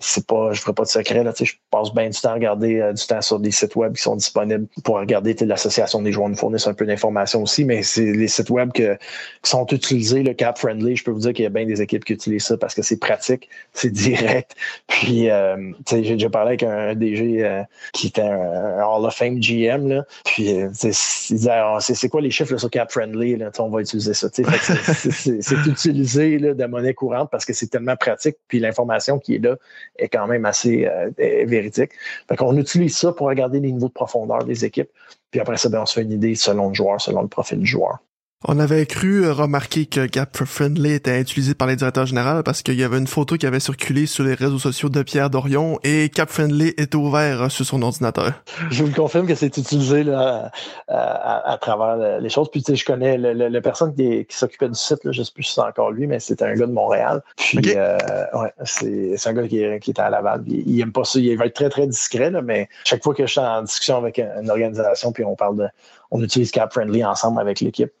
c'est 0.00 0.26
pas, 0.26 0.52
je 0.52 0.60
ferai 0.60 0.74
pas 0.74 0.84
de 0.84 0.88
secret, 0.88 1.24
là, 1.24 1.32
je 1.38 1.52
passe 1.70 1.92
bien 1.92 2.08
du 2.08 2.20
temps 2.20 2.30
à 2.30 2.34
regarder 2.34 2.80
euh, 2.80 2.92
du 2.92 3.04
temps 3.06 3.22
sur 3.22 3.40
des 3.40 3.50
sites 3.50 3.74
web 3.74 3.94
qui 3.94 4.02
sont 4.02 4.16
disponibles 4.16 4.66
pour 4.84 4.96
regarder 4.96 5.34
l'association 5.40 6.02
des 6.02 6.12
joueurs 6.12 6.28
nous 6.28 6.36
fournissent 6.36 6.66
un 6.66 6.74
peu 6.74 6.86
d'informations 6.86 7.42
aussi, 7.42 7.64
mais 7.64 7.82
c'est 7.82 8.12
les 8.12 8.28
sites 8.28 8.50
web 8.50 8.70
que, 8.72 8.96
qui 9.42 9.50
sont 9.50 9.66
utilisés, 9.66 10.22
le 10.22 10.34
cap 10.34 10.58
friendly, 10.58 10.96
je 10.96 11.04
peux 11.04 11.10
vous 11.10 11.20
dire 11.20 11.32
qu'il 11.32 11.44
y 11.44 11.46
a 11.46 11.50
bien 11.50 11.66
des 11.66 11.80
équipes 11.80 12.04
qui 12.04 12.12
utilisent 12.12 12.44
ça 12.44 12.56
parce 12.56 12.74
que 12.74 12.82
c'est 12.82 12.98
pratique, 12.98 13.48
c'est 13.72 13.90
direct. 13.90 14.54
Puis 14.86 15.30
euh, 15.30 15.72
j'ai 15.90 16.02
déjà 16.02 16.30
parlé 16.30 16.48
avec 16.48 16.62
un 16.62 16.94
DG 16.94 17.44
euh, 17.44 17.62
qui 17.92 18.08
était 18.08 18.22
un, 18.22 18.82
Hall 18.82 19.04
of 19.04 19.14
Fame 19.14 19.40
GM, 19.40 19.88
là, 19.88 20.04
puis 20.24 20.50
il 20.50 20.70
disait 20.70 21.50
ah, 21.50 21.78
c'est 21.80 22.08
quoi 22.08 22.20
les 22.20 22.30
chiffres 22.30 22.56
sur 22.56 22.70
cap 22.70 22.90
friendly, 22.90 23.36
là, 23.36 23.50
on 23.58 23.68
va 23.68 23.80
utiliser 23.80 24.14
ça. 24.14 24.28
C'est 24.32 25.56
utilisé 25.66 26.38
là, 26.38 26.54
de 26.54 26.64
monnaie 26.66 26.94
courante 26.94 27.30
parce 27.30 27.44
que 27.44 27.52
c'est 27.52 27.66
tellement 27.66 27.96
pratique, 27.96 28.36
puis 28.48 28.60
l'information 28.60 29.18
qui 29.18 29.36
est 29.36 29.38
là 29.38 29.56
est 29.96 30.08
quand 30.08 30.26
même 30.26 30.44
assez 30.44 30.86
euh, 30.86 31.10
véridique. 31.16 31.92
Fait 32.28 32.36
qu'on 32.36 32.56
utilise 32.56 32.96
ça 32.96 33.12
pour 33.12 33.28
regarder 33.28 33.60
les 33.60 33.72
niveaux 33.72 33.88
de 33.88 33.92
profondeur 33.92 34.44
des 34.44 34.64
équipes. 34.64 34.90
Puis 35.30 35.40
après 35.40 35.56
ça, 35.56 35.68
ben, 35.68 35.82
on 35.82 35.86
se 35.86 35.94
fait 35.94 36.02
une 36.02 36.12
idée 36.12 36.34
selon 36.34 36.68
le 36.68 36.74
joueur, 36.74 37.00
selon 37.00 37.22
le 37.22 37.28
profil 37.28 37.58
du 37.58 37.66
joueur. 37.66 37.98
On 38.46 38.60
avait 38.60 38.86
cru 38.86 39.28
remarquer 39.28 39.86
que 39.86 40.06
Gap 40.06 40.44
Friendly 40.44 40.92
était 40.92 41.20
utilisé 41.20 41.54
par 41.54 41.66
les 41.66 41.74
directeurs 41.74 42.06
généraux 42.06 42.44
parce 42.44 42.62
qu'il 42.62 42.78
y 42.78 42.84
avait 42.84 42.98
une 42.98 43.08
photo 43.08 43.36
qui 43.36 43.46
avait 43.48 43.58
circulé 43.58 44.06
sur 44.06 44.22
les 44.22 44.34
réseaux 44.34 44.60
sociaux 44.60 44.88
de 44.88 45.02
Pierre 45.02 45.28
Dorion 45.28 45.80
et 45.82 46.08
Cap 46.08 46.30
Friendly 46.30 46.72
est 46.76 46.94
ouvert 46.94 47.50
sur 47.50 47.66
son 47.66 47.82
ordinateur. 47.82 48.34
Je 48.70 48.84
vous 48.84 48.94
confirme 48.94 49.26
que 49.26 49.34
c'est 49.34 49.58
utilisé 49.58 50.04
là, 50.04 50.52
à, 50.86 51.58
travers 51.60 52.20
les 52.20 52.28
choses. 52.28 52.48
Puis 52.48 52.62
tu 52.62 52.70
sais, 52.70 52.76
je 52.76 52.84
connais 52.84 53.18
la 53.18 53.60
personne 53.60 53.92
qui, 53.92 54.24
s'occupait 54.28 54.68
du 54.68 54.76
site, 54.76 55.02
là, 55.02 55.10
je 55.10 55.24
sais 55.24 55.32
plus 55.34 55.42
si 55.42 55.54
c'est 55.54 55.60
encore 55.60 55.90
lui, 55.90 56.06
mais 56.06 56.20
c'est 56.20 56.40
un 56.40 56.54
gars 56.54 56.66
de 56.66 56.72
Montréal. 56.72 57.24
Puis 57.36 57.58
euh, 57.74 57.98
ouais, 58.34 58.52
c'est 58.62 59.26
un 59.26 59.32
gars 59.32 59.48
qui, 59.48 59.64
qui 59.80 59.90
était 59.90 60.00
à 60.00 60.10
Laval. 60.10 60.44
il 60.46 60.80
aime 60.80 60.92
pas 60.92 61.02
ça. 61.02 61.18
Il 61.18 61.36
va 61.36 61.46
être 61.46 61.56
très, 61.56 61.70
très 61.70 61.88
discret, 61.88 62.30
là, 62.30 62.40
mais 62.40 62.68
chaque 62.84 63.02
fois 63.02 63.14
que 63.14 63.26
je 63.26 63.32
suis 63.32 63.40
en 63.40 63.62
discussion 63.62 63.96
avec 63.96 64.20
une 64.20 64.48
organisation, 64.48 65.10
puis 65.10 65.24
on 65.24 65.34
parle 65.34 65.56
de. 65.56 65.66
On 66.12 66.22
utilise 66.22 66.52
Cap 66.52 66.72
Friendly 66.72 67.04
ensemble 67.04 67.40
avec 67.40 67.60
l'équipe 67.60 67.92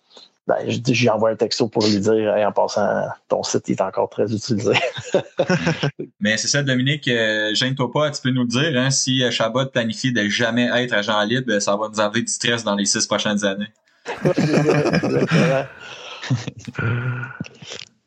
ben, 0.48 0.56
j'ai 0.66 1.10
envoyé 1.10 1.34
un 1.34 1.36
texto 1.36 1.68
pour 1.68 1.84
lui 1.84 2.00
dire 2.00 2.34
en 2.34 2.52
passant, 2.52 3.06
ton 3.28 3.42
site 3.42 3.68
est 3.68 3.82
encore 3.82 4.08
très 4.08 4.32
utilisé. 4.32 4.72
Mais 6.20 6.38
c'est 6.38 6.48
ça, 6.48 6.62
Dominique, 6.62 7.06
euh, 7.06 7.54
gêne-toi 7.54 7.92
pas, 7.92 8.10
tu 8.10 8.22
peux 8.22 8.30
nous 8.30 8.44
le 8.44 8.48
dire, 8.48 8.72
hein, 8.74 8.90
si 8.90 9.22
euh, 9.22 9.30
Chabot 9.30 9.66
planifie 9.66 10.10
de 10.10 10.26
jamais 10.30 10.70
être 10.82 10.94
agent 10.94 11.22
libre, 11.24 11.58
ça 11.58 11.76
va 11.76 11.90
nous 11.90 12.00
enlever 12.00 12.22
du 12.22 12.32
stress 12.32 12.64
dans 12.64 12.74
les 12.76 12.86
six 12.86 13.06
prochaines 13.06 13.44
années. 13.44 13.68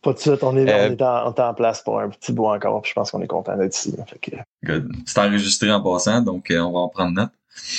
Pas 0.02 0.14
de 0.14 0.18
suite, 0.18 0.42
on 0.42 0.58
est, 0.58 0.64
on, 0.64 1.04
euh, 1.04 1.30
est 1.36 1.40
en, 1.40 1.54
place 1.54 1.84
pour 1.84 2.00
un 2.00 2.10
petit 2.10 2.34
bout 2.34 2.48
encore, 2.48 2.82
puis 2.82 2.90
je 2.90 2.96
pense 2.96 3.12
qu'on 3.12 3.22
est 3.22 3.28
content 3.28 3.56
d'être 3.56 3.78
ici. 3.78 3.96
Good. 4.64 4.92
C'est 5.06 5.20
enregistré 5.20 5.72
en 5.72 5.80
passant, 5.80 6.22
donc 6.22 6.48
on 6.50 6.72
va 6.72 6.80
en 6.80 6.90
prendre 6.90 7.12
note. 7.12 7.30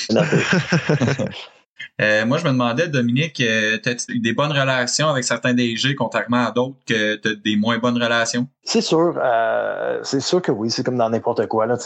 Euh, 2.01 2.25
moi, 2.25 2.39
je 2.39 2.45
me 2.45 2.51
demandais, 2.51 2.89
Dominique, 2.89 3.41
euh, 3.41 3.77
as-tu 3.85 4.19
des 4.19 4.33
bonnes 4.33 4.51
relations 4.51 5.09
avec 5.09 5.25
certains 5.25 5.53
DG, 5.53 5.95
contrairement 5.95 6.47
à 6.47 6.51
d'autres 6.51 6.77
que 6.87 7.17
tu 7.17 7.29
as 7.29 7.35
des 7.35 7.57
moins 7.57 7.79
bonnes 7.79 8.03
relations? 8.03 8.49
C'est 8.65 8.81
sûr. 8.81 9.15
Euh, 9.23 10.01
c'est 10.03 10.21
sûr 10.21 10.41
que 10.41 10.51
oui. 10.51 10.71
C'est 10.71 10.85
comme 10.85 10.97
dans 10.97 11.11
n'importe 11.11 11.47
quoi. 11.47 11.67
Là. 11.67 11.77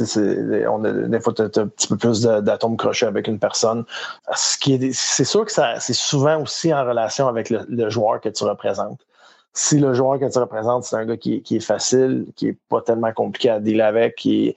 On 0.70 0.84
a, 0.84 0.92
des 0.92 1.20
fois, 1.20 1.32
tu 1.32 1.42
as, 1.42 1.46
un 1.46 1.66
petit 1.66 1.88
peu 1.88 1.96
plus 1.96 2.22
d'atomes 2.22 2.76
crochés 2.76 3.06
avec 3.06 3.26
une 3.26 3.38
personne. 3.38 3.84
C'est 4.32 5.24
sûr 5.24 5.44
que 5.44 5.52
c'est 5.52 5.92
souvent 5.92 6.40
aussi 6.40 6.72
en 6.72 6.84
relation 6.84 7.26
avec 7.26 7.50
le, 7.50 7.90
joueur 7.90 8.20
que 8.20 8.28
tu 8.28 8.44
représentes 8.44 9.00
si 9.58 9.78
le 9.78 9.94
joueur 9.94 10.20
que 10.20 10.30
tu 10.30 10.38
représentes, 10.38 10.84
c'est 10.84 10.96
un 10.96 11.06
gars 11.06 11.16
qui, 11.16 11.42
est 11.50 11.60
facile, 11.60 12.26
qui 12.36 12.48
est 12.48 12.58
pas 12.68 12.82
tellement 12.82 13.10
compliqué 13.14 13.48
à 13.48 13.58
dealer 13.58 13.86
avec, 13.86 14.14
qui 14.16 14.48
est, 14.48 14.56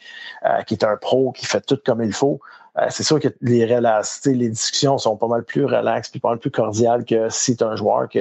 qui 0.65 0.73
est 0.73 0.83
un 0.83 0.97
pro, 0.97 1.31
qui 1.31 1.45
fait 1.45 1.61
tout 1.61 1.79
comme 1.85 2.03
il 2.03 2.11
faut, 2.11 2.41
euh, 2.78 2.86
c'est 2.89 3.03
sûr 3.03 3.20
que 3.20 3.28
les 3.41 3.65
les 3.65 4.49
discussions 4.49 4.97
sont 4.97 5.15
pas 5.15 5.28
mal 5.28 5.43
plus 5.43 5.65
relaxes 5.65 6.09
puis 6.09 6.20
pas 6.20 6.30
mal 6.30 6.38
plus 6.38 6.51
cordiales 6.51 7.03
que 7.03 7.30
si 7.30 7.55
tu 7.55 7.63
es 7.63 7.67
un 7.67 7.76
joueur 7.76 8.07
que 8.07 8.20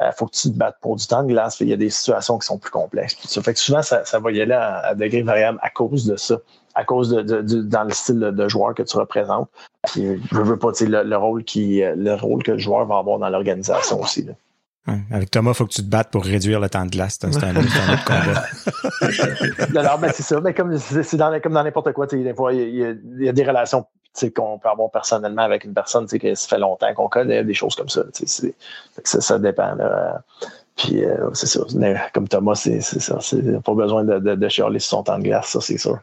euh, 0.00 0.12
faut 0.12 0.26
que 0.26 0.32
tu 0.34 0.50
te 0.50 0.56
battes 0.56 0.76
pour 0.80 0.96
du 0.96 1.06
temps 1.06 1.22
de 1.22 1.28
glace. 1.28 1.58
Il 1.60 1.68
y 1.68 1.72
a 1.72 1.76
des 1.76 1.90
situations 1.90 2.38
qui 2.38 2.46
sont 2.46 2.58
plus 2.58 2.70
complexes. 2.70 3.16
Ça 3.24 3.42
fait 3.42 3.54
que 3.54 3.58
souvent, 3.58 3.82
ça, 3.82 4.02
va 4.18 4.30
y 4.32 4.40
aller 4.40 4.52
à, 4.52 4.94
degré 4.94 5.22
variable 5.22 5.58
à 5.62 5.70
cause 5.70 6.06
de 6.06 6.16
ça, 6.16 6.36
à 6.74 6.84
cause 6.84 7.10
de, 7.10 7.40
dans 7.42 7.84
le 7.84 7.90
style 7.90 8.20
de 8.20 8.48
joueur 8.48 8.74
que 8.74 8.82
tu 8.82 8.96
représentes. 8.96 9.48
Je 9.94 10.18
veux 10.32 10.58
pas 10.58 10.70
le, 10.80 11.02
le, 11.02 11.16
rôle 11.16 11.44
qui, 11.44 11.82
le 11.82 12.14
rôle 12.14 12.42
que 12.42 12.52
le 12.52 12.58
joueur 12.58 12.86
va 12.86 12.98
avoir 12.98 13.18
dans 13.18 13.28
l'organisation 13.28 14.00
aussi. 14.00 14.28
Avec 15.10 15.30
Thomas, 15.30 15.52
il 15.52 15.54
faut 15.54 15.66
que 15.66 15.72
tu 15.72 15.82
te 15.82 15.88
battes 15.88 16.10
pour 16.10 16.24
réduire 16.24 16.60
le 16.60 16.68
temps 16.68 16.84
de 16.84 16.90
glace. 16.90 17.18
C'est 17.20 17.44
un, 17.44 17.56
autre 17.56 18.04
combat. 18.04 18.44
c'est 20.12 20.22
ça. 20.22 20.40
Mais 20.40 20.54
comme 20.54 20.76
c'est 20.78 21.16
dans, 21.16 21.40
comme 21.40 21.52
dans 21.52 21.64
n'importe 21.64 21.92
quoi, 21.92 22.06
des 22.06 22.34
fois, 22.34 22.52
il 22.52 22.74
y, 22.74 23.28
a, 23.28 23.32
des 23.32 23.44
relations 23.44 23.86
qu'on 24.34 24.58
peut 24.58 24.68
avoir 24.68 24.90
personnellement 24.90 25.42
avec 25.42 25.64
une 25.64 25.74
personne 25.74 26.06
que 26.06 26.34
ça 26.34 26.48
fait 26.48 26.58
longtemps 26.58 26.92
qu'on 26.94 27.08
connaît, 27.08 27.44
des 27.44 27.54
choses 27.54 27.76
comme 27.76 27.88
ça. 27.88 28.02
Ça, 29.04 29.20
ça 29.20 29.38
dépend. 29.38 29.76
Puis 30.76 31.04
euh, 31.04 31.30
c'est 31.34 31.46
ça. 31.46 31.60
Comme 32.12 32.28
Thomas, 32.28 32.54
c'est 32.54 32.80
ça. 32.80 33.18
Pas 33.64 33.74
besoin 33.74 34.04
de, 34.04 34.18
de, 34.18 34.34
de 34.34 34.48
chialer 34.48 34.78
sur 34.78 34.98
son 34.98 35.02
temps 35.04 35.18
de 35.18 35.24
glace, 35.24 35.48
ça, 35.48 35.60
c'est 35.60 35.78
sûr. 35.78 35.98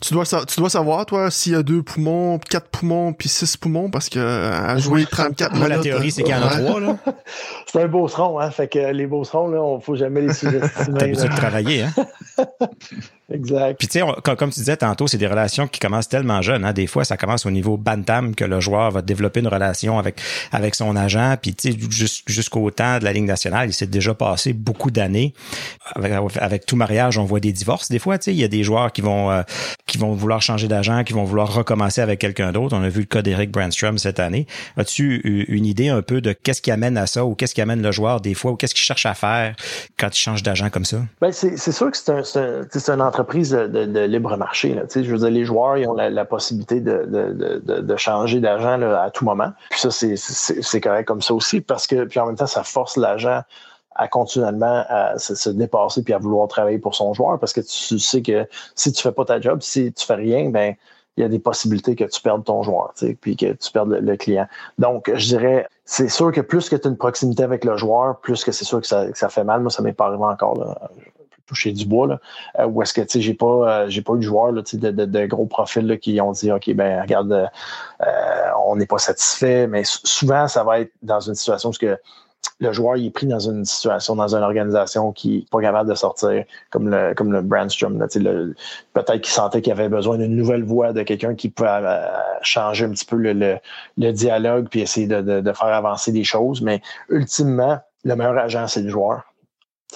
Tu 0.00 0.12
dois, 0.12 0.24
tu 0.24 0.60
dois 0.60 0.70
savoir, 0.70 1.06
toi, 1.06 1.30
s'il 1.30 1.52
y 1.52 1.54
a 1.54 1.62
deux 1.62 1.82
poumons, 1.82 2.38
quatre 2.38 2.68
poumons, 2.68 3.12
puis 3.12 3.28
six 3.28 3.56
poumons, 3.56 3.90
parce 3.90 4.08
que 4.08 4.18
à 4.18 4.76
jouer 4.76 5.06
34 5.06 5.56
Moi, 5.56 5.68
la 5.68 5.78
théorie, 5.78 6.10
c'est 6.10 6.22
qu'il 6.22 6.32
y 6.32 6.36
en 6.36 6.42
a 6.42 6.50
trois, 6.50 6.80
là. 6.80 6.96
c'est 7.66 7.82
un 7.82 7.88
beauceron, 7.88 8.38
hein. 8.38 8.50
Fait 8.50 8.68
que 8.68 8.78
les 8.78 9.06
beaucerons, 9.06 9.48
là, 9.48 9.62
on 9.62 9.80
faut 9.80 9.96
jamais 9.96 10.20
les 10.20 10.34
sous-estimer. 10.34 10.68
T'as 10.98 11.06
besoin 11.06 11.28
de 11.28 11.36
travailler, 11.36 11.82
hein? 11.84 11.94
exact. 13.32 13.78
Puis 13.78 13.88
tu 13.88 14.00
sais, 14.00 14.06
comme, 14.22 14.50
tu 14.50 14.60
disais 14.60 14.76
tantôt, 14.76 15.06
c'est 15.06 15.18
des 15.18 15.26
relations 15.26 15.66
qui 15.66 15.80
commencent 15.80 16.08
tellement 16.08 16.42
jeunes. 16.42 16.64
Hein? 16.64 16.72
Des 16.72 16.86
fois, 16.86 17.04
ça 17.04 17.16
commence 17.16 17.46
au 17.46 17.50
niveau 17.50 17.76
bantam 17.76 18.34
que 18.34 18.44
le 18.44 18.60
joueur 18.60 18.90
va 18.90 19.02
développer 19.02 19.40
une 19.40 19.48
relation 19.48 19.98
avec 19.98 20.20
avec 20.52 20.74
son 20.74 20.96
agent. 20.96 21.36
Puis 21.40 21.54
tu 21.54 21.72
sais, 21.72 22.18
jusqu'au 22.26 22.70
temps 22.70 22.98
de 22.98 23.04
la 23.04 23.12
Ligue 23.12 23.26
nationale, 23.26 23.68
il 23.68 23.72
s'est 23.72 23.86
déjà 23.86 24.14
passé 24.14 24.52
beaucoup 24.52 24.90
d'années. 24.90 25.34
Avec, 25.94 26.12
avec, 26.36 26.66
tout 26.66 26.76
mariage, 26.76 27.18
on 27.18 27.24
voit 27.24 27.40
des 27.40 27.52
divorces. 27.52 27.88
Des 27.88 27.98
fois, 27.98 28.18
tu 28.18 28.24
sais, 28.24 28.32
il 28.32 28.38
y 28.38 28.44
a 28.44 28.48
des 28.48 28.62
joueurs 28.62 28.92
qui 28.92 29.00
vont 29.00 29.30
euh, 29.30 29.42
qui 29.86 29.98
vont 29.98 30.12
vouloir 30.12 30.42
changer 30.42 30.68
d'agent, 30.68 31.04
qui 31.04 31.12
vont 31.12 31.24
vouloir 31.24 31.52
recommencer 31.52 32.00
avec 32.00 32.18
quelqu'un 32.20 32.52
d'autre. 32.52 32.76
On 32.76 32.82
a 32.82 32.88
vu 32.88 33.00
le 33.00 33.06
cas 33.06 33.22
d'Eric 33.22 33.50
Brandstrom 33.50 33.98
cette 33.98 34.20
année. 34.20 34.46
As-tu 34.76 35.20
une 35.48 35.66
idée 35.66 35.88
un 35.88 36.02
peu 36.02 36.20
de 36.20 36.32
qu'est-ce 36.32 36.62
qui 36.62 36.70
amène 36.70 36.96
à 36.96 37.06
ça 37.06 37.24
ou 37.24 37.34
qu'est-ce 37.34 37.54
qui 37.54 37.60
amène 37.60 37.82
le 37.82 37.92
joueur 37.92 38.20
des 38.20 38.34
fois 38.34 38.52
ou 38.52 38.56
qu'est-ce 38.56 38.74
qu'il 38.74 38.84
cherche 38.84 39.06
à 39.06 39.14
faire 39.14 39.54
quand 39.98 40.16
il 40.16 40.20
change 40.20 40.42
d'agent 40.42 40.70
comme 40.70 40.84
ça? 40.84 40.98
Ben 41.20 41.32
c'est 41.32 41.72
sûr 41.72 41.90
que 41.90 41.96
c'est 41.96 42.10
un, 42.10 42.22
c'est 42.24 42.88
un, 42.90 43.00
entreprise 43.18 43.50
de, 43.50 44.00
libre 44.04 44.36
marché. 44.36 44.74
Là. 44.74 44.82
Je 44.94 45.00
veux 45.00 45.18
dire, 45.18 45.30
les 45.30 45.44
joueurs 45.44 45.76
ils 45.76 45.88
ont 45.88 45.94
la, 45.94 46.24
possibilité 46.24 46.80
de, 46.80 47.96
changer 47.96 48.40
d'agent 48.40 48.80
à 48.80 49.10
tout 49.10 49.24
moment. 49.24 49.50
Puis 49.70 49.80
ça, 49.80 49.90
c'est 49.90 50.80
correct 50.80 51.06
comme 51.06 51.22
ça 51.22 51.34
aussi 51.34 51.60
parce 51.60 51.86
que 51.86 52.04
puis 52.04 52.20
en 52.20 52.26
même 52.26 52.36
temps, 52.36 52.46
ça 52.46 52.62
force 52.62 52.96
l'agent 52.96 53.42
à 53.96 54.06
continuellement 54.06 54.84
à 54.88 55.18
se, 55.18 55.50
dépasser 55.50 56.04
puis 56.04 56.14
à 56.14 56.18
vouloir 56.18 56.46
travailler 56.46 56.78
pour 56.78 56.94
son 56.94 57.12
joueur 57.14 57.40
parce 57.40 57.52
que 57.52 57.60
tu 57.60 57.98
sais 57.98 58.22
que 58.22 58.46
si 58.76 58.92
tu 58.92 59.02
fais 59.02 59.12
pas 59.12 59.24
ta 59.24 59.40
job, 59.40 59.58
si 59.60 59.92
tu 59.92 60.06
fais 60.06 60.14
rien, 60.14 60.50
ben 60.50 60.74
il 61.16 61.22
y 61.22 61.24
a 61.24 61.28
des 61.28 61.40
possibilités 61.40 61.96
que 61.96 62.04
tu 62.04 62.20
perdes 62.20 62.44
ton 62.44 62.62
joueur, 62.62 62.94
puis 63.20 63.34
que 63.34 63.52
tu 63.54 63.72
perdes 63.72 63.90
le, 63.90 64.16
client. 64.16 64.46
Donc, 64.78 65.10
je 65.12 65.26
dirais, 65.26 65.66
c'est 65.84 66.08
sûr 66.08 66.30
que 66.30 66.40
plus 66.40 66.68
que 66.68 66.76
tu 66.76 66.86
as 66.86 66.90
une 66.92 66.96
proximité 66.96 67.42
avec 67.42 67.64
le 67.64 67.76
joueur, 67.76 68.20
plus 68.20 68.44
que 68.44 68.52
c'est 68.52 68.64
sûr 68.64 68.80
que 68.80 68.86
ça, 68.86 69.28
fait 69.28 69.42
mal. 69.42 69.60
Moi, 69.60 69.70
ça 69.72 69.82
m'est 69.82 69.92
pas 69.92 70.06
arrivé 70.06 70.22
encore. 70.22 70.56
Là 70.56 70.78
toucher 71.48 71.72
du 71.72 71.86
bois, 71.86 72.06
là, 72.06 72.20
euh, 72.60 72.66
où 72.66 72.82
est-ce 72.82 72.92
que 72.92 73.00
tu 73.00 73.08
sais, 73.08 73.20
j'ai 73.20 73.34
pas, 73.34 73.46
euh, 73.46 73.86
j'ai 73.88 74.02
pas 74.02 74.14
eu 74.14 74.18
de 74.18 74.22
joueurs 74.22 74.52
là, 74.52 74.62
de, 74.62 74.90
de, 74.90 75.04
de, 75.04 75.26
gros 75.26 75.46
profils 75.46 75.86
là, 75.86 75.96
qui 75.96 76.20
ont 76.20 76.32
dit 76.32 76.52
OK, 76.52 76.70
ben 76.74 77.02
regarde, 77.02 77.32
euh, 77.32 78.06
on 78.66 78.76
n'est 78.76 78.86
pas 78.86 78.98
satisfait, 78.98 79.66
mais 79.66 79.82
souvent, 79.84 80.46
ça 80.46 80.62
va 80.62 80.80
être 80.80 80.92
dans 81.02 81.20
une 81.20 81.34
situation 81.34 81.70
où 81.70 81.72
que 81.72 81.98
le 82.60 82.72
joueur 82.72 82.96
il 82.96 83.06
est 83.06 83.10
pris 83.10 83.26
dans 83.26 83.38
une 83.38 83.64
situation, 83.64 84.16
dans 84.16 84.34
une 84.34 84.42
organisation 84.42 85.12
qui 85.12 85.38
n'est 85.38 85.44
pas 85.50 85.60
capable 85.60 85.88
de 85.88 85.94
sortir, 85.94 86.44
comme 86.70 86.88
le, 86.88 87.14
comme 87.14 87.32
le 87.32 87.42
Brandstrom. 87.42 87.98
Peut-être 87.98 89.20
qu'il 89.20 89.32
sentait 89.32 89.60
qu'il 89.60 89.72
avait 89.72 89.88
besoin 89.88 90.18
d'une 90.18 90.36
nouvelle 90.36 90.64
voix, 90.64 90.92
de 90.92 91.02
quelqu'un 91.02 91.34
qui 91.34 91.48
pouvait 91.48 91.80
changer 92.42 92.84
un 92.84 92.90
petit 92.90 93.04
peu 93.04 93.16
le, 93.16 93.58
le, 93.96 94.12
dialogue 94.12 94.68
puis 94.70 94.80
essayer 94.80 95.06
de, 95.06 95.20
de, 95.20 95.40
de, 95.40 95.52
faire 95.52 95.68
avancer 95.68 96.12
des 96.12 96.24
choses. 96.24 96.62
Mais 96.62 96.80
ultimement, 97.08 97.78
le 98.04 98.16
meilleur 98.16 98.38
agent, 98.38 98.66
c'est 98.68 98.82
le 98.82 98.88
joueur. 98.88 99.22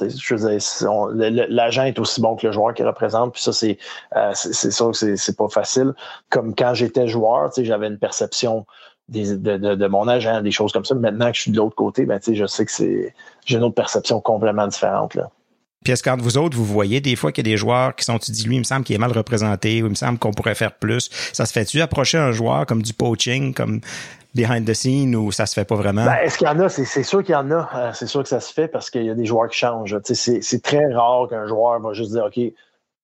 Je 0.09 1.49
l'agent 1.49 1.85
est 1.85 1.99
aussi 1.99 2.21
bon 2.21 2.37
que 2.37 2.47
le 2.47 2.53
joueur 2.53 2.75
qu'il 2.75 2.87
représente, 2.87 3.33
puis 3.33 3.43
ça, 3.43 3.53
c'est 3.53 3.79
euh, 4.17 4.33
sûr 4.35 4.93
que 4.93 5.17
c'est 5.17 5.37
pas 5.37 5.49
facile. 5.49 5.93
Comme 6.31 6.55
quand 6.55 6.75
j'étais 6.75 7.09
joueur, 7.09 7.51
j'avais 7.57 7.87
une 7.87 7.99
perception 7.99 8.67
de, 9.09 9.35
de, 9.35 9.87
mon 9.87 10.09
agent, 10.09 10.41
des 10.43 10.51
choses 10.51 10.73
comme 10.73 10.85
ça. 10.85 10.95
Maintenant 10.95 11.31
que 11.31 11.37
je 11.37 11.43
suis 11.43 11.51
de 11.51 11.57
l'autre 11.57 11.77
côté, 11.77 12.07
ben, 12.07 12.21
je 12.27 12.47
sais 12.47 12.65
que 12.65 12.73
c'est 12.73 13.15
j'ai 13.45 13.59
une 13.59 13.65
autre 13.65 13.75
perception 13.75 14.21
complètement 14.21 14.67
différente. 14.67 15.15
Là. 15.15 15.31
Puis 15.83 15.93
est-ce 15.93 16.03
quand 16.03 16.21
vous 16.21 16.39
autres, 16.39 16.57
vous 16.57 16.65
voyez 16.65 17.01
des 17.01 17.17
fois 17.17 17.33
qu'il 17.33 17.47
y 17.47 17.51
a 17.51 17.53
des 17.53 17.57
joueurs 17.57 17.95
qui 17.95 18.05
sont, 18.05 18.19
tu 18.19 18.31
dis, 18.31 18.45
lui, 18.45 18.57
il 18.57 18.61
me 18.61 18.65
semble 18.65 18.85
qu'il 18.85 18.95
est 18.95 18.99
mal 18.99 19.13
représenté, 19.13 19.83
ou 19.83 19.87
il 19.87 19.91
me 19.91 19.95
semble 19.95 20.19
qu'on 20.19 20.33
pourrait 20.33 20.55
faire 20.55 20.75
plus. 20.75 21.11
Ça 21.33 21.47
se 21.47 21.53
fait-tu 21.53 21.81
approcher 21.81 22.19
un 22.19 22.33
joueur 22.33 22.67
comme 22.67 22.83
du 22.83 22.93
poaching, 22.93 23.55
comme 23.55 23.81
behind 24.35 24.67
the 24.67 24.75
scene 24.75 25.15
ou 25.15 25.31
ça 25.33 25.47
se 25.47 25.55
fait 25.55 25.65
pas 25.65 25.75
vraiment? 25.75 26.05
Ben, 26.05 26.17
est-ce 26.23 26.39
qu'il 26.39 26.47
y 26.47 26.51
en 26.51 26.59
a? 26.61 26.69
C'est 26.69 27.03
sûr 27.03 27.23
qu'il 27.23 27.33
y 27.33 27.37
en 27.37 27.51
a. 27.51 27.69
Euh, 27.75 27.91
c'est 27.95 28.07
sûr 28.07 28.23
que 28.23 28.29
ça 28.29 28.41
se 28.41 28.53
fait 28.53 28.69
parce 28.69 28.91
qu'il 28.91 29.05
y 29.05 29.11
a 29.11 29.15
des 29.15 29.27
joueurs 29.27 29.49
qui 29.49 29.59
changent. 29.59 29.97
C'est 30.05 30.63
très 30.63 30.93
rare 30.93 31.29
qu'un 31.29 31.47
joueur 31.47 31.81
va 31.81 31.93
juste 31.93 32.13
dire 32.13 32.25
OK, 32.25 32.41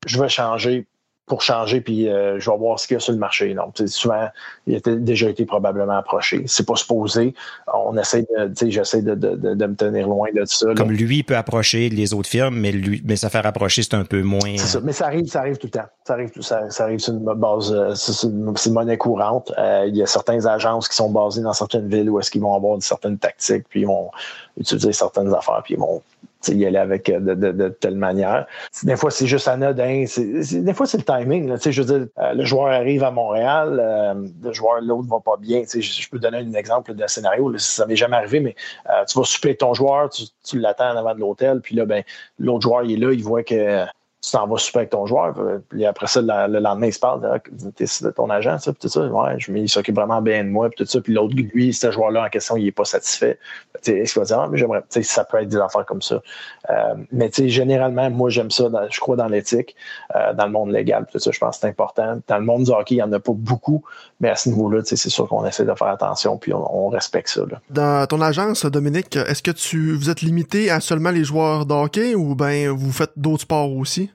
je 0.07 0.21
vais 0.21 0.29
changer 0.29 0.87
pour 1.29 1.43
changer, 1.43 1.81
puis 1.81 2.09
euh, 2.09 2.41
je 2.41 2.51
vais 2.51 2.57
voir 2.57 2.81
ce 2.81 2.87
qu'il 2.87 2.95
y 2.95 2.97
a 2.97 3.01
sur 3.01 3.13
le 3.13 3.19
marché. 3.19 3.55
Donc, 3.55 3.77
souvent, 3.87 4.29
il 4.67 4.77
a 4.77 4.81
déjà 4.81 5.29
été 5.29 5.45
probablement 5.45 5.99
approché. 5.99 6.43
C'est 6.47 6.67
pas 6.67 6.77
supposé. 6.77 7.35
On 7.73 7.97
essaie 7.97 8.23
de, 8.23 8.71
j'essaie 8.71 9.03
de, 9.03 9.15
de, 9.15 9.55
de, 9.55 9.67
me 9.67 9.75
tenir 9.75 10.09
loin 10.09 10.29
de 10.35 10.45
ça. 10.45 10.75
Comme 10.75 10.91
lui 10.91 11.23
peut 11.23 11.37
approcher 11.37 11.89
les 11.89 12.15
autres 12.15 12.29
firmes, 12.29 12.57
mais 12.57 12.73
lui, 12.73 13.03
mais 13.05 13.17
ça 13.17 13.29
faire 13.29 13.47
approcher, 13.47 13.83
c'est 13.83 13.95
un 13.95 14.05
peu 14.05 14.23
moins. 14.23 14.57
C'est 14.57 14.67
ça. 14.67 14.81
Mais 14.83 14.93
ça 14.93 15.07
arrive, 15.07 15.27
ça 15.27 15.41
arrive 15.41 15.59
tout 15.59 15.67
le 15.67 15.73
temps. 15.73 15.89
Ça 16.05 16.15
arrive, 16.15 16.31
ça, 16.41 16.85
arrive 16.85 16.99
sur 16.99 17.13
une 17.13 17.25
base, 17.25 17.73
euh, 17.73 17.95
c'est 17.95 18.27
une, 18.27 18.55
monnaie 18.73 18.97
courante. 18.97 19.53
Euh, 19.59 19.85
il 19.89 19.97
y 19.97 20.03
a 20.03 20.07
certaines 20.07 20.47
agences 20.47 20.89
qui 20.89 20.97
sont 20.97 21.11
basées 21.11 21.43
dans 21.43 21.53
certaines 21.53 21.89
villes 21.89 22.11
où 22.11 22.19
est-ce 22.19 22.31
qu'ils 22.31 22.41
vont 22.41 22.55
avoir 22.55 22.81
certaines 22.83 23.19
tactiques, 23.19 23.67
puis 23.69 23.81
ils 23.81 23.87
vont 23.87 24.11
utiliser 24.59 24.93
certaines 24.93 25.33
affaires, 25.35 25.61
puis 25.63 25.75
ils 25.75 25.81
vont 25.81 26.03
y 26.47 26.65
aller 26.65 26.79
avec 26.79 27.11
de, 27.11 27.35
de, 27.35 27.69
telle 27.69 27.97
manière. 27.97 28.47
Des 28.85 28.97
fois, 28.97 29.11
c'est 29.11 29.27
juste 29.27 29.49
anodin. 29.49 30.05
des 30.07 30.75
fois, 30.75 30.87
c'est 30.87 30.99
le 30.99 31.05
timing. 31.05 31.57
je 31.59 31.83
veux 31.83 31.99
dire, 31.99 32.09
le 32.35 32.45
joueur 32.45 32.69
arrive 32.69 33.03
à 33.05 33.11
Montréal, 33.11 34.25
le 34.43 34.53
joueur, 34.53 34.81
l'autre 34.81 35.09
va 35.09 35.21
pas 35.21 35.37
bien. 35.37 35.63
Je, 35.73 35.81
je, 35.81 36.09
peux 36.09 36.19
donner 36.19 36.39
un 36.39 36.53
exemple 36.55 36.95
d'un 36.95 37.09
scénario. 37.09 37.51
Là, 37.51 37.59
ça 37.59 37.87
m'est 37.87 37.97
jamais 37.97 38.17
arrivé, 38.17 38.41
mais 38.41 38.55
tu 39.09 39.19
vas 39.19 39.25
souper 39.25 39.57
ton 39.57 39.75
joueur, 39.75 40.11
tu, 40.11 40.25
tu 40.45 40.59
l'attends 40.59 40.93
en 40.93 40.97
avant 40.97 41.15
de 41.15 41.21
l'hôtel, 41.21 41.61
puis 41.61 41.75
là, 41.75 41.85
ben, 41.85 42.03
l'autre 42.39 42.63
joueur, 42.63 42.85
il 42.85 42.93
est 42.93 43.07
là, 43.07 43.13
il 43.13 43.23
voit 43.23 43.43
que 43.43 43.85
tu 44.21 44.33
t'en 44.33 44.49
vas 44.49 44.59
super 44.59 44.81
avec 44.81 44.91
ton 44.91 45.07
joueur. 45.07 45.35
Puis 45.69 45.87
après 45.87 46.09
ça, 46.09 46.21
le, 46.21 46.59
lendemain, 46.59 46.87
il 46.87 46.93
se 46.93 46.99
parle 46.99 47.21
de, 47.23 48.11
ton 48.11 48.31
agent, 48.31 48.59
ça, 48.59 48.73
puis 48.73 48.81
tout 48.81 48.89
ça. 48.89 49.07
Ouais, 49.07 49.35
je, 49.39 49.53
il 49.53 49.69
s'occupe 49.69 49.95
vraiment 49.95 50.21
bien 50.21 50.45
de 50.45 50.49
moi, 50.49 50.69
puis 50.69 50.85
tout 50.85 50.91
ça. 50.91 51.01
Puis 51.01 51.13
l'autre, 51.15 51.35
lui, 51.37 51.73
ce 51.73 51.91
joueur-là 51.91 52.25
en 52.25 52.29
question, 52.29 52.57
il 52.57 52.65
n'est 52.65 52.73
pas 52.73 52.85
satisfait. 52.85 53.39
Est-ce 53.87 54.13
qu'il 54.13 54.21
va 54.21 54.27
dire, 54.27 54.41
ah, 54.41 54.49
mais 54.51 54.59
j'aimerais, 54.59 54.83
ça 54.89 55.25
peut 55.25 55.41
être 55.41 55.49
des 55.49 55.59
affaires 55.59 55.87
comme 55.87 56.03
ça. 56.03 56.21
Euh, 56.71 56.95
mais 57.13 57.31
généralement, 57.33 58.11
moi, 58.11 58.29
j'aime 58.29 58.51
ça. 58.51 58.69
je 58.91 58.99
crois 58.99 59.15
dans 59.15 59.29
l'éthique, 59.29 59.77
euh, 60.17 60.35
dans 60.35 60.47
le 60.47 60.53
monde 60.53 60.73
légal, 60.73 61.07
tout 61.11 61.19
ça, 61.19 61.31
je 61.31 61.39
pense 61.39 61.57
que 61.57 61.61
c'est 61.61 61.69
important. 61.69 62.19
Dans 62.27 62.39
le 62.39 62.45
monde 62.45 62.65
du 62.65 62.71
hockey, 62.73 62.97
il 62.97 62.99
n'y 62.99 63.03
en 63.03 63.13
a 63.13 63.21
pas 63.21 63.33
beaucoup, 63.33 63.85
mais 64.21 64.31
à 64.31 64.37
ce 64.37 64.49
niveau-là, 64.49 64.83
c'est 64.85 64.97
sûr 64.97 65.29
qu'on 65.29 65.45
essaie 65.47 65.65
de 65.65 65.75
faire 65.75 65.89
attention, 65.89 66.39
puis 66.39 66.53
on, 66.53 66.89
respecte 66.89 67.29
ça. 67.29 67.43
Dans 67.69 68.07
ton 68.07 68.21
agence, 68.23 68.65
Dominique, 68.65 69.17
est-ce 69.17 69.43
que 69.43 69.51
tu 69.51 69.95
vous 69.95 70.09
êtes 70.09 70.23
limité 70.23 70.71
à 70.71 70.81
seulement 70.81 71.11
les 71.11 71.23
joueurs 71.23 71.67
de 71.67 71.75
hockey 71.75 72.15
ou 72.15 72.35
ben 72.35 72.71
vous 72.71 72.91
faites 72.93 73.11
d'autres 73.15 73.43
sports 73.43 73.71
aussi? 73.71 74.08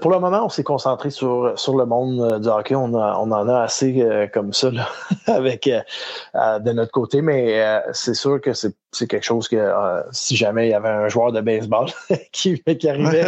Pour 0.00 0.10
le 0.10 0.18
moment, 0.18 0.44
on 0.44 0.48
s'est 0.48 0.64
concentré 0.64 1.10
sur, 1.10 1.52
sur 1.56 1.76
le 1.76 1.86
monde 1.86 2.20
euh, 2.20 2.38
du 2.40 2.48
hockey. 2.48 2.74
On, 2.74 2.92
on 2.92 3.30
en 3.30 3.48
a 3.48 3.60
assez 3.60 4.02
euh, 4.02 4.26
comme 4.26 4.52
ça 4.52 4.72
là, 4.72 4.88
avec 5.28 5.68
euh, 5.68 6.58
de 6.58 6.72
notre 6.72 6.90
côté, 6.90 7.22
mais 7.22 7.62
c'est 7.92 8.14
sûr 8.14 8.40
que 8.40 8.52
c'est 8.52 8.74
quelque 9.06 9.22
chose 9.22 9.46
que 9.48 9.72
si 10.10 10.36
jamais 10.36 10.68
il 10.68 10.70
y 10.70 10.74
avait 10.74 10.88
un 10.88 11.08
joueur 11.08 11.30
de 11.30 11.40
baseball 11.40 11.86
qui, 12.32 12.60
qui, 12.62 12.88
arrivait 12.88 13.26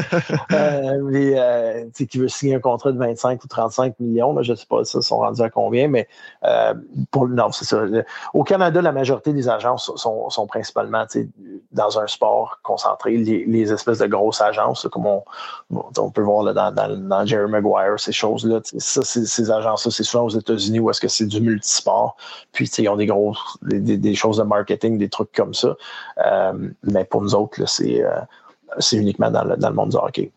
qui 2.08 2.18
veut 2.18 2.28
signer 2.28 2.56
un 2.56 2.60
contrat 2.60 2.90
de 2.90 2.98
25 2.98 3.44
ou 3.44 3.48
35 3.48 4.00
millions, 4.00 4.42
je 4.42 4.52
ne 4.52 4.56
sais 4.56 4.66
pas 4.68 4.84
ça 4.84 5.00
sont 5.02 5.18
rendus 5.18 5.42
à 5.42 5.50
combien, 5.50 5.88
mais 5.88 6.08
pour 7.10 7.28
non, 7.28 7.52
c'est 7.52 7.66
ça. 7.66 7.82
Au 8.34 8.42
Canada, 8.44 8.82
la 8.82 8.92
majorité 8.92 9.32
des 9.32 9.48
agences 9.48 9.92
sont, 9.96 10.30
sont 10.30 10.46
principalement 10.46 11.04
dans 11.72 11.98
un 11.98 12.06
sport 12.06 12.58
concentré, 12.62 13.16
les, 13.16 13.72
espèces 13.72 13.98
de 13.98 14.06
grosses 14.06 14.40
agences, 14.40 14.88
comme 14.90 15.06
on, 15.06 15.22
on 15.70 16.10
peut 16.10 16.22
voir 16.22 16.47
dans, 16.52 16.72
dans, 16.72 17.26
Jerry 17.26 17.50
Maguire, 17.50 17.98
ces 17.98 18.12
choses-là. 18.12 18.60
Ça, 18.78 19.02
ces 19.02 19.50
agences-là, 19.50 19.90
c'est 19.90 20.02
souvent 20.02 20.24
aux 20.24 20.30
États-Unis 20.30 20.80
où 20.80 20.90
est-ce 20.90 21.00
que 21.00 21.08
c'est 21.08 21.26
du 21.26 21.40
multisport. 21.40 22.16
Puis 22.52 22.66
ils 22.78 22.88
ont 22.88 22.96
des 22.96 23.06
gros 23.06 23.34
des, 23.62 24.14
choses 24.14 24.38
de 24.38 24.42
marketing, 24.42 24.98
des 24.98 25.08
trucs 25.08 25.32
comme 25.32 25.54
ça. 25.54 25.76
Euh, 26.26 26.52
mais 26.82 27.04
pour 27.04 27.22
nous 27.22 27.34
autres, 27.34 27.60
euh, 27.60 28.20
c'est 28.78 28.96
uniquement 28.96 29.30
dans 29.30 29.44
le, 29.44 29.72
monde 29.72 29.90
du 29.90 29.96
hockey. 29.96 30.30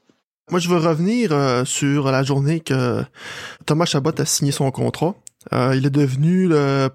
Moi, 0.50 0.60
je 0.60 0.70
veux 0.70 0.78
revenir 0.78 1.32
euh, 1.32 1.64
sur 1.66 2.12
la 2.12 2.24
journée 2.24 2.60
que 2.60 3.04
Thomas 3.66 3.86
Chabot 3.86 4.12
a 4.18 4.26
signé 4.26 4.52
son 4.52 4.70
contrat. 4.72 5.16
il 5.52 5.86
est 5.86 5.92
devenu 5.92 6.48
le 6.48 6.90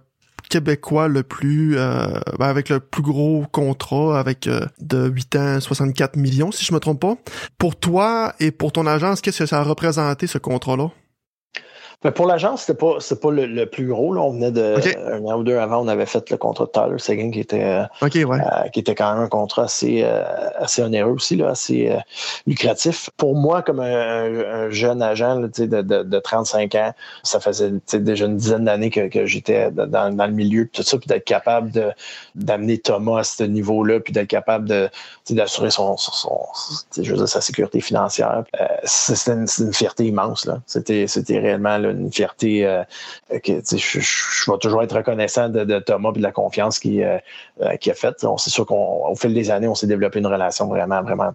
Québécois 0.57 1.09
le 1.09 1.22
plus 1.22 1.76
ben, 1.76 2.22
avec 2.40 2.70
le 2.70 2.80
plus 2.80 3.02
gros 3.02 3.44
contrat 3.52 4.18
avec 4.18 4.48
de 4.80 5.09
8 5.09 5.36
ans 5.36 5.61
64 5.61 6.16
millions 6.16 6.50
si 6.50 6.64
je 6.64 6.72
me 6.72 6.80
trompe 6.80 7.00
pas. 7.00 7.16
Pour 7.59 7.76
toi 7.76 8.32
et 8.40 8.50
pour 8.50 8.72
ton 8.72 8.86
agence, 8.86 9.20
qu'est-ce 9.20 9.40
que 9.40 9.46
ça 9.46 9.61
a 9.61 9.62
représenté 9.62 10.26
ce 10.26 10.38
contrat-là? 10.38 10.90
Mais 12.05 12.11
pour 12.11 12.26
l'agence, 12.26 12.62
c'était 12.62 12.78
pas, 12.78 12.99
pas 12.99 13.30
le, 13.30 13.64
plus 13.64 13.86
gros. 13.86 14.12
Là. 14.12 14.20
On 14.20 14.32
venait 14.32 14.51
de 14.51 14.76
un 15.07 15.24
an 15.24 15.38
ou 15.38 15.44
deux 15.44 15.57
avant, 15.57 15.82
on 15.82 15.88
avait 15.88 16.07
fait 16.07 16.30
le 16.30 16.36
contrat 16.36 16.66
de 16.66 16.70
Tyler 16.70 16.99
Seguin 16.99 17.30
qui 17.30 17.40
était 17.40 17.64
euh, 17.64 17.82
euh, 18.03 18.68
qui 18.72 18.80
était 18.80 18.94
quand 18.94 19.14
même 19.14 19.22
un 19.22 19.28
contrat 19.28 19.64
assez, 19.64 20.03
euh, 20.05 20.22
assez 20.57 20.82
onéreux 20.82 21.12
aussi, 21.12 21.36
là, 21.36 21.49
assez 21.49 21.97
lucratif. 22.47 23.11
Pour 23.16 23.34
moi, 23.34 23.62
comme 23.62 23.80
un, 23.80 24.70
jeune 24.70 25.03
agent 25.03 25.36
de, 25.36 25.66
de, 25.66 25.82
de, 26.03 26.18
35 26.18 26.74
ans, 26.74 26.92
ça 27.22 27.40
faisait 27.40 27.72
déjà 27.94 28.26
une 28.26 28.36
dizaine 28.36 28.64
d'années 28.64 28.90
que, 28.90 29.09
que 29.09 29.26
j'étais 29.26 29.70
dans, 29.70 30.14
dans, 30.14 30.26
le 30.26 30.32
milieu, 30.32 30.68
tout 30.68 30.82
ça, 30.82 30.99
puis 30.99 31.07
d'être 31.09 31.24
capable 31.24 31.72
d'amener 32.34 32.78
Thomas 32.78 33.20
à 33.20 33.24
ce 33.24 33.44
niveau-là, 33.44 34.01
puis 34.01 34.12
d'être 34.12 34.28
capable 34.28 34.90
d'assurer 35.30 35.70
son, 35.70 35.97
son, 35.97 36.40
je 36.97 37.11
veux 37.11 37.18
dire, 37.18 37.28
sa 37.28 37.40
sécurité 37.40 37.80
financière. 37.80 38.44
c'était 38.84 39.32
une, 39.32 39.47
une, 39.59 39.72
fierté 39.72 40.07
immense. 40.07 40.49
C'était, 40.66 41.07
c'était 41.07 41.57
une 41.91 42.12
fierté 42.12 42.66
euh, 42.66 42.82
que 43.43 43.61
je, 43.64 44.51
vais 44.51 44.59
toujours 44.59 44.82
être 44.82 44.97
reconnaissant 44.97 45.49
de, 45.49 45.78
Thomas 45.80 46.11
et 46.14 46.18
de 46.18 46.22
la 46.22 46.32
confiance 46.32 46.78
qu'il 46.78 47.03
euh, 47.03 47.18
euh, 47.62 47.76
a 47.87 47.95
faite. 47.95 48.24
C'est 48.39 48.51
sûr 48.51 48.66
qu'au 48.66 49.14
fil 49.16 49.34
des 49.34 49.51
années, 49.51 49.68
on 49.68 49.74
s'est 49.74 49.87
développé 49.87 50.18
une 50.18 50.26
relation 50.26 50.66
vraiment, 50.66 51.03
vraiment 51.03 51.32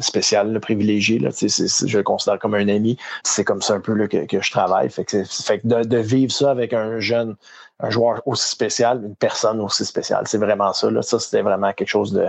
spéciale, 0.00 0.60
privilégiée. 0.60 1.18
Là, 1.18 1.30
je 1.30 1.96
le 1.96 2.02
considère 2.02 2.38
comme 2.38 2.54
un 2.54 2.68
ami. 2.68 2.98
C'est 3.24 3.44
comme 3.44 3.62
ça 3.62 3.74
un 3.74 3.80
peu 3.80 4.06
que, 4.06 4.40
je 4.40 4.50
travaille. 4.50 4.90
Fait 4.90 5.04
que, 5.04 5.24
de, 5.64 5.98
vivre 5.98 6.32
ça 6.32 6.50
avec 6.50 6.72
un 6.72 7.00
jeune, 7.00 7.36
un 7.80 7.90
joueur 7.90 8.22
aussi 8.26 8.48
spécial, 8.48 9.02
une 9.04 9.16
personne 9.16 9.60
aussi 9.60 9.84
spéciale, 9.84 10.24
c'est 10.26 10.38
vraiment 10.38 10.72
ça. 10.72 10.90
Là. 10.90 11.02
Ça, 11.02 11.18
c'était 11.18 11.42
vraiment 11.42 11.72
quelque 11.72 11.88
chose 11.88 12.12
de 12.12 12.26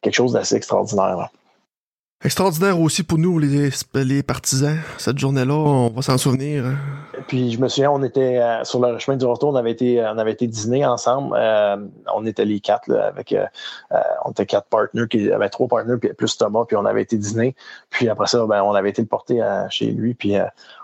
quelque 0.00 0.14
chose 0.14 0.32
d'assez 0.32 0.56
extraordinaire. 0.56 1.30
Extraordinaire 2.24 2.80
aussi 2.80 3.04
pour 3.04 3.16
nous, 3.16 3.38
les, 3.38 3.70
les 3.94 4.22
partisans. 4.24 4.76
Cette 4.98 5.18
journée-là, 5.18 5.54
on 5.54 5.88
va 5.90 6.02
s'en 6.02 6.18
souvenir. 6.18 6.66
Hein. 6.66 6.74
Puis 7.28 7.52
je 7.52 7.60
me 7.60 7.68
souviens, 7.68 7.92
on 7.92 8.02
était 8.02 8.38
euh, 8.38 8.64
sur 8.64 8.80
le 8.80 8.98
chemin 8.98 9.16
du 9.16 9.24
retour, 9.24 9.50
on 9.50 9.54
avait 9.54 9.70
été, 9.70 10.02
on 10.02 10.18
avait 10.18 10.32
été 10.32 10.48
dîner 10.48 10.84
ensemble. 10.84 11.36
Euh, 11.38 11.76
on 12.12 12.26
était 12.26 12.44
les 12.44 12.58
quatre 12.58 12.88
là, 12.88 13.06
avec, 13.06 13.32
euh, 13.32 13.46
on 14.24 14.32
était 14.32 14.46
quatre 14.46 14.66
partenaires, 14.66 15.08
qui 15.08 15.18
il 15.18 15.26
y 15.26 15.32
avait 15.32 15.48
trois 15.48 15.68
partenaires 15.68 15.98
puis 16.00 16.12
plus 16.12 16.36
Thomas, 16.36 16.64
puis 16.66 16.76
on 16.76 16.86
avait 16.86 17.02
été 17.02 17.16
dîner. 17.16 17.54
Puis 17.90 18.08
après 18.08 18.26
ça, 18.26 18.44
ben, 18.46 18.62
on 18.62 18.72
avait 18.72 18.90
été 18.90 19.00
le 19.00 19.08
porter 19.08 19.40
chez 19.70 19.86
lui, 19.86 20.14
puis 20.14 20.36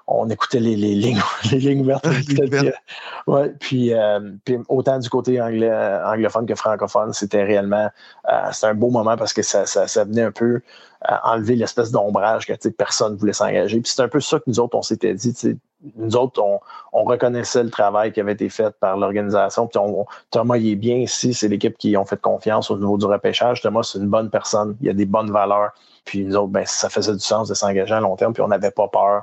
on 0.07 0.29
écoutait 0.29 0.61
les, 0.61 0.77
les, 0.77 0.95
lignes, 0.95 1.21
les 1.51 1.59
lignes 1.59 1.81
ouvertes. 1.81 2.07
ouais, 3.27 3.49
puis, 3.59 3.93
puis, 4.45 4.59
autant 4.69 4.99
du 4.99 5.09
côté 5.09 5.41
anglais, 5.41 5.73
anglophone 6.05 6.47
que 6.47 6.55
francophone, 6.55 7.13
c'était 7.13 7.43
réellement, 7.43 7.91
c'était 8.53 8.69
un 8.69 8.75
beau 8.75 8.91
moment 8.91 9.17
parce 9.17 9.33
que 9.33 9.43
ça, 9.43 9.67
ça, 9.67 9.89
ça 9.89 10.05
venait 10.05 10.23
un 10.23 10.33
peu 10.33 10.61
enlever 11.09 11.57
l'espèce 11.57 11.91
d'ombrage 11.91 12.47
que 12.47 12.69
personne 12.69 13.15
ne 13.15 13.19
voulait 13.19 13.33
s'engager. 13.33 13.81
Puis 13.81 13.93
c'est 13.95 14.03
un 14.03 14.09
peu 14.09 14.21
ça 14.21 14.39
que 14.39 14.45
nous 14.47 14.61
autres, 14.61 14.77
on 14.77 14.83
s'était 14.83 15.15
dit. 15.15 15.35
Nous 15.97 16.17
autres, 16.17 16.43
on, 16.43 16.61
on, 16.95 17.05
reconnaissait 17.05 17.63
le 17.63 17.69
travail 17.69 18.11
qui 18.13 18.21
avait 18.21 18.33
été 18.33 18.49
fait 18.49 18.75
par 18.81 18.97
l'organisation. 18.97 19.67
Puis 19.67 19.79
on, 19.79 20.07
Thomas, 20.31 20.57
il 20.57 20.73
est 20.73 20.77
bien 20.77 20.97
ici. 20.97 21.35
C'est 21.35 21.49
l'équipe 21.49 21.77
qui 21.77 21.95
ont 21.99 22.07
fait 22.07 22.21
confiance 22.21 22.71
au 22.71 22.79
niveau 22.79 22.97
du 22.97 23.05
repêchage. 23.05 23.61
Thomas, 23.61 23.83
c'est 23.83 23.99
une 23.99 24.09
bonne 24.09 24.31
personne. 24.31 24.77
Il 24.81 24.89
a 24.89 24.95
des 24.95 25.05
bonnes 25.05 25.31
valeurs. 25.31 25.73
Puis 26.05 26.25
nous 26.25 26.37
autres, 26.37 26.53
ben, 26.53 26.65
ça 26.67 26.91
faisait 26.91 27.13
du 27.13 27.21
sens 27.21 27.49
de 27.49 27.55
s'engager 27.55 27.95
à 27.95 28.01
long 28.01 28.17
terme, 28.17 28.33
puis 28.35 28.43
on 28.43 28.49
n'avait 28.49 28.71
pas 28.71 28.89
peur 28.89 29.23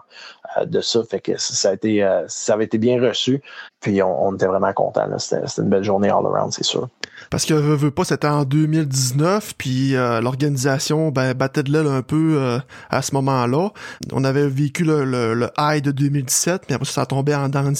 euh, 0.57 0.65
de 0.65 0.81
ça. 0.81 1.03
Fait 1.03 1.19
que 1.19 1.37
ça 1.37 1.69
a 1.69 1.73
été, 1.73 2.03
euh, 2.03 2.25
ça 2.27 2.53
avait 2.53 2.65
été 2.65 2.77
bien 2.77 2.99
reçu. 3.01 3.41
Puis 3.79 4.01
on, 4.01 4.33
était 4.33 4.47
vraiment 4.47 4.73
contents. 4.73 5.07
C'était 5.17 5.61
une 5.61 5.69
belle 5.69 5.83
journée 5.83 6.09
all 6.09 6.25
around, 6.25 6.51
c'est 6.53 6.63
sûr. 6.63 6.87
Parce 7.31 7.45
que 7.45 7.55
veut 7.55 7.89
pas, 7.89 8.03
c'était 8.03 8.27
en 8.27 8.43
2019, 8.43 9.55
puis 9.57 9.95
euh, 9.95 10.21
l'organisation 10.21 11.09
ben, 11.09 11.33
battait 11.33 11.63
de 11.63 11.71
l'aile 11.71 11.87
un 11.87 12.03
peu 12.03 12.59
à 12.89 13.01
ce 13.01 13.15
moment-là. 13.15 13.69
On 14.11 14.23
avait 14.23 14.47
vécu 14.47 14.83
le, 14.83 15.05
le, 15.05 15.49
high 15.57 15.83
de 15.83 15.91
2017, 15.91 16.63
puis 16.67 16.75
après 16.75 16.85
ça, 16.85 17.07
tombé 17.07 17.33
en 17.33 17.49
dents 17.49 17.71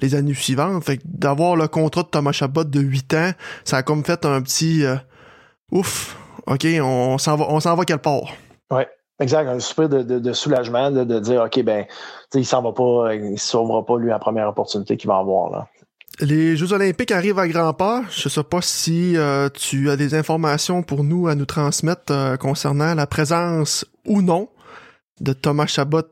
les 0.00 0.14
années 0.14 0.34
suivantes. 0.34 0.82
Fait 0.84 0.96
que 0.98 1.02
d'avoir 1.04 1.56
le 1.56 1.68
contrat 1.68 2.04
de 2.04 2.08
Thomas 2.08 2.32
Chabot 2.32 2.64
de 2.64 2.80
8 2.80 3.14
ans, 3.14 3.30
ça 3.64 3.78
a 3.78 3.82
comme 3.82 4.04
fait 4.04 4.24
un 4.24 4.40
petit 4.40 4.84
ouf, 5.70 6.16
OK, 6.46 6.66
on 6.80 7.18
s'en 7.18 7.36
va, 7.36 7.46
on 7.48 7.60
s'en 7.60 7.74
va 7.74 7.84
quelque 7.84 8.02
part. 8.02 8.32
Oui, 8.70 8.82
exact. 9.20 9.48
Un 9.48 9.60
super 9.60 9.88
de, 9.88 10.32
soulagement 10.32 10.90
de, 10.90 11.18
dire, 11.20 11.42
OK, 11.42 11.62
ben, 11.62 11.86
il 12.34 12.46
s'en 12.46 12.62
va 12.62 12.72
pas, 12.72 13.14
il 13.14 13.32
ne 13.32 13.36
sauvera 13.36 13.84
pas 13.84 13.98
lui 13.98 14.10
la 14.10 14.18
première 14.18 14.48
opportunité 14.48 14.96
qu'il 14.96 15.08
va 15.08 15.18
avoir. 15.18 15.50
Là. 15.50 15.66
Les 16.20 16.56
Jeux 16.56 16.72
olympiques 16.72 17.10
arrivent 17.10 17.40
à 17.40 17.48
grands 17.48 17.72
pas. 17.72 18.04
Je 18.10 18.28
sais 18.28 18.44
pas 18.44 18.62
si 18.62 19.16
euh, 19.16 19.48
tu 19.48 19.90
as 19.90 19.96
des 19.96 20.14
informations 20.14 20.82
pour 20.82 21.02
nous 21.02 21.26
à 21.26 21.34
nous 21.34 21.44
transmettre 21.44 22.12
euh, 22.12 22.36
concernant 22.36 22.94
la 22.94 23.06
présence 23.06 23.84
ou 24.04 24.22
non 24.22 24.48
de 25.20 25.32
Thomas 25.32 25.66
Chabot 25.66 26.02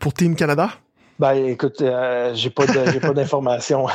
pour 0.00 0.14
Team 0.14 0.34
Canada. 0.34 0.70
Ben, 1.18 1.32
écoute, 1.32 1.80
euh, 1.80 2.32
j'ai 2.34 2.50
pas 2.50 2.64
j'ai 2.92 3.00
pas 3.00 3.12
d'informations. 3.12 3.86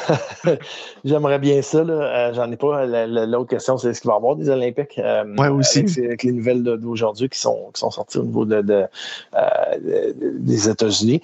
J'aimerais 1.05 1.39
bien 1.39 1.61
ça. 1.61 1.77
Euh, 1.77 2.33
j'en 2.33 2.51
ai 2.51 2.57
pas. 2.57 2.85
L'autre 2.85 3.49
question, 3.49 3.77
c'est 3.77 3.91
est-ce 3.91 4.01
qu'il 4.01 4.09
va 4.09 4.15
y 4.15 4.17
avoir 4.17 4.35
des 4.35 4.49
Olympiques? 4.49 4.99
Euh, 4.99 5.23
ouais, 5.37 5.47
aussi. 5.47 5.85
Avec, 6.03 6.23
les 6.23 6.33
nouvelles 6.33 6.63
d'aujourd'hui 6.63 7.29
qui 7.29 7.39
sont, 7.39 7.71
qui 7.73 7.79
sont 7.79 7.91
sorties 7.91 8.17
au 8.17 8.23
niveau 8.23 8.43
de, 8.43 8.61
de 8.61 8.87
des 10.37 10.69
États-Unis. 10.69 11.21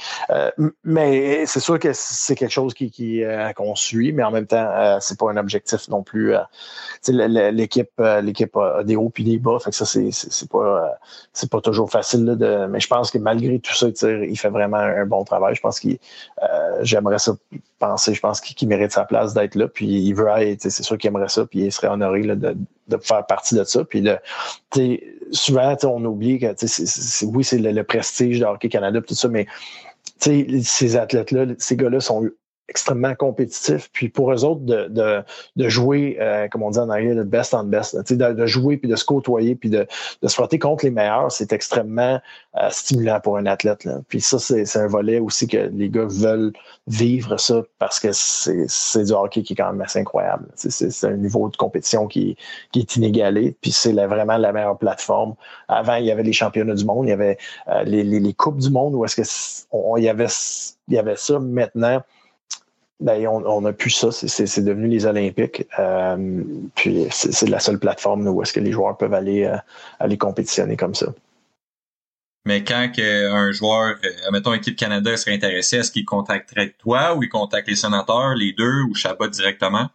mais 0.86 1.46
c'est 1.46 1.60
sûr 1.60 1.78
que 1.78 1.90
c'est 1.94 2.36
quelque 2.36 2.52
chose 2.52 2.74
qui, 2.74 2.92
qui 2.92 3.22
qu'on 3.58 3.76
suit, 3.76 4.14
mais 4.14 4.24
en 4.24 4.32
même 4.32 4.48
temps, 4.48 4.98
c'est 5.02 5.20
pas 5.20 5.30
un 5.32 5.38
objectif 5.38 5.90
non 5.90 6.02
plus. 6.04 6.34
l'équipe, 7.10 8.02
l'équipe 8.24 8.56
a 8.56 8.84
des 8.86 8.96
hauts 8.96 9.10
puis 9.10 9.26
des 9.26 9.38
bas. 9.38 9.60
Fait 9.60 9.72
que 9.72 9.76
ça, 9.76 9.86
c'est, 9.86 10.12
c'est, 10.12 10.50
pas 10.50 10.98
c'est 11.34 11.52
pas 11.52 11.60
toujours 11.60 11.92
facile. 11.92 12.26
de, 12.26 12.68
mais 12.68 12.80
je 12.80 12.88
pense 12.88 13.12
que 13.12 13.18
malgré 13.18 13.60
tout 13.60 13.74
ça, 13.74 13.88
il 14.02 14.40
fait 14.40 14.50
vraiment 14.50 14.78
un 14.78 15.06
bon 15.06 15.26
travail. 15.26 15.56
Je 15.56 15.62
pense 15.62 15.80
qu'il 15.80 15.89
Puis 15.90 16.00
j'aimerais 16.82 17.20
ça 17.20 17.36
penser, 17.80 18.14
je 18.14 18.20
pense 18.20 18.42
qu'il 18.42 18.68
mérite 18.68 18.92
sa 18.92 19.06
place 19.06 19.34
d'être 19.34 19.56
là. 19.56 19.68
Puis 19.68 19.88
il 19.88 20.14
veut 20.14 20.28
c'est 20.60 20.84
sûr 20.84 20.98
qu'il 20.98 21.08
aimerait 21.10 21.30
ça, 21.30 21.46
puis 21.46 21.60
il 21.60 21.72
serait 21.72 21.88
honoré 21.88 22.24
de, 22.24 22.56
faire 23.02 23.26
partie 23.26 23.56
de 23.56 23.64
ça. 23.64 23.84
Puis 23.84 24.08
souvent, 25.32 25.76
on 25.84 26.06
oublie 26.06 26.40
que 26.40 27.26
oui, 27.26 27.44
c'est 27.44 27.60
le, 27.60 27.84
prestige 27.84 28.40
de 28.40 28.46
Hockey 28.46 28.70
Canada, 28.70 29.02
tout 29.02 29.16
ça, 29.16 29.28
mais 29.28 29.48
ces 30.20 30.96
athlètes-là, 30.96 31.46
ces 31.58 31.76
gars-là 31.76 32.00
sont 32.00 32.30
extrêmement 32.70 33.16
compétitif. 33.16 33.90
Puis 33.92 34.10
pour 34.10 34.32
eux 34.32 34.46
autres, 34.46 34.62
de, 34.62 34.88
de, 34.88 35.24
de 35.56 35.70
jouer, 35.70 36.18
euh, 36.20 36.48
comme 36.48 36.64
on 36.64 36.70
dit 36.70 36.80
en 36.80 36.90
anglais, 36.90 37.16
de 37.16 37.24
best 37.24 37.54
on 37.54 37.64
best, 37.64 37.96
de, 37.96 38.34
de, 38.34 38.46
jouer 38.46 38.78
puis 38.78 38.90
de 38.90 38.96
se 38.96 39.04
côtoyer 39.04 39.56
puis 39.56 39.70
de, 39.70 39.88
de 40.22 40.28
se 40.28 40.34
frotter 40.34 40.60
contre 40.60 40.86
les 40.86 40.92
meilleurs, 40.92 41.32
c'est 41.32 41.52
extrêmement 41.52 42.20
euh, 42.62 42.68
stimulant 42.70 43.20
pour 43.20 43.38
un 43.38 43.46
athlète. 43.46 43.84
Là. 43.84 44.00
Puis 44.08 44.22
ça, 44.22 44.40
c'est 44.40 44.78
un 44.78 44.88
volet 44.88 45.20
aussi 45.20 45.48
que 45.48 45.70
les 45.74 45.90
gars 45.90 46.06
veulent 46.08 46.54
vivre 46.88 47.38
ça 47.38 47.62
parce 47.80 48.00
que 48.00 48.10
c'est 48.12 49.04
du 49.04 49.12
hockey 49.12 49.44
qui 49.44 49.54
est 49.54 49.56
quand 49.56 49.72
même 49.72 49.82
assez 49.82 50.00
incroyable. 50.00 50.46
C'est 50.56 51.08
un 51.08 51.18
niveau 51.18 51.50
de 51.50 51.58
compétition 51.58 52.08
qui, 52.08 52.38
qui 52.72 52.80
est 52.80 52.96
inégalé. 52.96 53.56
Puis 53.62 53.72
c'est 53.72 53.94
vraiment 53.94 54.38
la 54.38 54.52
meilleure 54.52 54.78
plateforme. 54.78 55.36
Avant, 55.68 55.96
il 55.96 56.06
y 56.06 56.12
avait 56.12 56.24
les 56.24 56.34
championnats 56.34 56.76
du 56.76 56.86
monde, 56.86 57.06
il 57.06 57.10
y 57.10 57.14
avait 57.14 57.38
euh, 57.68 57.84
les, 57.84 58.04
les, 58.04 58.20
les, 58.20 58.34
coupes 58.34 58.58
du 58.58 58.70
monde 58.70 58.96
où 58.96 59.04
est-ce 59.06 59.16
que 59.16 59.68
on, 59.72 59.98
il 59.98 60.04
y 60.04 60.10
avait 60.10 60.28
il 60.88 60.96
y 60.96 60.98
avait 60.98 61.16
ça. 61.16 61.40
Maintenant, 61.40 62.02
ben, 63.00 63.26
on 63.28 63.62
n'a 63.62 63.72
plus 63.72 63.92
ça. 63.92 64.12
C'est 64.12 64.64
devenu 64.64 64.88
les 64.88 65.06
Olympiques. 65.06 65.66
Euh, 65.80 66.44
puis 66.76 67.08
c'est 67.12 67.48
la 67.48 67.60
seule 67.60 67.80
plateforme 67.80 68.28
où 68.28 68.42
est-ce 68.42 68.52
que 68.52 68.60
les 68.60 68.72
joueurs 68.72 68.98
peuvent 68.98 69.14
aller, 69.14 69.46
euh, 69.46 69.56
aller 70.00 70.18
compétitionner 70.18 70.76
comme 70.76 70.96
ça. 70.96 71.08
Mais 72.46 72.64
quand 72.64 72.90
un 72.98 73.52
joueur, 73.52 73.96
euh, 74.04 74.32
mettons 74.32 74.54
équipe 74.54 74.76
Canada, 74.76 75.16
serait 75.16 75.34
intéressé, 75.34 75.78
est-ce 75.78 75.92
qu'il 75.92 76.06
contacterait 76.06 76.76
toi 76.78 77.16
ou 77.16 77.24
il 77.24 77.30
contacte 77.30 77.68
les 77.68 77.76
sénateurs, 77.76 78.36
les 78.36 78.54
deux, 78.54 78.82
ou 78.90 78.96
Chabot 78.96 79.28
directement? 79.28 79.90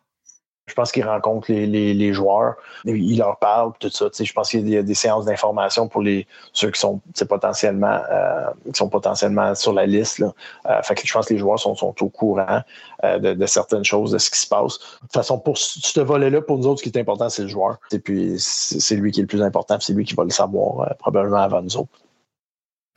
Je 0.67 0.73
pense 0.73 0.93
qu'il 0.93 1.05
rencontre 1.07 1.53
les, 1.53 1.93
les, 1.93 2.13
joueurs, 2.15 2.55
il 2.87 3.19
leur 3.19 3.39
parle, 3.39 3.73
tout 3.79 3.91
ça. 3.91 4.07
Je 4.19 4.33
pense 4.33 4.49
qu'il 4.49 4.67
y 4.67 4.79
a 4.79 4.83
des 4.83 4.95
séances 4.95 5.27
d'information 5.27 5.89
pour 5.89 6.01
les 6.01 6.27
ceux 6.55 6.71
qui 6.71 6.81
sont 6.81 7.03
potentiellement 7.29 8.01
euh, 8.11 8.47
qui 8.73 8.79
sont 8.79 8.89
potentiellement 8.89 9.55
sur 9.55 9.75
la 9.75 9.85
liste. 9.85 10.21
Là. 10.21 10.33
Euh, 10.71 10.81
fait 10.83 10.95
que 10.95 11.07
je 11.07 11.13
pense 11.13 11.27
que 11.27 11.35
les 11.35 11.39
joueurs 11.39 11.59
sont, 11.59 11.75
sont 11.75 11.95
au 12.01 12.09
courant 12.09 12.63
euh, 13.05 13.19
de, 13.19 13.47
certaines 13.47 13.85
choses, 13.85 14.13
de 14.13 14.19
ce 14.19 14.31
qui 14.31 14.39
se 14.39 14.47
passe. 14.47 14.79
De 14.79 15.01
toute 15.01 15.13
façon, 15.13 15.39
pour 15.39 15.59
ce 15.59 16.01
volet-là, 16.01 16.41
pour 16.41 16.57
nous 16.57 16.67
autres, 16.67 16.79
ce 16.79 16.89
qui 16.89 16.97
est 16.97 17.01
important, 17.01 17.29
c'est 17.29 17.43
le 17.43 17.49
joueur. 17.49 17.77
Et 17.93 17.99
puis 17.99 18.37
c'est 18.39 18.97
lui 18.97 19.13
qui 19.13 19.21
est 19.21 19.25
le 19.25 19.29
plus 19.29 19.43
important, 19.43 19.77
c'est 19.81 19.93
lui 19.93 20.07
qui 20.07 20.15
va 20.15 20.25
le 20.25 20.31
savoir 20.31 20.97
probablement 20.99 21.43
avant 21.43 21.61
nous 21.61 21.77
autres. 21.77 21.93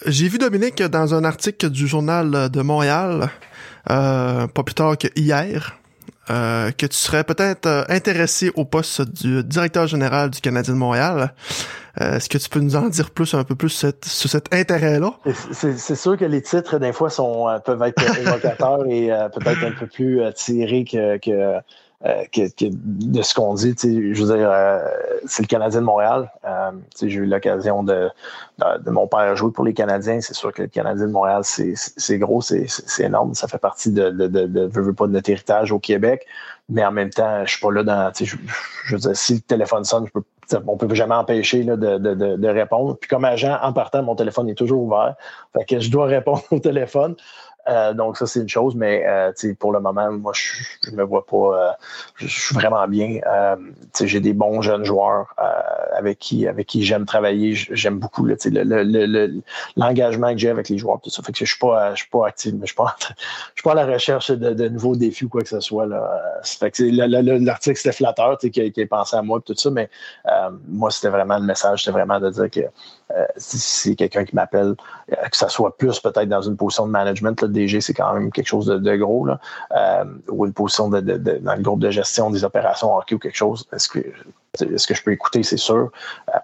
J'ai 0.06 0.30
vu 0.30 0.38
Dominique 0.38 0.82
dans 0.82 1.14
un 1.14 1.26
article 1.26 1.70
du 1.70 1.86
journal 1.86 2.50
de 2.50 2.62
Montréal, 2.62 3.30
pas 3.86 4.48
plus 4.64 4.76
tard 4.76 4.98
que 4.98 5.08
hier, 5.18 5.78
euh, 6.30 6.72
que 6.72 6.86
tu 6.86 6.98
serais 6.98 7.24
peut-être 7.24 7.66
euh, 7.68 7.84
intéressé 7.90 8.52
au 8.56 8.66
poste 8.66 9.02
du 9.02 9.44
directeur 9.44 9.88
général 9.88 10.30
du 10.30 10.42
Canadien 10.42 10.74
de 10.74 10.80
Montréal. 10.80 11.34
Euh, 12.02 12.18
est-ce 12.18 12.28
que 12.30 12.38
tu 12.38 12.50
peux 12.50 12.60
nous 12.60 12.76
en 12.76 12.90
dire 12.90 13.12
plus, 13.12 13.34
un 13.34 13.44
peu 13.44 13.56
plus 13.56 13.86
sur 14.04 14.30
cet 14.30 14.54
intérêt-là? 14.54 15.14
C'est 15.52 15.96
sûr 15.96 16.18
que 16.18 16.26
les 16.26 16.42
titres, 16.42 16.80
des 16.80 16.94
fois, 16.94 17.10
sont, 17.10 17.48
peuvent 17.66 17.82
être 17.84 18.20
évocateurs 18.20 18.86
et 18.88 19.08
peut-être 19.34 19.64
un 19.64 19.72
peu 19.72 19.88
plus 19.88 20.22
tirés 20.36 20.84
que, 20.84 21.18
que 21.18 21.60
euh, 22.06 22.26
de 22.62 23.22
ce 23.24 23.34
qu'on 23.34 23.56
dit. 23.56 23.74
Je 23.82 24.24
veux 24.24 24.38
dire, 24.38 24.52
euh, 24.52 24.80
c'est 25.26 25.42
le 25.42 25.48
Canadien 25.48 25.82
de 25.82 25.86
Montréal. 25.86 26.32
Euh, 26.46 26.72
j'ai 27.02 27.08
eu 27.08 27.26
l'occasion 27.26 27.82
de, 27.82 28.10
de, 28.60 28.92
mon 28.92 29.08
père 29.08 29.36
jouer 29.36 29.52
pour 29.52 29.66
les 29.66 29.74
Canadiens. 29.74 30.22
C'est 30.22 30.36
sûr 30.36 30.54
que 30.54 30.62
le 30.62 30.68
Canadien 30.68 31.08
de 31.08 31.12
Montréal, 31.12 31.42
c'est 31.44 32.18
gros, 32.20 32.42
c'est 32.42 32.68
énorme. 33.00 33.34
Ça 33.34 33.48
fait 33.48 33.58
partie 33.58 33.92
de, 33.92 34.12
de, 34.12 34.28
de, 34.28 34.92
pas 34.92 35.08
de 35.08 35.12
notre 35.12 35.30
héritage 35.32 35.72
au 35.72 35.80
Québec. 35.80 36.28
Mais 36.70 36.86
en 36.86 36.92
même 36.92 37.10
temps, 37.10 37.44
je 37.46 37.52
suis 37.52 37.62
pas 37.62 37.72
là 37.72 37.84
dans. 37.84 38.12
Je 38.14 38.36
veux 38.92 39.00
dire, 39.00 39.16
si 39.16 39.36
le 39.36 39.42
téléphone 39.42 39.84
sonne, 39.84 40.06
je 40.06 40.12
peux 40.12 40.24
on 40.68 40.78
peut 40.78 40.94
jamais 40.94 41.16
empêcher 41.16 41.64
là, 41.64 41.76
de, 41.76 41.98
de, 41.98 42.14
de, 42.14 42.48
répondre. 42.48 42.98
Puis 42.98 43.10
comme 43.10 43.26
agent, 43.26 43.58
en 43.62 43.74
partant, 43.74 44.04
mon 44.04 44.16
téléphone 44.16 44.50
est 44.50 44.56
toujours 44.56 44.84
ouvert. 44.84 45.16
Fait 45.54 45.66
que 45.66 45.80
je 45.80 45.92
dois 45.92 46.06
répondre 46.06 46.44
au 46.52 46.60
téléphone. 46.60 47.16
Euh, 47.70 47.94
donc, 47.94 48.18
ça, 48.18 48.28
c'est 48.28 48.40
une 48.40 48.50
chose, 48.50 48.76
mais 48.76 49.04
euh, 49.06 49.32
pour 49.60 49.72
le 49.72 49.80
moment, 49.80 50.12
moi, 50.12 50.32
je, 50.34 50.92
ne 50.92 50.98
me 50.98 51.04
vois 51.04 51.26
pas. 51.26 51.38
Euh, 51.38 51.72
je, 52.16 52.28
suis 52.28 52.56
vraiment 52.56 52.88
bien. 52.88 53.20
j'ai 54.02 54.20
des 54.20 54.34
bons 54.34 54.62
jeunes 54.62 54.84
joueurs 54.84 55.34
avec 55.94 56.20
qui 56.20 56.48
avec 56.48 56.68
qui 56.68 56.84
j'aime 56.84 57.06
travailler. 57.06 57.54
J'aime 57.56 58.00
beaucoup 58.00 58.26
l'engagement 59.76 60.28
le, 60.28 60.34
que 60.34 60.40
j'ai 60.40 60.50
avec 60.50 60.70
les 60.70 60.78
joueurs. 60.78 61.00
Tout 61.02 61.10
ça. 61.10 61.22
Fait 61.24 61.32
que 61.32 61.40
je 61.40 61.46
suis 61.46 61.60
pas, 61.60 61.94
je 61.94 62.02
suis 62.02 62.10
pas 62.10 62.28
actif, 62.28 62.54
mais 62.54 62.62
je 62.62 62.68
suis 62.68 62.76
pas, 62.76 62.96
je 63.00 63.06
suis 63.56 63.64
pas 63.64 63.72
à 63.72 63.76
la 63.76 63.86
recherche 63.86 64.32
de, 64.32 64.54
de, 64.54 64.70
nouveaux 64.70 64.96
défis 64.96 65.26
ou 65.26 65.30
quoi 65.30 65.42
que 65.42 65.50
ce 65.50 65.60
soit. 65.60 65.86
L'article, 65.86 67.78
c'était 67.78 67.92
flatteur, 67.92 68.38
qui 68.38 68.52
qui 68.52 68.82
a 68.82 68.88
pensé 68.88 69.16
à 69.16 69.22
moi 69.22 69.42
tout 69.46 69.56
ça, 69.56 69.70
mais 69.72 69.90
moi, 70.68 70.92
c'était 70.92 71.10
vraiment 71.10 71.38
le 71.38 71.46
message, 71.46 71.84
c'était 71.84 71.92
vraiment 71.98 72.20
de 72.20 72.30
dire 72.30 72.50
que 72.50 72.62
si 73.38 73.58
c'est 73.58 73.96
quelqu'un 73.96 74.26
qui 74.26 74.36
m'appelle, 74.36 74.76
que 75.10 75.38
ça 75.38 75.50
soit 75.50 75.78
plus 75.78 76.00
peut-être 76.00 76.30
dans 76.30 76.42
une 76.42 76.58
position 76.58 76.86
de 76.86 76.92
management, 76.92 77.44
DG, 77.58 77.82
c'est 77.82 77.94
quand 77.94 78.14
même 78.14 78.32
quelque 78.32 78.48
chose 78.48 78.68
de, 78.68 78.96
gros, 78.96 79.26
là, 79.26 79.40
euh, 79.76 80.06
ou 80.30 80.46
une 80.46 80.54
position 80.54 80.90
de, 80.90 81.00
dans 81.00 81.56
le 81.56 81.62
groupe 81.62 81.80
de 81.80 81.90
gestion 81.90 82.30
des 82.30 82.44
opérations 82.44 82.96
hockey 82.96 83.16
ou 83.16 83.20
quelque 83.20 83.38
chose. 83.38 83.68
Est-ce 83.74 83.90
que, 83.90 84.00
est-ce 84.60 84.88
que 84.88 84.94
je 84.94 85.04
peux 85.04 85.12
écouter, 85.12 85.44
c'est 85.44 85.58
sûr, 85.58 85.92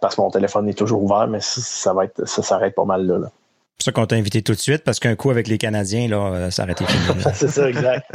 parce 0.01 0.16
que 0.16 0.22
mon 0.22 0.30
téléphone 0.32 0.68
est 0.70 0.78
toujours 0.78 1.03
ouvert, 1.03 1.28
mais 1.28 1.39
ça, 1.41 1.93
va 1.93 2.05
être, 2.05 2.28
ça 2.28 2.41
s'arrête 2.41 2.76
pas 2.76 2.86
mal 2.86 3.05
là. 3.05 3.18
là. 3.18 3.32
C'est 3.80 3.86
ça 3.86 3.91
qu'on 3.91 4.05
t'a 4.05 4.16
invité 4.16 4.41
tout 4.41 4.53
de 4.53 4.59
suite 4.59 4.84
parce 4.84 4.99
qu'un 4.99 5.16
coup 5.16 5.30
avec 5.30 5.47
les 5.47 5.57
Canadiens, 5.57 6.07
là, 6.07 6.51
ça 6.51 6.64
arrêtait. 6.64 6.86
c'est 7.34 7.49
ça, 7.49 7.70
exact. 7.70 8.09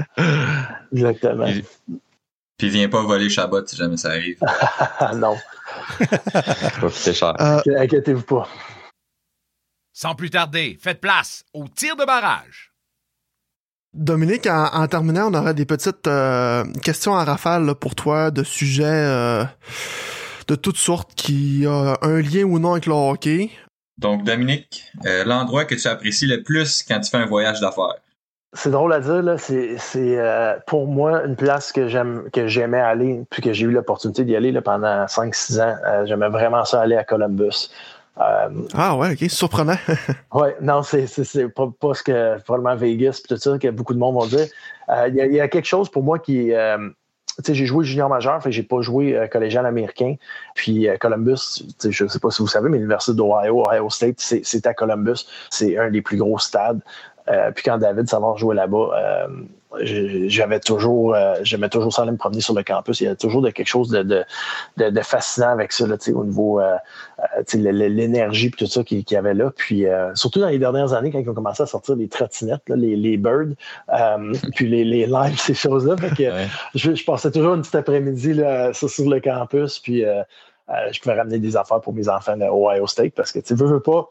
Exactement. 0.92 1.44
Puis, 1.44 1.64
puis 2.58 2.70
viens 2.70 2.88
pas 2.88 3.02
voler 3.02 3.28
Chabot 3.28 3.64
si 3.64 3.76
jamais 3.76 3.96
ça 3.96 4.10
arrive. 4.10 4.38
non. 5.16 5.36
C'est 6.90 7.14
cher. 7.14 7.34
Euh, 7.40 7.60
inquiétez-vous 7.76 8.22
pas. 8.22 8.48
Sans 9.92 10.14
plus 10.14 10.30
tarder, 10.30 10.76
faites 10.80 11.00
place 11.00 11.44
au 11.52 11.68
tir 11.68 11.96
de 11.96 12.04
barrage. 12.04 12.72
Dominique, 13.94 14.46
en, 14.46 14.86
terminant, 14.86 15.32
on 15.32 15.34
aurait 15.34 15.54
des 15.54 15.64
petites 15.64 16.06
euh, 16.06 16.64
questions 16.82 17.16
à 17.16 17.24
rafale 17.24 17.74
pour 17.74 17.94
toi 17.94 18.30
de 18.30 18.42
sujets 18.42 18.84
euh, 18.84 19.44
de 20.46 20.54
toutes 20.54 20.76
sortes 20.76 21.14
qui 21.14 21.64
ont 21.66 21.96
un 22.02 22.20
lien 22.20 22.44
ou 22.44 22.58
non 22.58 22.72
avec 22.72 22.86
le 22.86 22.92
hockey. 22.92 23.50
Donc, 23.98 24.24
Dominique, 24.24 24.84
l'endroit 25.26 25.64
que 25.64 25.74
tu 25.74 25.88
apprécies 25.88 26.26
le 26.26 26.42
plus 26.42 26.84
quand 26.86 27.00
tu 27.00 27.10
fais 27.10 27.16
un 27.16 27.26
voyage 27.26 27.60
d'affaires? 27.60 27.96
C'est 28.54 28.70
drôle 28.70 28.94
à 28.94 29.00
dire, 29.00 29.22
là. 29.22 29.36
C'est, 29.36 29.76
euh, 29.96 30.56
pour 30.66 30.86
moi 30.86 31.22
une 31.24 31.36
place 31.36 31.70
que 31.70 31.86
j'aime 31.86 32.30
que 32.32 32.46
j'aimais 32.46 32.80
aller, 32.80 33.22
puis 33.30 33.42
que 33.42 33.52
j'ai 33.52 33.66
eu 33.66 33.70
l'opportunité 33.70 34.24
d'y 34.24 34.34
aller 34.34 34.52
là, 34.52 34.62
pendant 34.62 35.06
5-6 35.06 35.60
ans. 35.60 35.76
Euh, 35.86 36.06
j'aimais 36.06 36.30
vraiment 36.30 36.64
ça 36.64 36.80
aller 36.80 36.96
à 36.96 37.04
Columbus. 37.04 37.70
Euh, 38.20 38.48
ah 38.74 38.96
ouais, 38.96 39.12
ok, 39.12 39.30
surprenant. 39.30 39.76
ouais, 40.34 40.56
non, 40.60 40.82
c'est, 40.82 41.06
c'est, 41.06 41.48
pas, 41.48 41.70
pas, 41.78 41.94
ce 41.94 42.02
que 42.02 42.40
probablement 42.42 42.76
Vegas 42.76 43.20
puis 43.22 43.34
tout 43.34 43.40
ça 43.40 43.58
que 43.58 43.68
beaucoup 43.68 43.94
de 43.94 43.98
monde 43.98 44.14
vont 44.14 44.26
dire. 44.26 44.46
Il 45.06 45.14
y, 45.14 45.34
y, 45.34 45.40
a 45.40 45.48
quelque 45.48 45.66
chose 45.66 45.88
pour 45.88 46.02
moi 46.02 46.18
qui 46.18 46.50
tu 46.50 47.44
sais, 47.44 47.54
j'ai 47.54 47.66
joué 47.66 47.84
junior 47.84 48.08
majeur, 48.08 48.42
fait 48.42 48.50
j'ai 48.50 48.64
pas 48.64 48.80
joué 48.80 49.28
collégial 49.30 49.64
américain. 49.64 50.16
Puis 50.56 50.88
Columbus, 50.98 51.62
je 51.88 52.06
sais 52.08 52.18
pas 52.18 52.30
si 52.30 52.42
vous 52.42 52.48
savez, 52.48 52.68
mais 52.68 52.78
l'université 52.78 53.16
d'Ohio, 53.16 53.62
Ohio 53.68 53.88
State, 53.90 54.16
c'est 54.18 54.66
à 54.66 54.74
Columbus. 54.74 55.24
C'est 55.48 55.78
un 55.78 55.90
des 55.90 56.02
plus 56.02 56.16
gros 56.16 56.40
stades. 56.40 56.80
Euh, 57.30 57.50
puis 57.52 57.64
quand 57.64 57.78
David 57.78 58.08
s'en 58.08 58.20
va 58.20 58.36
jouer 58.38 58.54
là-bas, 58.54 58.90
euh, 58.94 59.28
j'avais 59.82 60.60
toujours, 60.60 61.14
euh, 61.14 61.34
j'aimais 61.42 61.68
toujours 61.68 61.92
ça 61.92 62.02
aller 62.02 62.12
me 62.12 62.16
promener 62.16 62.40
sur 62.40 62.54
le 62.54 62.62
campus. 62.62 63.00
Il 63.00 63.04
y 63.04 63.08
a 63.08 63.14
toujours 63.14 63.42
de 63.42 63.50
quelque 63.50 63.66
chose 63.66 63.90
de, 63.90 64.02
de, 64.02 64.24
de, 64.76 65.00
fascinant 65.02 65.50
avec 65.50 65.72
ça, 65.72 65.86
là, 65.86 65.96
au 66.14 66.24
niveau 66.24 66.60
euh, 66.60 66.76
l'énergie 67.54 68.46
et 68.46 68.50
tout 68.50 68.66
ça 68.66 68.82
qu'il 68.82 69.04
y 69.10 69.16
avait 69.16 69.34
là. 69.34 69.50
Puis 69.54 69.84
surtout 70.14 70.40
dans 70.40 70.48
les 70.48 70.58
dernières 70.58 70.94
années, 70.94 71.10
quand 71.10 71.18
ils 71.18 71.28
ont 71.28 71.34
commencé 71.34 71.62
à 71.62 71.66
sortir 71.66 71.96
les 71.96 72.08
trottinettes, 72.08 72.68
là, 72.68 72.76
les, 72.76 72.96
les 72.96 73.16
birds, 73.16 73.54
puis 74.54 74.68
les, 74.68 74.84
les 74.84 75.06
lives, 75.06 75.38
ces 75.38 75.54
choses-là. 75.54 75.96
je, 76.74 76.94
je, 76.94 77.04
passais 77.04 77.30
toujours 77.30 77.54
une 77.54 77.60
petite 77.60 77.74
après-midi 77.74 78.34
là, 78.34 78.72
sur, 78.72 78.88
le 79.08 79.20
campus, 79.20 79.78
puis 79.80 80.02
je 80.02 81.00
pouvais 81.00 81.14
ramener 81.14 81.38
des 81.38 81.56
affaires 81.56 81.80
pour 81.80 81.92
mes 81.92 82.08
enfants 82.08 82.38
au 82.40 82.70
Ohio 82.70 82.86
State 82.86 83.12
parce 83.14 83.32
que 83.32 83.40
tu 83.40 83.54
veux, 83.54 83.66
veux 83.66 83.82
pas 83.82 84.08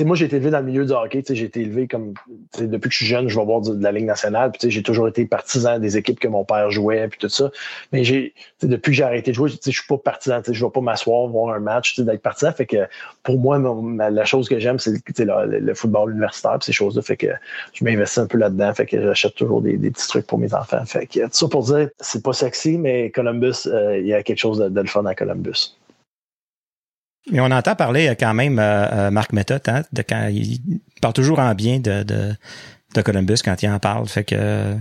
moi, 0.00 0.16
j'ai 0.16 0.26
été 0.26 0.36
élevé 0.36 0.50
dans 0.50 0.60
le 0.60 0.64
milieu 0.64 0.84
du 0.86 0.92
hockey. 0.92 1.22
J'ai 1.28 1.44
été 1.44 1.60
élevé 1.60 1.88
comme. 1.88 2.14
Depuis 2.58 2.88
que 2.88 2.92
je 2.92 2.96
suis 2.98 3.06
jeune, 3.06 3.28
je 3.28 3.38
vais 3.38 3.44
voir 3.44 3.60
de, 3.60 3.82
la 3.82 3.92
Ligue 3.92 4.06
nationale. 4.06 4.52
Puis 4.52 4.70
j'ai 4.70 4.82
toujours 4.82 5.08
été 5.08 5.26
partisan 5.26 5.78
des 5.78 5.96
équipes 5.96 6.20
que 6.20 6.28
mon 6.28 6.44
père 6.44 6.70
jouait, 6.70 7.08
puis 7.08 7.18
tout 7.18 7.28
ça. 7.28 7.50
Mais 7.92 8.04
j'ai 8.04 8.32
depuis 8.62 8.92
que 8.92 8.96
j'ai 8.96 9.02
arrêté 9.02 9.32
de 9.32 9.36
jouer, 9.36 9.50
je 9.50 9.70
suis 9.70 9.86
pas 9.88 9.98
partisan. 9.98 10.40
Je 10.46 10.52
ne 10.52 10.66
vais 10.66 10.72
pas 10.72 10.80
m'asseoir, 10.80 11.26
voir 11.26 11.54
un 11.54 11.60
match, 11.60 11.98
d'être 11.98 12.22
partisan. 12.22 12.52
Fait 12.52 12.66
que 12.66 12.88
pour 13.24 13.38
moi, 13.38 13.58
la 13.58 14.24
chose 14.24 14.48
que 14.48 14.58
j'aime, 14.58 14.78
c'est 14.78 14.92
le, 15.18 15.74
football 15.74 16.12
universitaire, 16.12 16.58
ces 16.60 16.72
choses-là. 16.72 17.02
Fait 17.02 17.16
que 17.16 17.28
je 17.72 17.84
m'investis 17.84 18.18
un 18.18 18.26
peu 18.26 18.38
là-dedans. 18.38 18.72
Fait 18.72 18.86
que 18.86 19.02
j'achète 19.02 19.34
toujours 19.34 19.60
des, 19.60 19.76
petits 19.76 20.08
trucs 20.08 20.26
pour 20.26 20.38
mes 20.38 20.54
enfants. 20.54 20.84
Fait 20.86 21.06
que 21.06 21.20
tout 21.20 21.28
ça 21.32 21.48
pour 21.48 21.64
dire, 21.64 21.88
c'est 21.98 22.22
pas 22.22 22.32
sexy, 22.32 22.78
mais 22.78 23.10
Columbus, 23.10 23.66
euh, 23.66 23.98
il 23.98 24.06
y 24.06 24.14
a 24.14 24.22
quelque 24.22 24.38
chose 24.38 24.58
de, 24.58 24.68
de 24.68 24.80
le 24.80 24.86
fun 24.86 25.04
à 25.04 25.14
Columbus. 25.14 25.79
Mais 27.30 27.40
on 27.40 27.50
entend 27.50 27.74
parler 27.74 28.14
quand 28.18 28.34
même 28.34 28.58
euh, 28.58 28.88
euh 28.92 29.10
Marc 29.10 29.32
Méthode, 29.32 29.62
hein, 29.66 29.82
de 29.92 30.02
quand 30.02 30.28
il 30.28 30.80
parle 31.00 31.14
toujours 31.14 31.38
en 31.38 31.54
bien 31.54 31.78
de, 31.78 32.02
de, 32.02 32.34
de 32.94 33.02
Columbus 33.02 33.38
quand 33.44 33.62
il 33.62 33.68
en 33.68 33.78
parle. 33.78 34.08
Fait 34.08 34.24
que, 34.24 34.76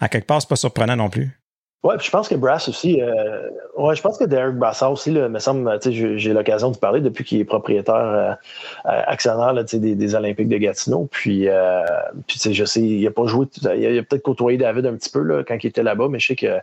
à 0.00 0.08
quelque 0.08 0.26
part, 0.26 0.40
c'est 0.40 0.48
pas 0.48 0.56
surprenant 0.56 0.96
non 0.96 1.10
plus. 1.10 1.38
Oui, 1.84 1.96
je 2.00 2.10
pense 2.10 2.28
que 2.28 2.34
Brass 2.34 2.66
aussi, 2.66 3.02
euh, 3.02 3.50
ouais, 3.76 3.94
je 3.94 4.00
pense 4.00 4.16
que 4.16 4.24
Derek 4.24 4.56
Brassard 4.56 4.92
aussi, 4.92 5.10
là, 5.10 5.28
me 5.28 5.38
semble, 5.38 5.70
j'ai 5.82 6.32
l'occasion 6.32 6.70
de 6.70 6.78
parler 6.78 7.02
depuis 7.02 7.24
qu'il 7.24 7.38
est 7.40 7.44
propriétaire 7.44 7.94
euh, 7.94 8.34
actionnaire 8.84 9.52
là, 9.52 9.64
des, 9.64 9.94
des, 9.94 10.14
Olympiques 10.14 10.48
de 10.48 10.56
Gatineau. 10.56 11.06
Puis, 11.10 11.46
euh, 11.46 11.82
puis 12.26 12.40
je 12.54 12.64
sais, 12.64 12.80
il 12.80 13.06
a 13.06 13.10
pas 13.10 13.26
joué, 13.26 13.46
il 13.76 13.98
a, 13.98 14.02
peut-être 14.02 14.22
côtoyé 14.22 14.56
David 14.56 14.86
un 14.86 14.94
petit 14.94 15.10
peu 15.10 15.20
là, 15.20 15.44
quand 15.46 15.62
il 15.62 15.66
était 15.66 15.82
là-bas, 15.82 16.08
mais 16.08 16.18
je 16.20 16.28
sais 16.28 16.36
que 16.36 16.46
euh, 16.46 16.60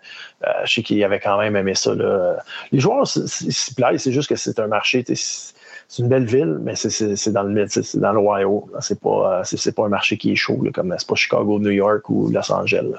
je 0.63 0.73
sais 0.73 0.81
qu'il 0.81 1.03
avait 1.03 1.19
quand 1.19 1.37
même 1.37 1.55
aimé 1.55 1.75
ça. 1.75 1.93
Là. 1.93 2.37
Les 2.71 2.79
joueurs 2.79 3.05
s'y 3.05 3.75
plaisent, 3.75 4.01
c'est 4.01 4.13
juste 4.13 4.27
que 4.27 4.35
c'est 4.35 4.57
un 4.57 4.67
marché. 4.67 5.05
C'est 5.07 6.01
une 6.01 6.07
belle 6.09 6.25
ville, 6.25 6.57
mais 6.63 6.75
c'est 6.75 7.31
dans 7.31 7.43
le 7.43 7.67
c'est 7.67 7.99
dans 7.99 8.13
l'Ohio. 8.13 8.67
C'est 8.79 8.99
pas, 8.99 9.43
c'est 9.43 9.75
pas 9.75 9.85
un 9.85 9.89
marché 9.89 10.17
qui 10.17 10.31
est 10.31 10.35
chaud, 10.35 10.59
là, 10.63 10.71
comme 10.73 10.95
c'est 10.97 11.07
pas 11.07 11.13
Chicago, 11.13 11.59
New 11.59 11.69
York 11.69 12.09
ou 12.09 12.31
Los 12.31 12.51
Angeles. 12.51 12.95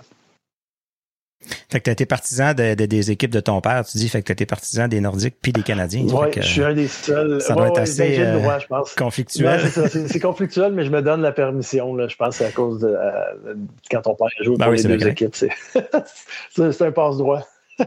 Fait 1.71 1.81
que 1.81 1.85
tu 1.85 1.91
été 1.91 2.07
partisan 2.07 2.55
de, 2.55 2.75
des 2.75 3.11
équipes 3.11 3.31
de 3.31 3.41
ton 3.41 3.61
père, 3.61 3.85
tu 3.85 3.99
dis, 3.99 4.09
fait 4.09 4.21
que 4.21 4.27
tu 4.27 4.33
été 4.33 4.47
partisan 4.47 4.89
des 4.89 5.01
Nordiques 5.01 5.37
puis 5.41 5.53
des 5.53 5.63
Canadiens. 5.63 6.05
Oui, 6.07 6.29
je 6.37 6.43
suis 6.43 6.63
un 6.63 6.75
des 6.75 6.89
seuls. 6.89 7.41
Ça 7.41 7.55
doit 7.55 7.69
être 7.69 7.79
assez 7.79 8.19
euh, 8.21 8.39
droit, 8.39 8.59
je 8.59 8.67
pense. 8.67 8.95
conflictuel. 8.95 9.61
C'est 9.71 10.21
conflictuel, 10.21 10.73
mais 10.73 10.85
je 10.85 10.91
me 10.91 11.03
donne 11.03 11.23
la 11.23 11.33
permission. 11.33 11.95
Là, 11.95 12.09
je 12.09 12.17
pense 12.17 12.37
c'est 12.37 12.47
à 12.47 12.53
cause 12.53 12.81
de 12.81 12.89
euh, 12.89 13.55
quand 13.91 14.03
ton 14.03 14.15
père 14.15 14.29
joue 14.41 14.57
ben 14.57 14.67
pour 14.67 14.75
les 14.75 14.83
deux 14.83 15.07
équipes. 15.07 15.35
C'est 16.55 16.83
un 16.83 16.93
passe-droit. 16.93 17.47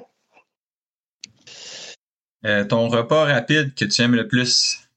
Euh, 2.46 2.64
ton 2.64 2.90
repas 2.90 3.26
rapide 3.26 3.74
que 3.74 3.86
tu 3.86 4.04
aimes 4.04 4.14
le 4.14 4.28
plus? 4.28 4.88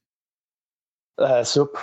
La 1.17 1.45
soupe. 1.45 1.79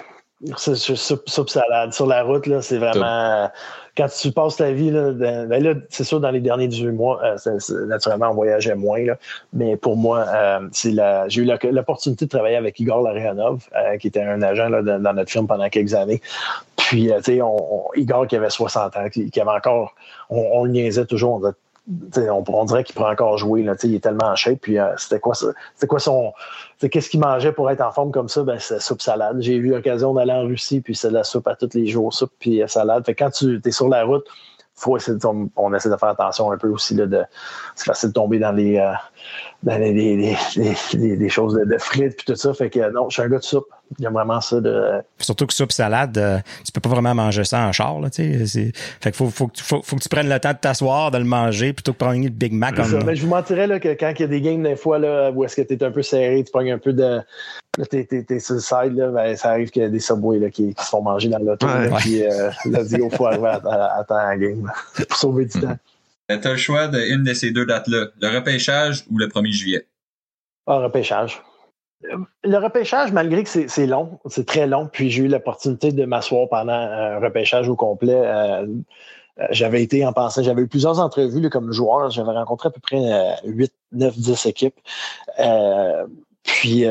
Soupe, 0.57 1.27
soupe, 1.27 1.49
salade. 1.49 1.91
Sur 1.91 2.05
la 2.05 2.21
route, 2.21 2.45
là, 2.45 2.61
c'est 2.61 2.77
vraiment 2.77 3.49
quand 3.95 4.07
tu 4.07 4.31
passes 4.31 4.57
ta 4.57 4.71
vie, 4.71 4.91
là, 4.91 5.11
ben 5.11 5.63
là 5.63 5.73
c'est 5.89 6.03
sûr, 6.03 6.19
dans 6.19 6.31
les 6.31 6.41
derniers 6.41 6.67
18 6.67 6.91
mois, 6.91 7.21
euh, 7.23 7.85
naturellement, 7.87 8.29
on 8.29 8.33
voyageait 8.33 8.75
moins. 8.75 8.99
Là, 9.03 9.17
mais 9.53 9.77
pour 9.77 9.95
moi, 9.95 10.25
euh, 10.27 10.67
c'est 10.71 10.91
la, 10.91 11.27
j'ai 11.29 11.43
eu 11.43 11.51
l'opportunité 11.71 12.25
de 12.25 12.29
travailler 12.29 12.57
avec 12.57 12.79
Igor 12.79 13.01
Larionov, 13.01 13.67
euh, 13.75 13.97
qui 13.97 14.07
était 14.07 14.21
un 14.21 14.41
agent 14.41 14.69
là, 14.69 14.81
dans 14.81 15.13
notre 15.13 15.31
firme 15.31 15.47
pendant 15.47 15.69
quelques 15.69 15.93
années. 15.93 16.21
Puis, 16.75 17.09
tu 17.23 17.23
sais, 17.23 17.39
Igor 17.95 18.27
qui 18.27 18.35
avait 18.35 18.49
60 18.49 18.97
ans, 18.97 19.09
qui, 19.09 19.41
avait 19.41 19.51
encore, 19.51 19.95
on, 20.29 20.65
le 20.65 20.71
niaisait 20.71 21.05
toujours, 21.05 21.35
on 21.35 21.53
on, 21.87 22.65
dirait 22.65 22.83
qu'il 22.83 22.95
pourrait 22.95 23.11
encore 23.11 23.37
jouer. 23.37 23.63
Là, 23.63 23.75
il 23.83 23.95
est 23.95 23.99
tellement 23.99 24.27
en 24.27 24.35
shape. 24.35 24.59
Puis 24.61 24.77
c'était 24.97 25.19
quoi? 25.19 25.35
C'était 25.35 25.87
quoi 25.87 25.99
son. 25.99 26.33
Qu'est-ce 26.79 27.09
qu'il 27.09 27.19
mangeait 27.19 27.51
pour 27.51 27.69
être 27.69 27.81
en 27.81 27.91
forme 27.91 28.11
comme 28.11 28.29
ça? 28.29 28.43
Ben, 28.43 28.59
c'est 28.59 28.79
soupe 28.79 29.01
salade. 29.01 29.37
J'ai 29.41 29.55
eu 29.55 29.69
l'occasion 29.69 30.13
d'aller 30.13 30.33
en 30.33 30.43
Russie, 30.43 30.81
puis 30.81 30.95
c'est 30.95 31.09
de 31.09 31.13
la 31.13 31.23
soupe 31.23 31.47
à 31.47 31.55
tous 31.55 31.73
les 31.73 31.87
jours, 31.87 32.13
soupe 32.13 32.33
puis 32.39 32.61
salade. 32.67 33.05
Fait 33.05 33.15
quand 33.15 33.29
tu 33.29 33.61
es 33.63 33.71
sur 33.71 33.87
la 33.87 34.03
route, 34.03 34.25
faut 34.75 34.97
on 35.55 35.73
essaie 35.73 35.89
de 35.89 35.95
faire 35.95 36.09
attention 36.09 36.51
un 36.51 36.57
peu 36.57 36.67
aussi. 36.67 36.95
Là, 36.95 37.05
de, 37.05 37.23
c'est 37.75 37.85
facile 37.85 38.09
de 38.09 38.13
tomber 38.13 38.39
dans 38.39 38.51
les, 38.51 38.77
dans 39.65 39.79
les, 39.79 39.93
les, 39.93 41.15
les 41.15 41.29
choses 41.29 41.55
de, 41.55 41.65
de 41.65 41.77
frites 41.79 42.17
puis 42.17 42.25
tout 42.27 42.35
ça. 42.35 42.53
Fait 42.53 42.69
que 42.69 42.91
non, 42.91 43.09
je 43.09 43.15
suis 43.15 43.23
un 43.23 43.29
gars 43.29 43.39
de 43.39 43.43
soupe. 43.43 43.65
Il 43.97 44.03
y 44.03 44.07
a 44.07 44.11
vraiment 44.11 44.39
ça 44.39 44.61
de. 44.61 45.01
Surtout 45.19 45.47
que 45.47 45.53
soupe 45.53 45.71
salade, 45.71 46.17
euh, 46.17 46.39
tu 46.63 46.71
peux 46.71 46.81
pas 46.81 46.89
vraiment 46.89 47.13
manger 47.15 47.43
ça 47.43 47.67
en 47.67 47.71
char, 47.71 47.99
là, 47.99 48.09
tu 48.09 48.47
sais. 48.47 48.71
Fait 49.01 49.11
qu'il 49.11 49.13
faut, 49.13 49.29
faut, 49.29 49.49
faut, 49.55 49.81
faut, 49.83 49.95
que 49.95 50.01
tu 50.01 50.09
prennes 50.09 50.29
le 50.29 50.39
temps 50.39 50.53
de 50.53 50.57
t'asseoir, 50.57 51.11
de 51.11 51.17
le 51.17 51.23
manger, 51.23 51.73
plutôt 51.73 51.93
que 51.93 51.97
de 51.97 52.03
prendre 52.03 52.15
une 52.15 52.29
Big 52.29 52.53
Mac. 52.53 52.75
Comme... 52.75 52.85
Ça, 52.85 52.99
mais 53.03 53.15
je 53.15 53.23
vous 53.23 53.29
mentirais 53.29 53.67
là, 53.67 53.79
que 53.79 53.89
quand 53.89 54.11
il 54.15 54.21
y 54.21 54.23
a 54.23 54.27
des 54.27 54.41
games 54.41 54.63
des 54.63 54.75
fois 54.75 54.99
là, 54.99 55.31
où 55.31 55.43
est-ce 55.43 55.55
que 55.55 55.61
tu 55.61 55.73
es 55.73 55.83
un 55.83 55.91
peu 55.91 56.03
serré, 56.03 56.43
tu 56.43 56.51
prends 56.51 56.65
un 56.65 56.77
peu 56.77 56.93
de. 56.93 57.21
T'es, 57.89 58.05
t'es, 58.05 58.23
t'es 58.23 58.39
sur 58.39 58.55
le 58.55 58.61
side, 58.61 58.95
là, 58.95 59.09
ben, 59.09 59.35
ça 59.35 59.49
arrive 59.49 59.69
qu'il 59.69 59.81
y 59.81 59.85
a 59.85 59.89
des 59.89 59.99
subways 59.99 60.39
là, 60.39 60.49
qui, 60.49 60.73
qui 60.73 60.83
se 60.83 60.89
font 60.89 61.01
manger 61.01 61.29
dans 61.29 61.39
l'auto. 61.39 61.67
Ouais, 61.67 61.89
là, 61.89 61.97
Puis 61.97 62.23
euh, 62.23 62.49
là, 62.65 62.79
il 62.89 63.11
faut 63.11 63.25
arriver 63.25 63.47
à, 63.47 64.03
temps 64.07 64.15
à 64.15 64.35
la 64.35 64.37
game 64.37 64.71
pour 65.07 65.17
sauver 65.17 65.45
du 65.45 65.59
temps. 65.59 65.77
Euh, 66.31 66.39
tu 66.39 66.47
as 66.47 66.51
le 66.51 66.57
choix 66.57 66.87
d'une 66.87 67.23
de, 67.23 67.29
de 67.29 67.33
ces 67.33 67.51
deux 67.51 67.65
dates-là, 67.65 68.07
le 68.19 68.35
repêchage 68.35 69.05
ou 69.11 69.17
le 69.17 69.27
1er 69.27 69.51
juillet? 69.51 69.87
Ah, 70.67 70.79
repêchage. 70.79 71.41
Le 72.43 72.57
repêchage, 72.57 73.11
malgré 73.11 73.43
que 73.43 73.67
c'est 73.67 73.87
long, 73.87 74.19
c'est 74.27 74.45
très 74.45 74.67
long, 74.67 74.87
puis 74.91 75.09
j'ai 75.09 75.23
eu 75.23 75.27
l'opportunité 75.27 75.91
de 75.91 76.05
m'asseoir 76.05 76.47
pendant 76.49 76.73
un 76.73 77.19
repêchage 77.19 77.69
au 77.69 77.75
complet. 77.75 78.13
Euh, 78.15 78.67
euh, 79.39 79.47
j'avais 79.51 79.83
été 79.83 80.05
en 80.05 80.13
passant, 80.13 80.43
j'avais 80.43 80.61
eu 80.61 80.67
plusieurs 80.67 80.99
entrevues 80.99 81.49
comme 81.49 81.71
joueur. 81.71 82.09
J'avais 82.09 82.31
rencontré 82.31 82.67
à 82.67 82.71
peu 82.71 82.79
près 82.79 83.01
8, 83.45 83.73
9, 83.93 84.17
10 84.17 84.45
équipes. 84.45 84.79
Euh, 85.39 86.05
puis 86.45 86.85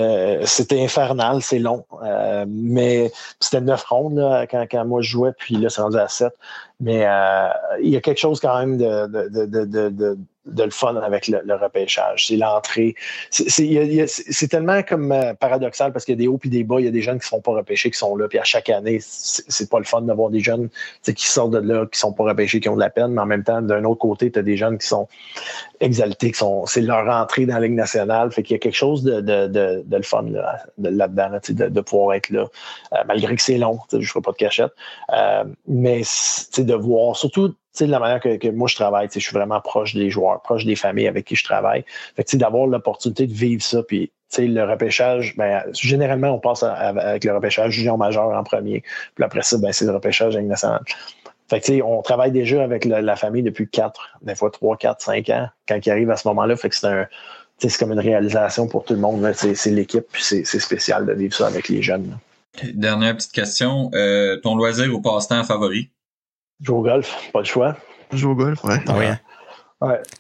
c'était 0.44 0.82
infernal, 0.82 1.40
c'est 1.42 1.58
long. 1.58 1.84
mais 2.46 3.12
c'était 3.40 3.60
neuf 3.60 3.84
rondes 3.84 4.20
quand, 4.50 4.66
quand, 4.70 4.84
moi 4.84 5.00
je 5.00 5.10
jouais, 5.10 5.32
puis 5.38 5.56
là, 5.56 5.70
c'est 5.70 5.80
rendu 5.80 5.96
à 5.96 6.08
7. 6.08 6.32
Mais 6.80 7.06
il 7.80 7.88
y 7.88 7.96
a 7.96 8.00
quelque 8.00 8.18
chose 8.18 8.40
quand 8.40 8.58
même 8.58 8.76
de, 8.76 9.06
de, 9.06 9.64
de, 9.64 9.88
de 9.88 10.18
de 10.46 10.62
le 10.62 10.70
fun 10.70 10.96
avec 10.96 11.28
le, 11.28 11.54
repêchage. 11.54 12.26
C'est 12.26 12.36
l'entrée. 12.36 12.94
C'est 13.30 14.48
tellement 14.48 14.82
comme 14.82 15.12
euh, 15.12 15.34
paradoxal 15.34 15.92
parce 15.92 16.04
qu'il 16.04 16.12
y 16.12 16.18
a 16.18 16.20
des 16.20 16.28
hauts 16.28 16.40
et 16.44 16.48
des 16.48 16.64
bas. 16.64 16.76
Il 16.78 16.84
y 16.84 16.88
a 16.88 16.90
des 16.90 17.02
jeunes 17.02 17.18
qui 17.18 17.26
ne 17.26 17.36
sont 17.36 17.40
pas 17.40 17.52
repêchés, 17.52 17.90
qui 17.90 17.98
sont 17.98 18.16
là. 18.16 18.28
Puis 18.28 18.38
à 18.38 18.44
chaque 18.44 18.68
année, 18.68 18.98
c'est 19.00 19.70
pas 19.70 19.78
le 19.78 19.84
fun 19.84 20.02
d'avoir 20.02 20.30
des 20.30 20.40
jeunes 20.40 20.68
qui 21.02 21.28
sortent 21.28 21.52
de 21.52 21.58
là, 21.58 21.86
qui 21.86 21.98
sont 21.98 22.12
pas 22.12 22.24
repêchés, 22.24 22.60
qui 22.60 22.68
ont 22.68 22.74
de 22.74 22.80
la 22.80 22.90
peine. 22.90 23.12
Mais 23.12 23.22
en 23.22 23.26
même 23.26 23.44
temps, 23.44 23.62
d'un 23.62 23.84
autre 23.84 24.00
côté, 24.00 24.30
tu 24.30 24.38
as 24.38 24.42
des 24.42 24.56
jeunes 24.56 24.78
qui 24.78 24.86
sont 24.86 25.08
exaltés, 25.80 26.32
qui 26.32 26.38
sont. 26.38 26.66
C'est 26.66 26.82
leur 26.82 27.08
entrée 27.08 27.46
dans 27.46 27.54
la 27.54 27.60
Ligue 27.60 27.76
nationale. 27.76 28.30
Fait 28.32 28.42
qu'il 28.42 28.54
y 28.54 28.56
a 28.56 28.60
quelque 28.60 28.76
chose 28.76 29.02
de, 29.02 29.20
de, 29.20 29.46
de, 29.46 29.82
de 29.86 29.96
le 29.96 30.02
fun 30.02 30.24
là-dedans, 30.78 31.28
là 31.28 31.40
de, 31.48 31.68
de, 31.68 31.80
pouvoir 31.80 32.14
être 32.14 32.30
là. 32.30 32.46
Euh, 32.92 32.96
malgré 33.06 33.34
que 33.34 33.42
c'est 33.42 33.58
long, 33.58 33.78
je 33.92 33.98
ne 33.98 34.02
ferai 34.02 34.20
pas 34.20 34.32
de 34.32 34.36
cachette. 34.36 34.72
Euh, 35.12 35.44
mais 35.66 36.02
de 36.58 36.74
voir, 36.74 37.16
surtout 37.16 37.54
de 37.80 37.86
la 37.86 37.98
manière 37.98 38.20
que, 38.20 38.50
moi 38.50 38.68
je 38.68 38.76
travaille, 38.76 39.08
je 39.12 39.18
suis 39.18 39.34
vraiment 39.34 39.60
proche 39.60 39.94
des 39.94 40.10
joueurs, 40.10 40.40
proche 40.42 40.64
des 40.64 40.76
familles 40.76 41.08
avec 41.08 41.24
qui 41.24 41.36
je 41.36 41.44
travaille. 41.44 41.84
Fait 42.16 42.24
que 42.24 42.36
d'avoir 42.36 42.66
l'opportunité 42.66 43.26
de 43.26 43.32
vivre 43.32 43.62
ça, 43.62 43.82
puis 43.82 44.10
le 44.38 44.64
repêchage, 44.64 45.36
ben, 45.36 45.62
généralement, 45.72 46.28
on 46.28 46.38
passe 46.38 46.62
avec 46.62 47.24
le 47.24 47.34
repêchage 47.34 47.72
junior 47.72 47.98
majeur 47.98 48.28
en 48.28 48.42
premier. 48.42 48.82
Puis 49.14 49.24
après 49.24 49.42
ça, 49.42 49.58
ben, 49.58 49.72
c'est 49.72 49.84
le 49.84 49.92
repêchage 49.92 50.36
avec. 50.36 50.48
Fait 51.50 51.60
que, 51.60 51.82
on 51.82 52.02
travaille 52.02 52.32
déjà 52.32 52.62
avec 52.62 52.84
la, 52.84 53.16
famille 53.16 53.42
depuis 53.42 53.68
4, 53.68 54.18
des 54.22 54.34
fois 54.34 54.50
3, 54.50 54.76
4, 54.76 55.00
5 55.00 55.28
ans. 55.30 55.48
Quand 55.68 55.78
il 55.84 55.90
arrive 55.90 56.10
à 56.10 56.16
ce 56.16 56.26
moment-là, 56.28 56.56
fait 56.56 56.68
que 56.68 56.76
c'est 56.76 56.86
un. 56.86 57.06
C'est 57.58 57.78
comme 57.78 57.92
une 57.92 58.00
réalisation 58.00 58.66
pour 58.66 58.84
tout 58.84 58.94
le 58.94 59.00
monde. 59.00 59.32
C'est 59.34 59.70
l'équipe, 59.70 60.06
puis 60.10 60.22
c'est 60.22 60.44
spécial 60.44 61.06
de 61.06 61.12
vivre 61.12 61.34
ça 61.34 61.46
avec 61.46 61.68
les 61.68 61.82
jeunes. 61.82 62.18
Dernière 62.72 63.14
petite 63.16 63.32
question. 63.32 63.90
Euh, 63.94 64.36
ton 64.38 64.56
loisir 64.56 64.92
ou 64.92 65.00
passe-temps 65.00 65.44
favori? 65.44 65.88
Jouer 66.64 66.78
au 66.78 66.82
golf, 66.82 67.30
pas 67.32 67.40
le 67.40 67.44
choix. 67.44 67.76
Jouer 68.12 68.32
au 68.32 68.34
golf, 68.34 68.64
ouais. 68.64 68.76
Ah 68.86 68.92
hein. 68.92 68.96
ouais. 68.98 69.18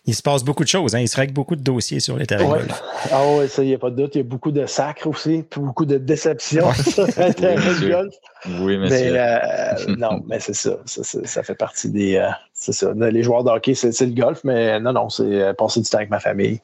Il 0.06 0.14
se 0.14 0.22
passe 0.22 0.44
beaucoup 0.44 0.62
de 0.62 0.68
choses. 0.68 0.94
Hein. 0.94 1.00
Il 1.00 1.08
se 1.08 1.16
règle 1.16 1.32
beaucoup 1.32 1.56
de 1.56 1.62
dossiers 1.62 2.00
sur 2.00 2.16
les 2.16 2.26
terrains 2.26 2.44
de 2.44 2.48
golf. 2.48 2.82
Ah 3.10 3.22
oui, 3.26 3.48
ça, 3.48 3.62
il 3.62 3.68
n'y 3.68 3.74
a 3.74 3.78
pas 3.78 3.90
de 3.90 3.96
doute. 3.96 4.14
Il 4.14 4.18
y 4.18 4.20
a 4.20 4.24
beaucoup 4.24 4.50
de 4.50 4.66
sacres 4.66 5.06
aussi, 5.06 5.44
puis 5.48 5.60
beaucoup 5.60 5.86
de 5.86 5.96
déceptions 5.96 6.70
sur 6.72 7.04
un 7.18 7.32
terrain 7.32 7.72
de 7.80 7.88
golf. 7.88 8.14
Oui, 8.60 8.76
monsieur. 8.76 9.12
Mais, 9.12 9.18
euh, 9.18 9.96
non, 9.96 10.22
mais 10.26 10.40
c'est 10.40 10.54
ça, 10.54 10.76
ça, 10.84 11.42
fait 11.42 11.54
partie 11.54 11.88
des. 11.88 12.16
Euh, 12.16 12.28
c'est 12.52 12.72
ça. 12.72 12.92
Les 12.94 13.22
joueurs 13.22 13.44
de 13.44 13.50
hockey, 13.50 13.74
c'est 13.74 13.98
le 14.00 14.14
golf, 14.14 14.40
mais 14.44 14.78
non, 14.80 14.92
non, 14.92 15.08
c'est 15.08 15.22
euh, 15.22 15.54
passer 15.54 15.80
du 15.80 15.88
temps 15.88 15.98
avec 15.98 16.10
ma 16.10 16.20
famille. 16.20 16.60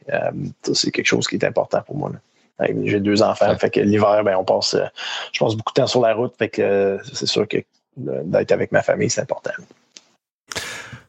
c'est 0.73 0.91
quelque 0.91 1.07
chose 1.07 1.27
qui 1.27 1.37
est 1.37 1.45
important 1.45 1.81
pour 1.87 1.97
moi. 1.97 2.13
J'ai 2.85 3.01
deux 3.01 3.23
enfants, 3.23 3.57
fait 3.57 3.71
que 3.71 3.81
l'hiver, 3.81 4.23
ben, 4.23 4.37
on 4.37 4.45
passe, 4.45 4.77
je 5.33 5.39
passe 5.39 5.55
beaucoup 5.55 5.73
de 5.73 5.81
temps 5.81 5.87
sur 5.87 6.03
la 6.03 6.13
route, 6.13 6.35
fait 6.39 6.51
que 6.51 6.99
c'est 7.11 7.27
sûr 7.27 7.49
que 7.49 7.57
d'être 8.25 8.53
avec 8.53 8.73
ma 8.73 8.83
famille, 8.83 9.11
c'est 9.11 9.21
important. 9.21 9.53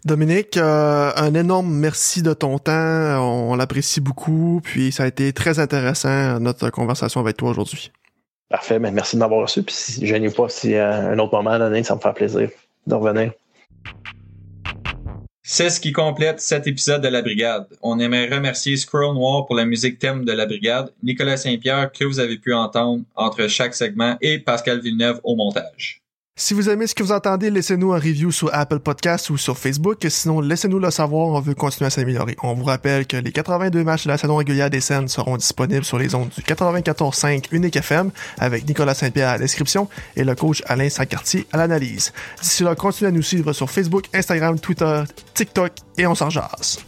Dominique, 0.03 0.57
euh, 0.57 1.11
un 1.15 1.33
énorme 1.35 1.71
merci 1.71 2.23
de 2.23 2.33
ton 2.33 2.57
temps. 2.57 2.71
On, 2.73 3.55
l'apprécie 3.55 4.01
beaucoup. 4.01 4.59
Puis 4.63 4.91
ça 4.91 5.03
a 5.03 5.07
été 5.07 5.31
très 5.31 5.59
intéressant 5.59 6.39
notre 6.39 6.71
conversation 6.71 7.21
avec 7.21 7.37
toi 7.37 7.51
aujourd'hui. 7.51 7.91
Parfait. 8.49 8.79
Mais 8.79 8.91
merci 8.91 9.15
de 9.15 9.19
m'avoir 9.19 9.41
reçu. 9.41 9.61
Puis 9.61 9.75
si 9.75 10.07
je 10.07 10.15
n'ai 10.15 10.31
pas, 10.31 10.49
si 10.49 10.75
un 10.75 11.17
autre 11.19 11.35
moment 11.35 11.57
donné, 11.59 11.83
ça 11.83 11.95
me 11.95 11.99
fait 11.99 12.13
plaisir 12.13 12.49
de 12.87 12.95
revenir. 12.95 13.31
C'est 15.43 15.69
ce 15.69 15.79
qui 15.79 15.91
complète 15.91 16.39
cet 16.39 16.65
épisode 16.65 17.01
de 17.01 17.07
La 17.07 17.21
Brigade. 17.21 17.67
On 17.81 17.99
aimerait 17.99 18.33
remercier 18.33 18.77
Scroll 18.77 19.13
Noir 19.15 19.45
pour 19.45 19.55
la 19.55 19.65
musique 19.65 19.99
thème 19.99 20.23
de 20.23 20.31
La 20.31 20.45
Brigade, 20.45 20.91
Nicolas 21.03 21.37
Saint-Pierre 21.37 21.91
que 21.91 22.05
vous 22.05 22.19
avez 22.19 22.37
pu 22.37 22.53
entendre 22.53 23.03
entre 23.15 23.47
chaque 23.47 23.73
segment 23.73 24.17
et 24.21 24.39
Pascal 24.39 24.79
Villeneuve 24.81 25.19
au 25.23 25.35
montage. 25.35 26.00
Si 26.43 26.55
vous 26.55 26.69
aimez 26.69 26.87
ce 26.87 26.95
que 26.95 27.03
vous 27.03 27.11
entendez, 27.11 27.51
laissez-nous 27.51 27.93
un 27.93 27.99
review 27.99 28.31
sur 28.31 28.49
Apple 28.51 28.79
Podcasts 28.79 29.29
ou 29.29 29.37
sur 29.37 29.59
Facebook. 29.59 30.03
Sinon, 30.09 30.41
laissez-nous 30.41 30.79
le 30.79 30.89
savoir, 30.89 31.27
on 31.27 31.39
veut 31.39 31.53
continuer 31.53 31.85
à 31.85 31.89
s'améliorer. 31.91 32.35
On 32.41 32.55
vous 32.55 32.63
rappelle 32.63 33.05
que 33.05 33.15
les 33.15 33.31
82 33.31 33.83
matchs 33.83 34.05
de 34.05 34.09
la 34.09 34.17
saison 34.17 34.37
régulière 34.37 34.71
des 34.71 34.81
scènes 34.81 35.07
seront 35.07 35.37
disponibles 35.37 35.85
sur 35.85 35.99
les 35.99 36.15
ondes 36.15 36.31
du 36.35 36.41
94.5 36.41 37.45
Unique 37.51 37.75
FM 37.75 38.09
avec 38.39 38.67
Nicolas 38.67 38.95
Saint-Pierre 38.95 39.29
à 39.29 39.33
la 39.33 39.37
description 39.37 39.87
et 40.15 40.23
le 40.23 40.33
coach 40.33 40.63
Alain 40.65 40.89
Saint-Cartier 40.89 41.45
à 41.53 41.57
l'analyse. 41.57 42.11
D'ici 42.41 42.63
là, 42.63 42.73
continuez 42.73 43.09
à 43.09 43.11
nous 43.11 43.21
suivre 43.21 43.53
sur 43.53 43.69
Facebook, 43.69 44.05
Instagram, 44.11 44.59
Twitter, 44.59 45.03
TikTok 45.35 45.73
et 45.99 46.07
on 46.07 46.15
s'en 46.15 46.31
jase. 46.31 46.79